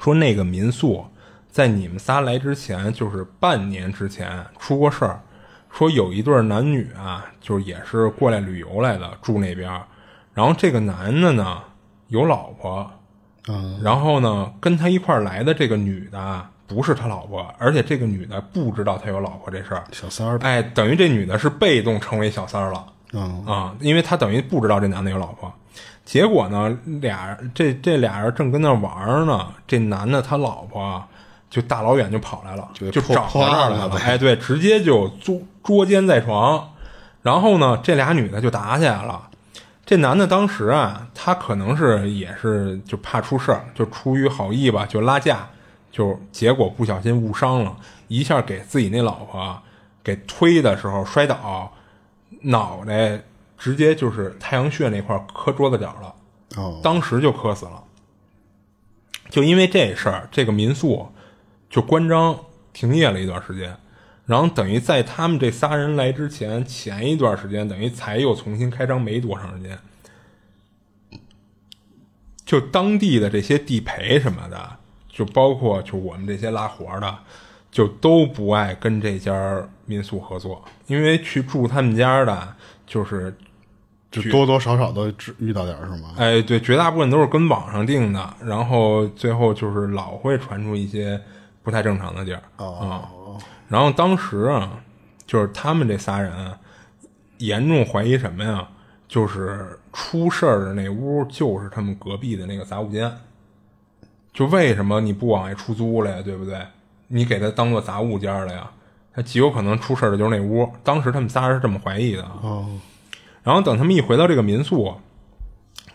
[0.00, 1.06] 说那个民宿
[1.48, 5.20] 在你们仨来之前，就是半年之前出过事儿，
[5.72, 9.82] 说有一对男女啊，就是也是过来旅游来的，住那边儿，
[10.34, 11.58] 然后这个男的呢
[12.08, 12.90] 有老婆，
[13.48, 19.84] 嗯，然后呢，跟他一块儿来的这个女的啊不是他老婆，而且这个女的不知道他有老婆这事儿。
[19.92, 22.86] 小三儿，哎，等于这女的是被动成为小三儿了。
[23.12, 25.52] 嗯啊，因为他等于不知道这男的有老婆。
[26.04, 31.08] 结果呢，俩这这俩人正跟那玩儿呢，这男的他老婆啊
[31.50, 33.96] 就大老远就跑来了，就就找破到这儿来了。
[34.00, 36.70] 哎，对，直接就捉捉奸在床。
[37.22, 39.28] 然后呢，这俩女的就打起来了。
[39.84, 45.50] 这男的当时啊，他可能是也是就怕出事儿，就出于好意吧，就拉架，
[45.90, 49.60] 就结果不小心误伤了，一下给自己那老婆
[50.04, 51.72] 给推的时候摔倒，
[52.42, 53.20] 脑袋
[53.58, 56.14] 直接就是太阳穴那块儿磕桌子角了，
[56.56, 57.82] 哦，当时就磕死了。
[59.28, 61.10] 就因为这事儿，这个民宿
[61.70, 62.38] 就关张
[62.74, 63.74] 停业了一段时间，
[64.26, 69.78] 然后等于在他们这仨人来之前，前一段时间等于才又重新开张没多长时间。
[72.44, 74.78] 就当地的这些地陪什么的，
[75.08, 77.18] 就包括就我们这些拉活的，
[77.70, 83.32] 就都不爱跟这家民宿合作，因为去住他们家的，就是
[84.10, 86.14] 就多多少少都只遇到点儿是吗？
[86.16, 91.20] 哎，对，绝大部分都是跟网上订的，然后最后就是老会传出一些
[91.62, 93.38] 不太正常的地儿啊、哦，
[93.68, 94.70] 然后当时啊，
[95.26, 96.58] 就是他们这仨人啊
[97.38, 98.66] 严重怀疑什么呀？
[99.08, 103.12] 就是出事儿的那屋就是他们隔壁的那个杂物间。
[104.32, 106.22] 就为什么你不往外出租了呀？
[106.22, 106.64] 对不对？
[107.08, 108.70] 你给他当做杂物间了呀？
[109.12, 110.70] 他极有可能出事儿的就是那屋。
[110.84, 112.38] 当时他们仨人是这么怀疑的啊。
[112.42, 112.78] 哦，
[113.42, 114.94] 然后等他们一回到这个民宿，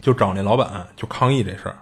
[0.01, 1.77] 就找那老板就抗议这事儿。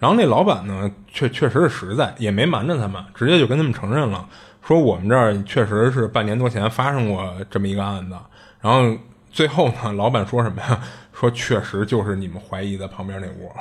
[0.00, 4.26] 然后那老板呢，确确实是实在，也没瞒着他们，直接就跟他们承认了，
[4.66, 8.16] 说我们这儿确实是半年多前发生过这么一个案子。
[8.60, 8.98] 然后
[9.30, 10.80] 最后呢，老板说什么呀？
[11.12, 13.52] 说确实就是你们怀疑的旁边那屋，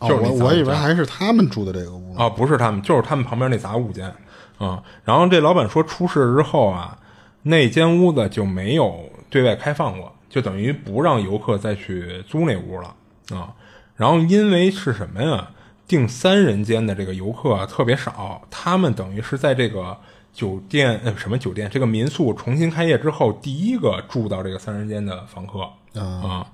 [0.00, 2.22] 哦就我我以为还是他们住的这个屋呢。
[2.22, 4.12] 啊，不是他们，就是他们旁边那杂物间
[4.58, 4.82] 啊。
[5.02, 6.98] 然后这老板说，出事之后啊，
[7.42, 12.94] 那间屋子就没有对外开放过，就等于不让游客再去租那屋了
[13.34, 13.48] 啊。
[13.94, 15.48] 然后因为是什么呀？
[15.86, 19.96] 订三人间的这个游客、啊、特别少，他们等于是在这个
[20.32, 25.60] 酒店呃什么酒店这个民宿重新开业之后，第一个住到这个三人间的房客。
[26.00, 26.46] 啊。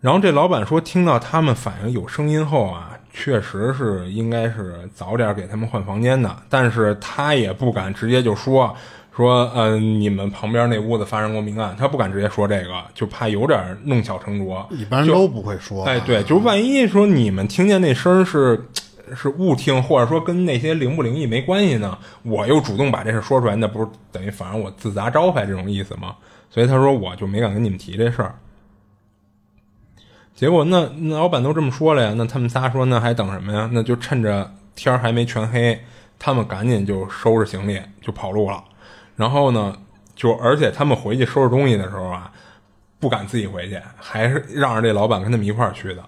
[0.00, 8.74] 然后这老板说，听到他们反映有声音后啊，确实是应该是早点给他们换房间的，但是他也不敢直接就说
[9.20, 14.66] 说，呃，你们旁边那屋子发生过命案，他不敢直接说这个，就怕有点弄巧成拙。
[14.70, 15.84] 一般人都不会说。
[15.84, 18.64] 哎，对，就万一说你们听见那声儿是
[19.14, 26.16] 是误听，或者说跟那些灵不灵异没关系呢，我又主动把这事说出来，那不是等于反正我自砸招牌这种意思吗？
[26.48, 28.34] 所以他说我就没敢跟你们提这事儿。
[30.34, 33.68] 结果那那老板都这么说了呀，那他们仨说那还等什么呀？
[33.72, 35.78] 那就趁着天儿还没全黑，
[36.18, 38.64] 他们赶紧就收拾行李就跑路了。
[39.20, 39.76] 然后呢，
[40.14, 42.32] 就而且他们回去收拾东西的时候啊，
[42.98, 46.02] 不敢自己回去，还是让着这老板跟他们一块儿去的。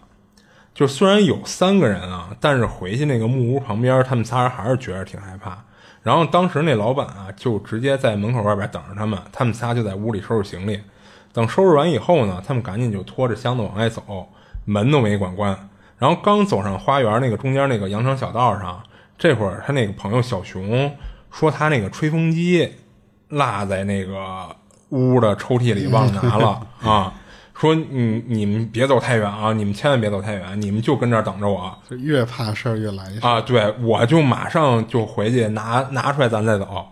[0.72, 5.62] 就虽然有三个人啊，但是回去那个木屋旁边，他们仨人还是觉得挺害怕。
[6.02, 10.80] 然后当时那老板啊，就直接在门口外边等着他们，他们仨就在屋里收拾行李。
[11.34, 14.26] 等收拾完以后呢，他们赶紧就拖着箱子往外走，
[14.64, 15.68] 门都没管关。
[15.98, 18.82] 然后刚走上花园那个中间那个羊肠小道上，
[19.18, 20.90] 这会儿他那个朋友小熊
[21.30, 22.72] 说他那个吹风机
[23.32, 24.46] 落在那个
[24.90, 27.12] 屋的抽屉里忘拿了 啊，
[27.54, 33.04] 说你你们别走太远啊，你们千万别走太远，你们就跟这儿等着我就越怕事儿越来。
[33.22, 33.40] 啊！
[33.40, 36.86] 对，我就马上就回去拿拿出来，咱再走。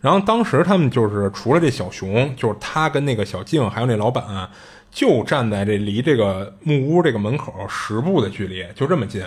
[0.00, 4.48] 然后当时他们就是除了这小熊，就是他跟那个小静还有那老板，
[4.90, 9.24] 就站在这离这个木屋这个门口十步的距离，就这么近，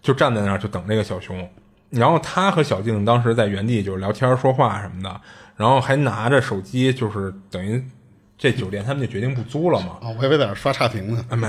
[0.00, 1.48] 就站在那儿就等这个小熊。
[1.92, 5.20] 然后他和小静当时在原地就是聊天说话什么的，
[5.56, 7.84] 然后还拿着手机，就是等于
[8.38, 9.98] 这酒店他们就决定不租了嘛。
[10.00, 11.24] 啊，我以为在那刷差评呢。
[11.36, 11.46] 没，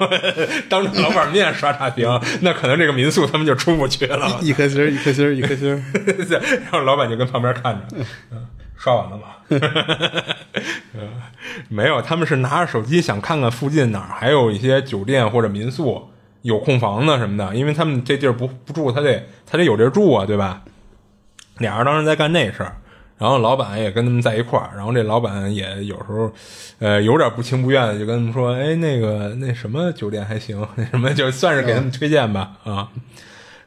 [0.68, 2.06] 当着老板面刷差评，
[2.42, 4.38] 那可能这个民宿他们就出不去了。
[4.42, 5.70] 一颗星，一颗星，一颗星。
[6.62, 7.96] 然后老板就跟旁边看着，
[8.30, 8.46] 嗯，
[8.76, 9.22] 刷完了吗？
[11.68, 16.09] 没有，他们是拿着手机想看看附近哪儿还有一些酒店或者民宿
[16.42, 20.62] 有空房子什么的，因为他们这地儿不不住，他得他得有地儿住啊，对吧？
[21.58, 22.76] 俩人当时在干那事儿，
[23.18, 26.32] 然后老板也跟他们在一块儿，然后这老板也有时候，
[26.78, 32.88] 呃，有点不情不愿的就跟他们说，哎，那个那什么酒店还行，那什么就算是给他们推荐吧，啊。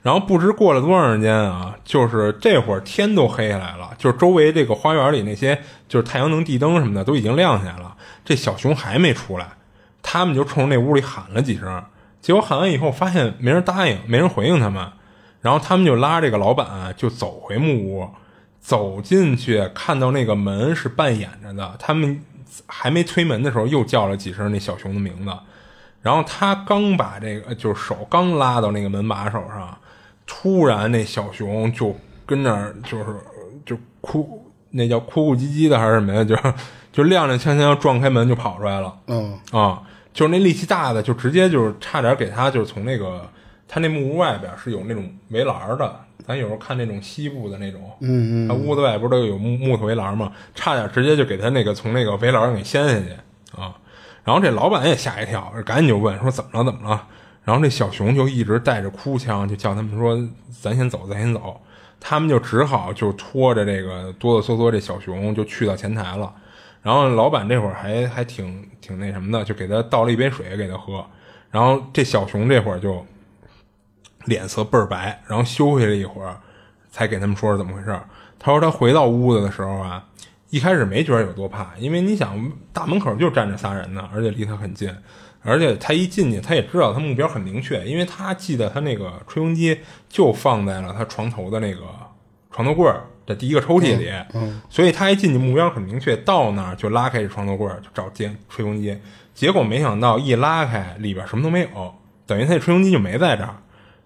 [0.02, 7.96] 然后不知过了多长时间啊，就是这会儿天都黑下来了，就是周围这个花园里那些就是太阳能地灯什么的都已经亮起来了，
[8.26, 9.48] 这小熊还没出来，
[10.02, 11.82] 他们就冲那屋里喊了几声，
[12.24, 14.92] 结果喊完以后发现没人答应，没人回应他们，
[15.42, 18.10] 然后他们就拉这个老板就走回木屋，
[18.60, 22.24] 走进去看到那个门是半掩着的，他们
[22.66, 25.32] 还没推门的时候又叫了几声那小熊的名字，
[26.02, 29.78] 然后他刚把这个就是手刚拉到那个门把手上。
[30.26, 31.94] 突然，那小熊就
[32.26, 33.06] 跟那儿就是
[33.66, 36.24] 就哭，那叫哭哭唧唧的还是什么呀？
[36.24, 36.34] 就
[36.94, 38.98] 就踉踉跄跄撞开门就跑出来了。
[39.08, 39.84] 嗯啊，
[40.14, 43.28] 就是那力气大的，就直接就是差点给他就是从那个
[43.68, 50.32] 他那木屋外边是有那种围栏的，咱有时候看那种西部的那种，嗯嗯，他屋子外不都有木木头围栏吗？
[50.54, 53.76] 差点直接就给他那个从那个围栏给掀下去啊！
[54.24, 56.64] 然后这老板也吓一跳，赶紧就问说怎么了？
[56.64, 57.08] 怎么了？
[57.44, 60.18] 然后这小熊就一直带着哭腔，就叫他们说
[60.62, 61.60] ：“咱先走，咱先走。”
[62.00, 66.34] 他们就只好就拖着这个哆哆嗦嗦这小熊就去到前台了。
[66.84, 71.04] 然后老板这会儿还还挺挺那什么的，就给他倒了一杯水给他喝。
[71.50, 73.04] 然后这小熊这会儿就
[74.26, 76.38] 脸色倍儿白，然后休息了一会儿，
[76.92, 78.00] 才给他们说是怎么回事。
[78.38, 80.06] 他说他回到屋子的时候啊，
[80.50, 84.94] 一开始没觉得有多怕，因为你想大门口就站着仨人呢，而且离他很近。
[85.46, 89.78] 而且他一进去，他也知道他目标很明确，因为他记得他那个吹风机
[90.08, 91.82] 就放在了他床头的那个
[92.50, 94.12] 床头柜儿的第一个抽屉里，
[94.70, 98.98] 所以他一进去目标很明确，到那儿就拉开这床头柜就找电吹风机，
[99.34, 101.96] 结果没想到一拉开里边什么都没有，
[102.26, 103.56] 等于他那吹风机就没在这儿。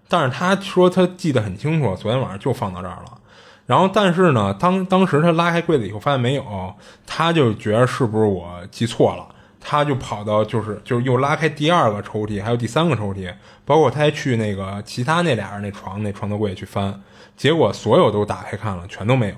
[0.08, 3.18] 但是他说他记得很清楚，昨天晚上就放到这儿了。
[3.66, 6.74] 然后但是呢，当当时他拉开柜子以后发现没有，
[7.06, 9.26] 他就觉得是不是我记错了。
[9.60, 17.00] 他就跑到，就是就是又拉开第二个抽屉，还有第三个抽屉，包括他还去那个其他那俩人那床那床头柜去翻，
[17.36, 19.34] 结果所有都打开看了，全都没有。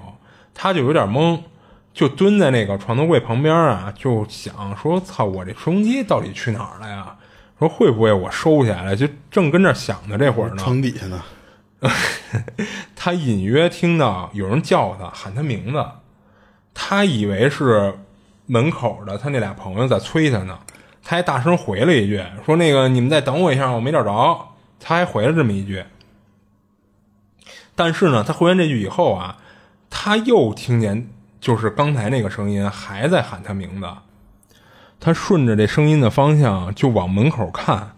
[0.55, 1.41] 他就有点懵，
[1.95, 7.17] 就蹲在那个床头柜旁边啊，就想说：“操，我这吹风机到底去哪儿了呀？
[7.59, 11.23] 说会不会我收起来了？”就正跟那想的这会儿呢，床底下呢，
[12.95, 15.85] 他隐约听到有人叫他，喊他名字，
[16.75, 17.99] 他以为是。
[18.51, 20.59] 门口的他那俩朋友在催他呢，
[21.05, 24.49] 他还大声回了一句，说：“那个你们再等我一下，我没找着。”
[24.81, 25.85] 他还回了这么一句。
[27.77, 29.37] 但是呢，他回完这句以后啊，
[29.89, 31.09] 他又听见
[31.41, 33.87] 就是刚才那个声音还在喊他名字。
[34.99, 37.93] 他顺着这声音的方向就往门口看，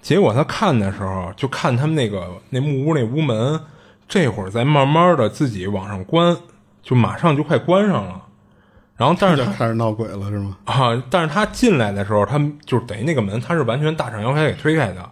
[0.00, 3.60] 结果他看的时候就看他们那个那木屋那屋门，
[4.08, 6.34] 这会儿在慢慢的自己往上关，
[6.82, 8.22] 就马上就快关上了。
[8.98, 10.56] 然后，但是他开始闹鬼了，是吗？
[10.64, 11.02] 啊！
[11.08, 15.08] 但是他进来的时候，他就是等于那个门，他是完全大敞腰开给推开的。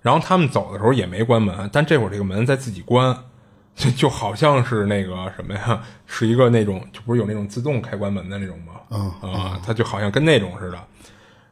[0.00, 3.14] 然后他们走的时候也没关门，但这会儿这个门在自己关，
[3.76, 8.72] 就 就好像是那个什么呀，是一个那种，就不是有那种自动开关门的那种吗？
[9.20, 10.78] 啊，他就好像跟那种似的。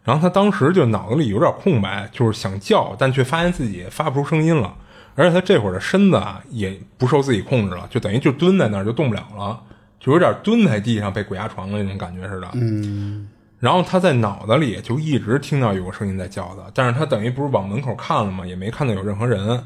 [0.03, 4.74] 然后他当时就脑子里有点空白，就是想叫，但却发现自己发不出声音了。
[5.15, 9.61] 而且他这会儿的身子啊，也不受自己控制了，就等于就蹲在那儿就动不了了。
[10.03, 13.29] 就有点蹲在地上被鬼压床的那种感觉似的，嗯，
[13.61, 18.45] 然后他在脑子里就一直听到有个声音在叫他，但是他等于不是往门口看了吗？
[18.45, 19.62] 也没看到有任何人。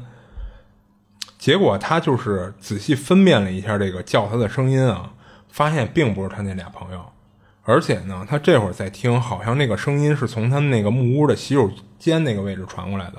[1.39, 5.11] 结果他就是仔细分辨了一下这个叫他的声音啊，
[5.49, 7.03] 发现并不是他那俩朋友，
[7.63, 13.13] 而且呢，他这会儿在听，好像那个声音是从他们那个木屋的洗手间那个位置传过来的。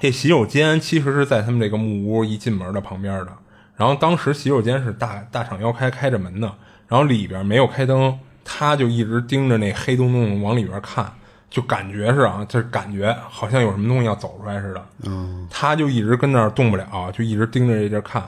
[0.00, 3.32] 这洗手间其实是在他们这个木屋一进门的旁边的。
[3.80, 6.52] 然后当时洗手间是大大敞腰开开着门的，
[6.86, 11.10] 然后里边没有开灯，他就一直盯着那黑洞洞往里边看，
[11.48, 14.86] 就感觉是啊，就是感觉好像有什么东西要走出来似的。
[15.04, 18.22] 嗯，他就一直跟那儿动不了，就一直盯着这地儿看。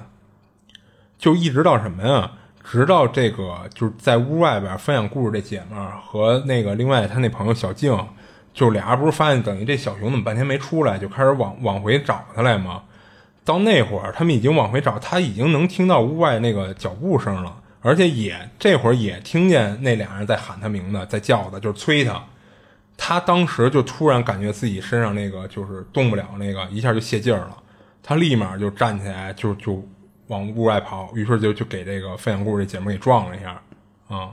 [1.19, 2.31] 就一直到什么呀？
[2.65, 7.95] 直到这个就是在屋外边分享故事这姐们儿和那个另外他那朋友小静，
[8.55, 12.83] 就俩人不是发现等于这小熊怎么半天没出来，就开始往往回找他来吗？
[13.45, 22.23] 到那会儿他们已经往回找，他已经能听到屋外那个脚步声了，而且也这会儿也听见那俩人在喊他名字，在叫他，就是催他。
[22.97, 27.57] 他当时就突然感觉自己身上那个就是动不了，那个一下就泄劲儿了。
[28.03, 29.83] 他立马就站起来，就就
[30.29, 33.61] 往屋外跑，于是就就给这个分享故事这姐们给撞了一下，
[34.09, 34.31] 啊。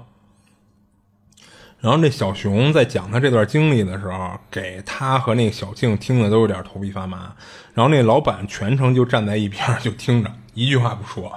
[1.81, 7.34] 然后这小熊在讲他这段经历的时候，给他和那个小静听的都有点头皮发麻。
[7.73, 11.31] 然后那老板全程就站在一边就听着，一句话不说。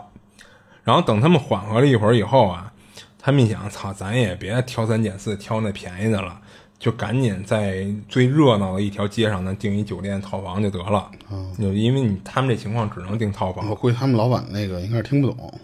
[0.83, 2.73] 然后等他们缓和了一会儿以后啊，
[3.19, 6.41] 他们一想，操，咱也别挑三拣四挑那便宜的了。
[6.81, 11.09] 就赶紧在最热闹的一条街上，呢订一酒店套房就得了。
[11.57, 13.71] 就因为你他们这情况只能订套房。
[13.71, 15.61] 我估计他们老板那个应该是听不懂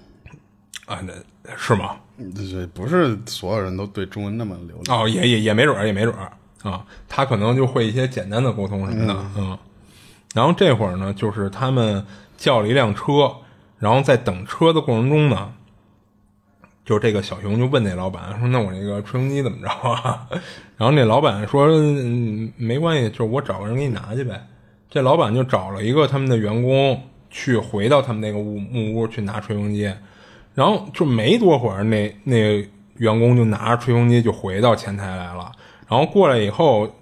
[0.87, 1.13] 啊，那
[1.57, 1.97] 是吗？
[2.35, 6.33] 这不是所有人都对中文那么流利哦，也也也没准儿，也没准儿
[6.69, 6.85] 啊。
[7.09, 9.59] 他可能就会一些简单的沟通什么的，嗯。
[10.35, 12.05] 然后这会儿呢，就是他们
[12.37, 13.33] 叫了一辆车，
[13.79, 15.53] 然后在等车的过程中呢。
[16.85, 20.27] 就这个小熊就问那老板说：“那我那个吹风机怎么着啊？”
[20.79, 21.69] 然后那老板说
[22.57, 24.43] ：“没关系，就是我找个人给你拿去呗。”
[24.89, 29.93] 这老板就找了一个他们的员工去回到他们那个屋木屋去拿吹风机，
[30.59, 32.37] 然后就没多会儿，那那
[32.97, 35.53] 员工就拿着吹风机就回到前台来了。
[35.87, 36.93] 然后过来以后，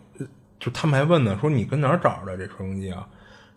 [0.60, 3.08] 就他们还问呢，说：“你跟哪儿找的这吹风机啊？”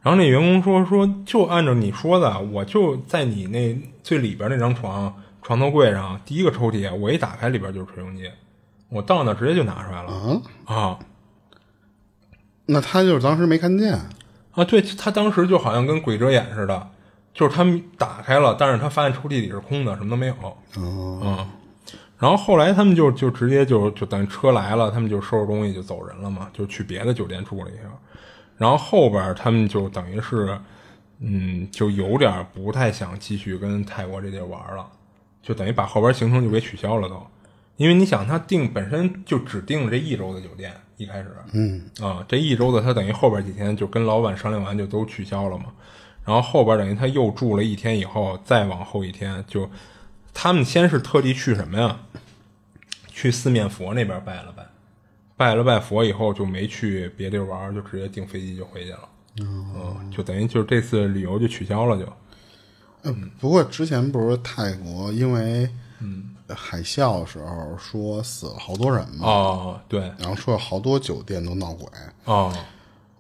[0.02, 5.14] 然后那员工说：“说就按照你说的，我就在你那最里边那张床。”
[5.44, 8.30] 床头柜上第一个抽屉，我一打开里边就是吹风机，
[8.88, 10.12] 我到那直接就拿出来了。
[10.12, 11.00] 啊啊，
[12.68, 14.00] 那他就是当时没看见
[14.52, 14.64] 啊？
[14.64, 16.88] 对他当时就好像跟鬼遮眼似的，
[17.34, 20.36] 就是他们打开了，但是他发现抽屉里是空的，什么都没有。
[20.78, 21.48] 嗯，
[22.18, 27.84] 然后后来他们就就直接就就等车来了，他们就收拾东西就走人了嘛，就去别的酒店住了一下。
[28.58, 30.60] 然后后边他们就等于是，
[31.20, 34.86] 嗯，就有点不太想继续跟泰国这地儿玩了。
[35.42, 37.26] 就等于把后边行程就给取消了都，
[37.78, 45.68] 因为你想他订本身就只订这一周的酒店，一开始，嗯啊，这一周的他等于后边几天就跟老板商量完就都取消了嘛，
[46.30, 49.68] 然后后边等于他又住了一天以后，再往后一天就，
[50.32, 52.00] 他们先是特地去什么呀？
[53.08, 54.64] 去四面佛那边拜了拜，
[55.36, 59.10] 拜了拜佛以后就没去别地儿玩，就直接订飞机就回去了，
[59.42, 62.06] 嗯，就等于就是这次旅游就取消了就。
[63.04, 65.68] 嗯，不过之前不是泰国因为
[66.00, 69.28] 嗯海啸的时候说死了好多人嘛？
[69.28, 71.88] 哦，对，然后说好多酒店都闹鬼。
[72.26, 72.54] 哦，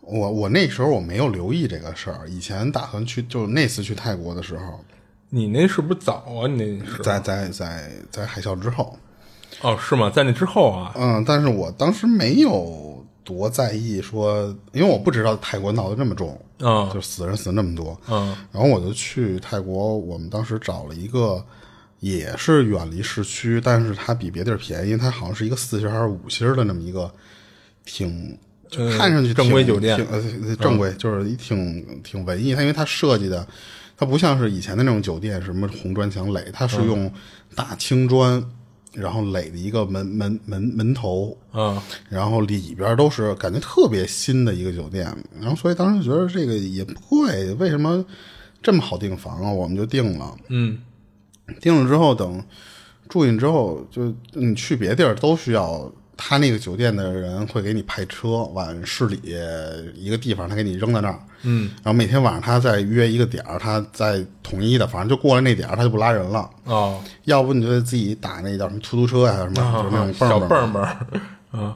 [0.09, 4.83] 我我那时候我没有留意这个事儿，以前打算去，就那次去泰国的时候，
[5.29, 6.47] 你那是不是早啊？
[6.47, 8.97] 你那是在在在在海啸之后？
[9.61, 10.09] 哦，是吗？
[10.09, 10.93] 在那之后啊？
[10.97, 12.87] 嗯，但是我当时没有。
[13.21, 21.45] 多在意说，因为我不知道泰国闹得这么重，嗯，就死人死那么多，嗯，然后我就去泰国，我们当时找了一个，
[21.99, 27.13] 也是远离市区，但是它比别地儿便宜，它好像是一个四星还是五星的那么一个，
[27.85, 28.48] 挺就
[28.97, 33.47] 看上去正规酒店，呃，正规就是一挺挺文艺，它因为它设计的，
[33.97, 37.11] 它不像是以前的那种酒店，什么红砖墙垒，它是用
[37.55, 38.43] 大青砖。
[38.91, 41.79] 然后垒的一个门门门门头，嗯，
[42.09, 48.03] 然后里边都是感觉特别新的一个酒店，然后所以当时觉得这个也不贵，为什么
[48.63, 49.51] 这么好订房啊？
[49.51, 50.79] 我们就订了，嗯，
[51.61, 52.43] 订了之后等
[53.07, 55.89] 住进之后，就你去别地儿都需要。
[56.21, 59.17] 他那个酒店的人会给你派车往市里
[59.95, 61.17] 一个地方，他给你扔在那儿。
[61.43, 66.49] 嗯，然后每天晚上他再约一个点儿，他再统一的，反正就过了那点儿，他就不拉人了。
[66.65, 70.85] 哦，要不你就得自己打那叫什么出租车呀，什么就是那种小蹦蹦。
[71.53, 71.73] 嗯，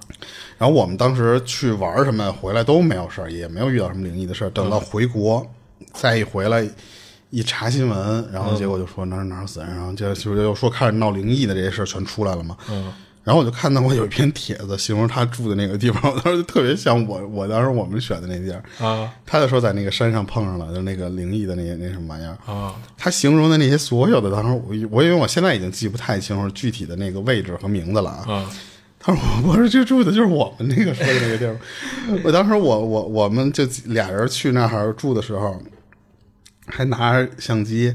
[0.58, 4.50] 然后我们当时去玩什么，回来都没有事儿，也没有遇到什么灵异的事儿。
[4.50, 5.50] 等到回国，
[5.94, 6.70] 再一回来
[7.30, 12.58] 一查新闻，然后结果就说哪儿哪儿死人，然后就就又说开始闹灵异的这些事儿全出来了嘛。
[12.70, 12.92] 嗯。
[13.24, 19.10] 然后我就看到过有一篇帖子，形容他住的那个地方， 我当时就特别像我，我当时我们选的那地儿啊。
[19.26, 22.76] 他就说在那个山上碰上了，就那个灵异的那那什么玩意儿啊。
[22.98, 28.46] 他形容的那些所有的，当时我我因为我现在已经记不太清楚具体的那个位置和名字了啊。
[29.00, 31.58] 他说我说这住的就是我们那个说的那个地儿。
[32.24, 35.62] 我当时我我我们就俩人去那儿住的时候，
[36.68, 37.94] 还拿着相机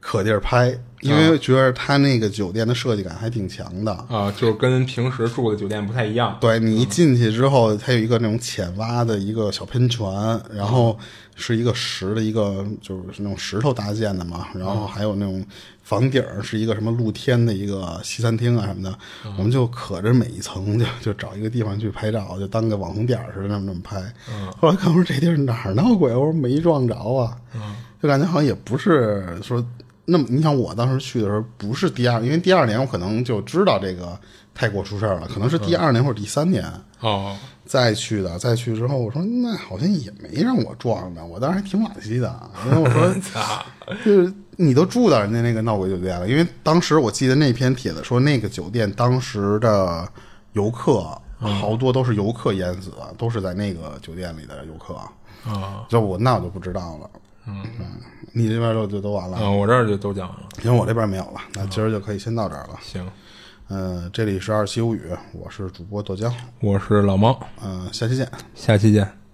[0.00, 0.78] 可地儿拍。
[1.00, 3.92] 因为觉得他那个酒店的设计感还挺强的。
[4.08, 6.36] 啊，就是跟平时住的酒店不太一样。
[6.40, 10.06] 对你一进去之后，它有一个那种浅挖的一个小喷泉，
[10.52, 10.98] 然后
[11.34, 15.44] 是一个石的一个就是那种石头搭建的嘛，然后还有那种
[15.82, 18.98] 房顶儿是一个什么露天的一个西餐厅啊什么的，
[19.36, 24.02] 我们就可着每一层就就找一个地方去拍照，就当个网红点儿似的那么那么拍。
[24.58, 26.14] 后来看我说这地儿哪儿闹鬼？
[26.14, 27.36] 我说没撞着啊，
[28.02, 29.64] 就感觉好像也不是说
[30.06, 30.24] 那么。
[30.28, 34.18] 你想我当时去的时候不是第二，因为第二年我可能就知道这个
[34.54, 36.64] 泰国出事儿了，可能是第二年或者第三年。
[37.00, 43.14] 哦，再去的，再去之后，我说那好像也没让我撞的，我当时还挺惋惜的，因为我说
[44.02, 50.08] 就是你都住到人家那个闹鬼酒店了，因为当时我记得那篇帖子说那个酒店当时的
[50.54, 51.06] 游客
[51.38, 54.94] 好多都是游客淹死，都是在那个酒店里的游客
[55.44, 57.10] 啊，就我那我就不知道了。
[57.46, 57.64] 嗯，
[58.32, 60.48] 你这边就就都完了，嗯，我这儿就都讲完了。
[60.60, 62.78] 行，我这边没有了，那今儿就可以先到这儿了。
[62.82, 63.08] 行，
[63.68, 65.02] 嗯，这里是二七物语，
[65.32, 68.28] 我是主播豆浆，我是老猫，嗯，下期见。
[68.54, 69.25] 下期见。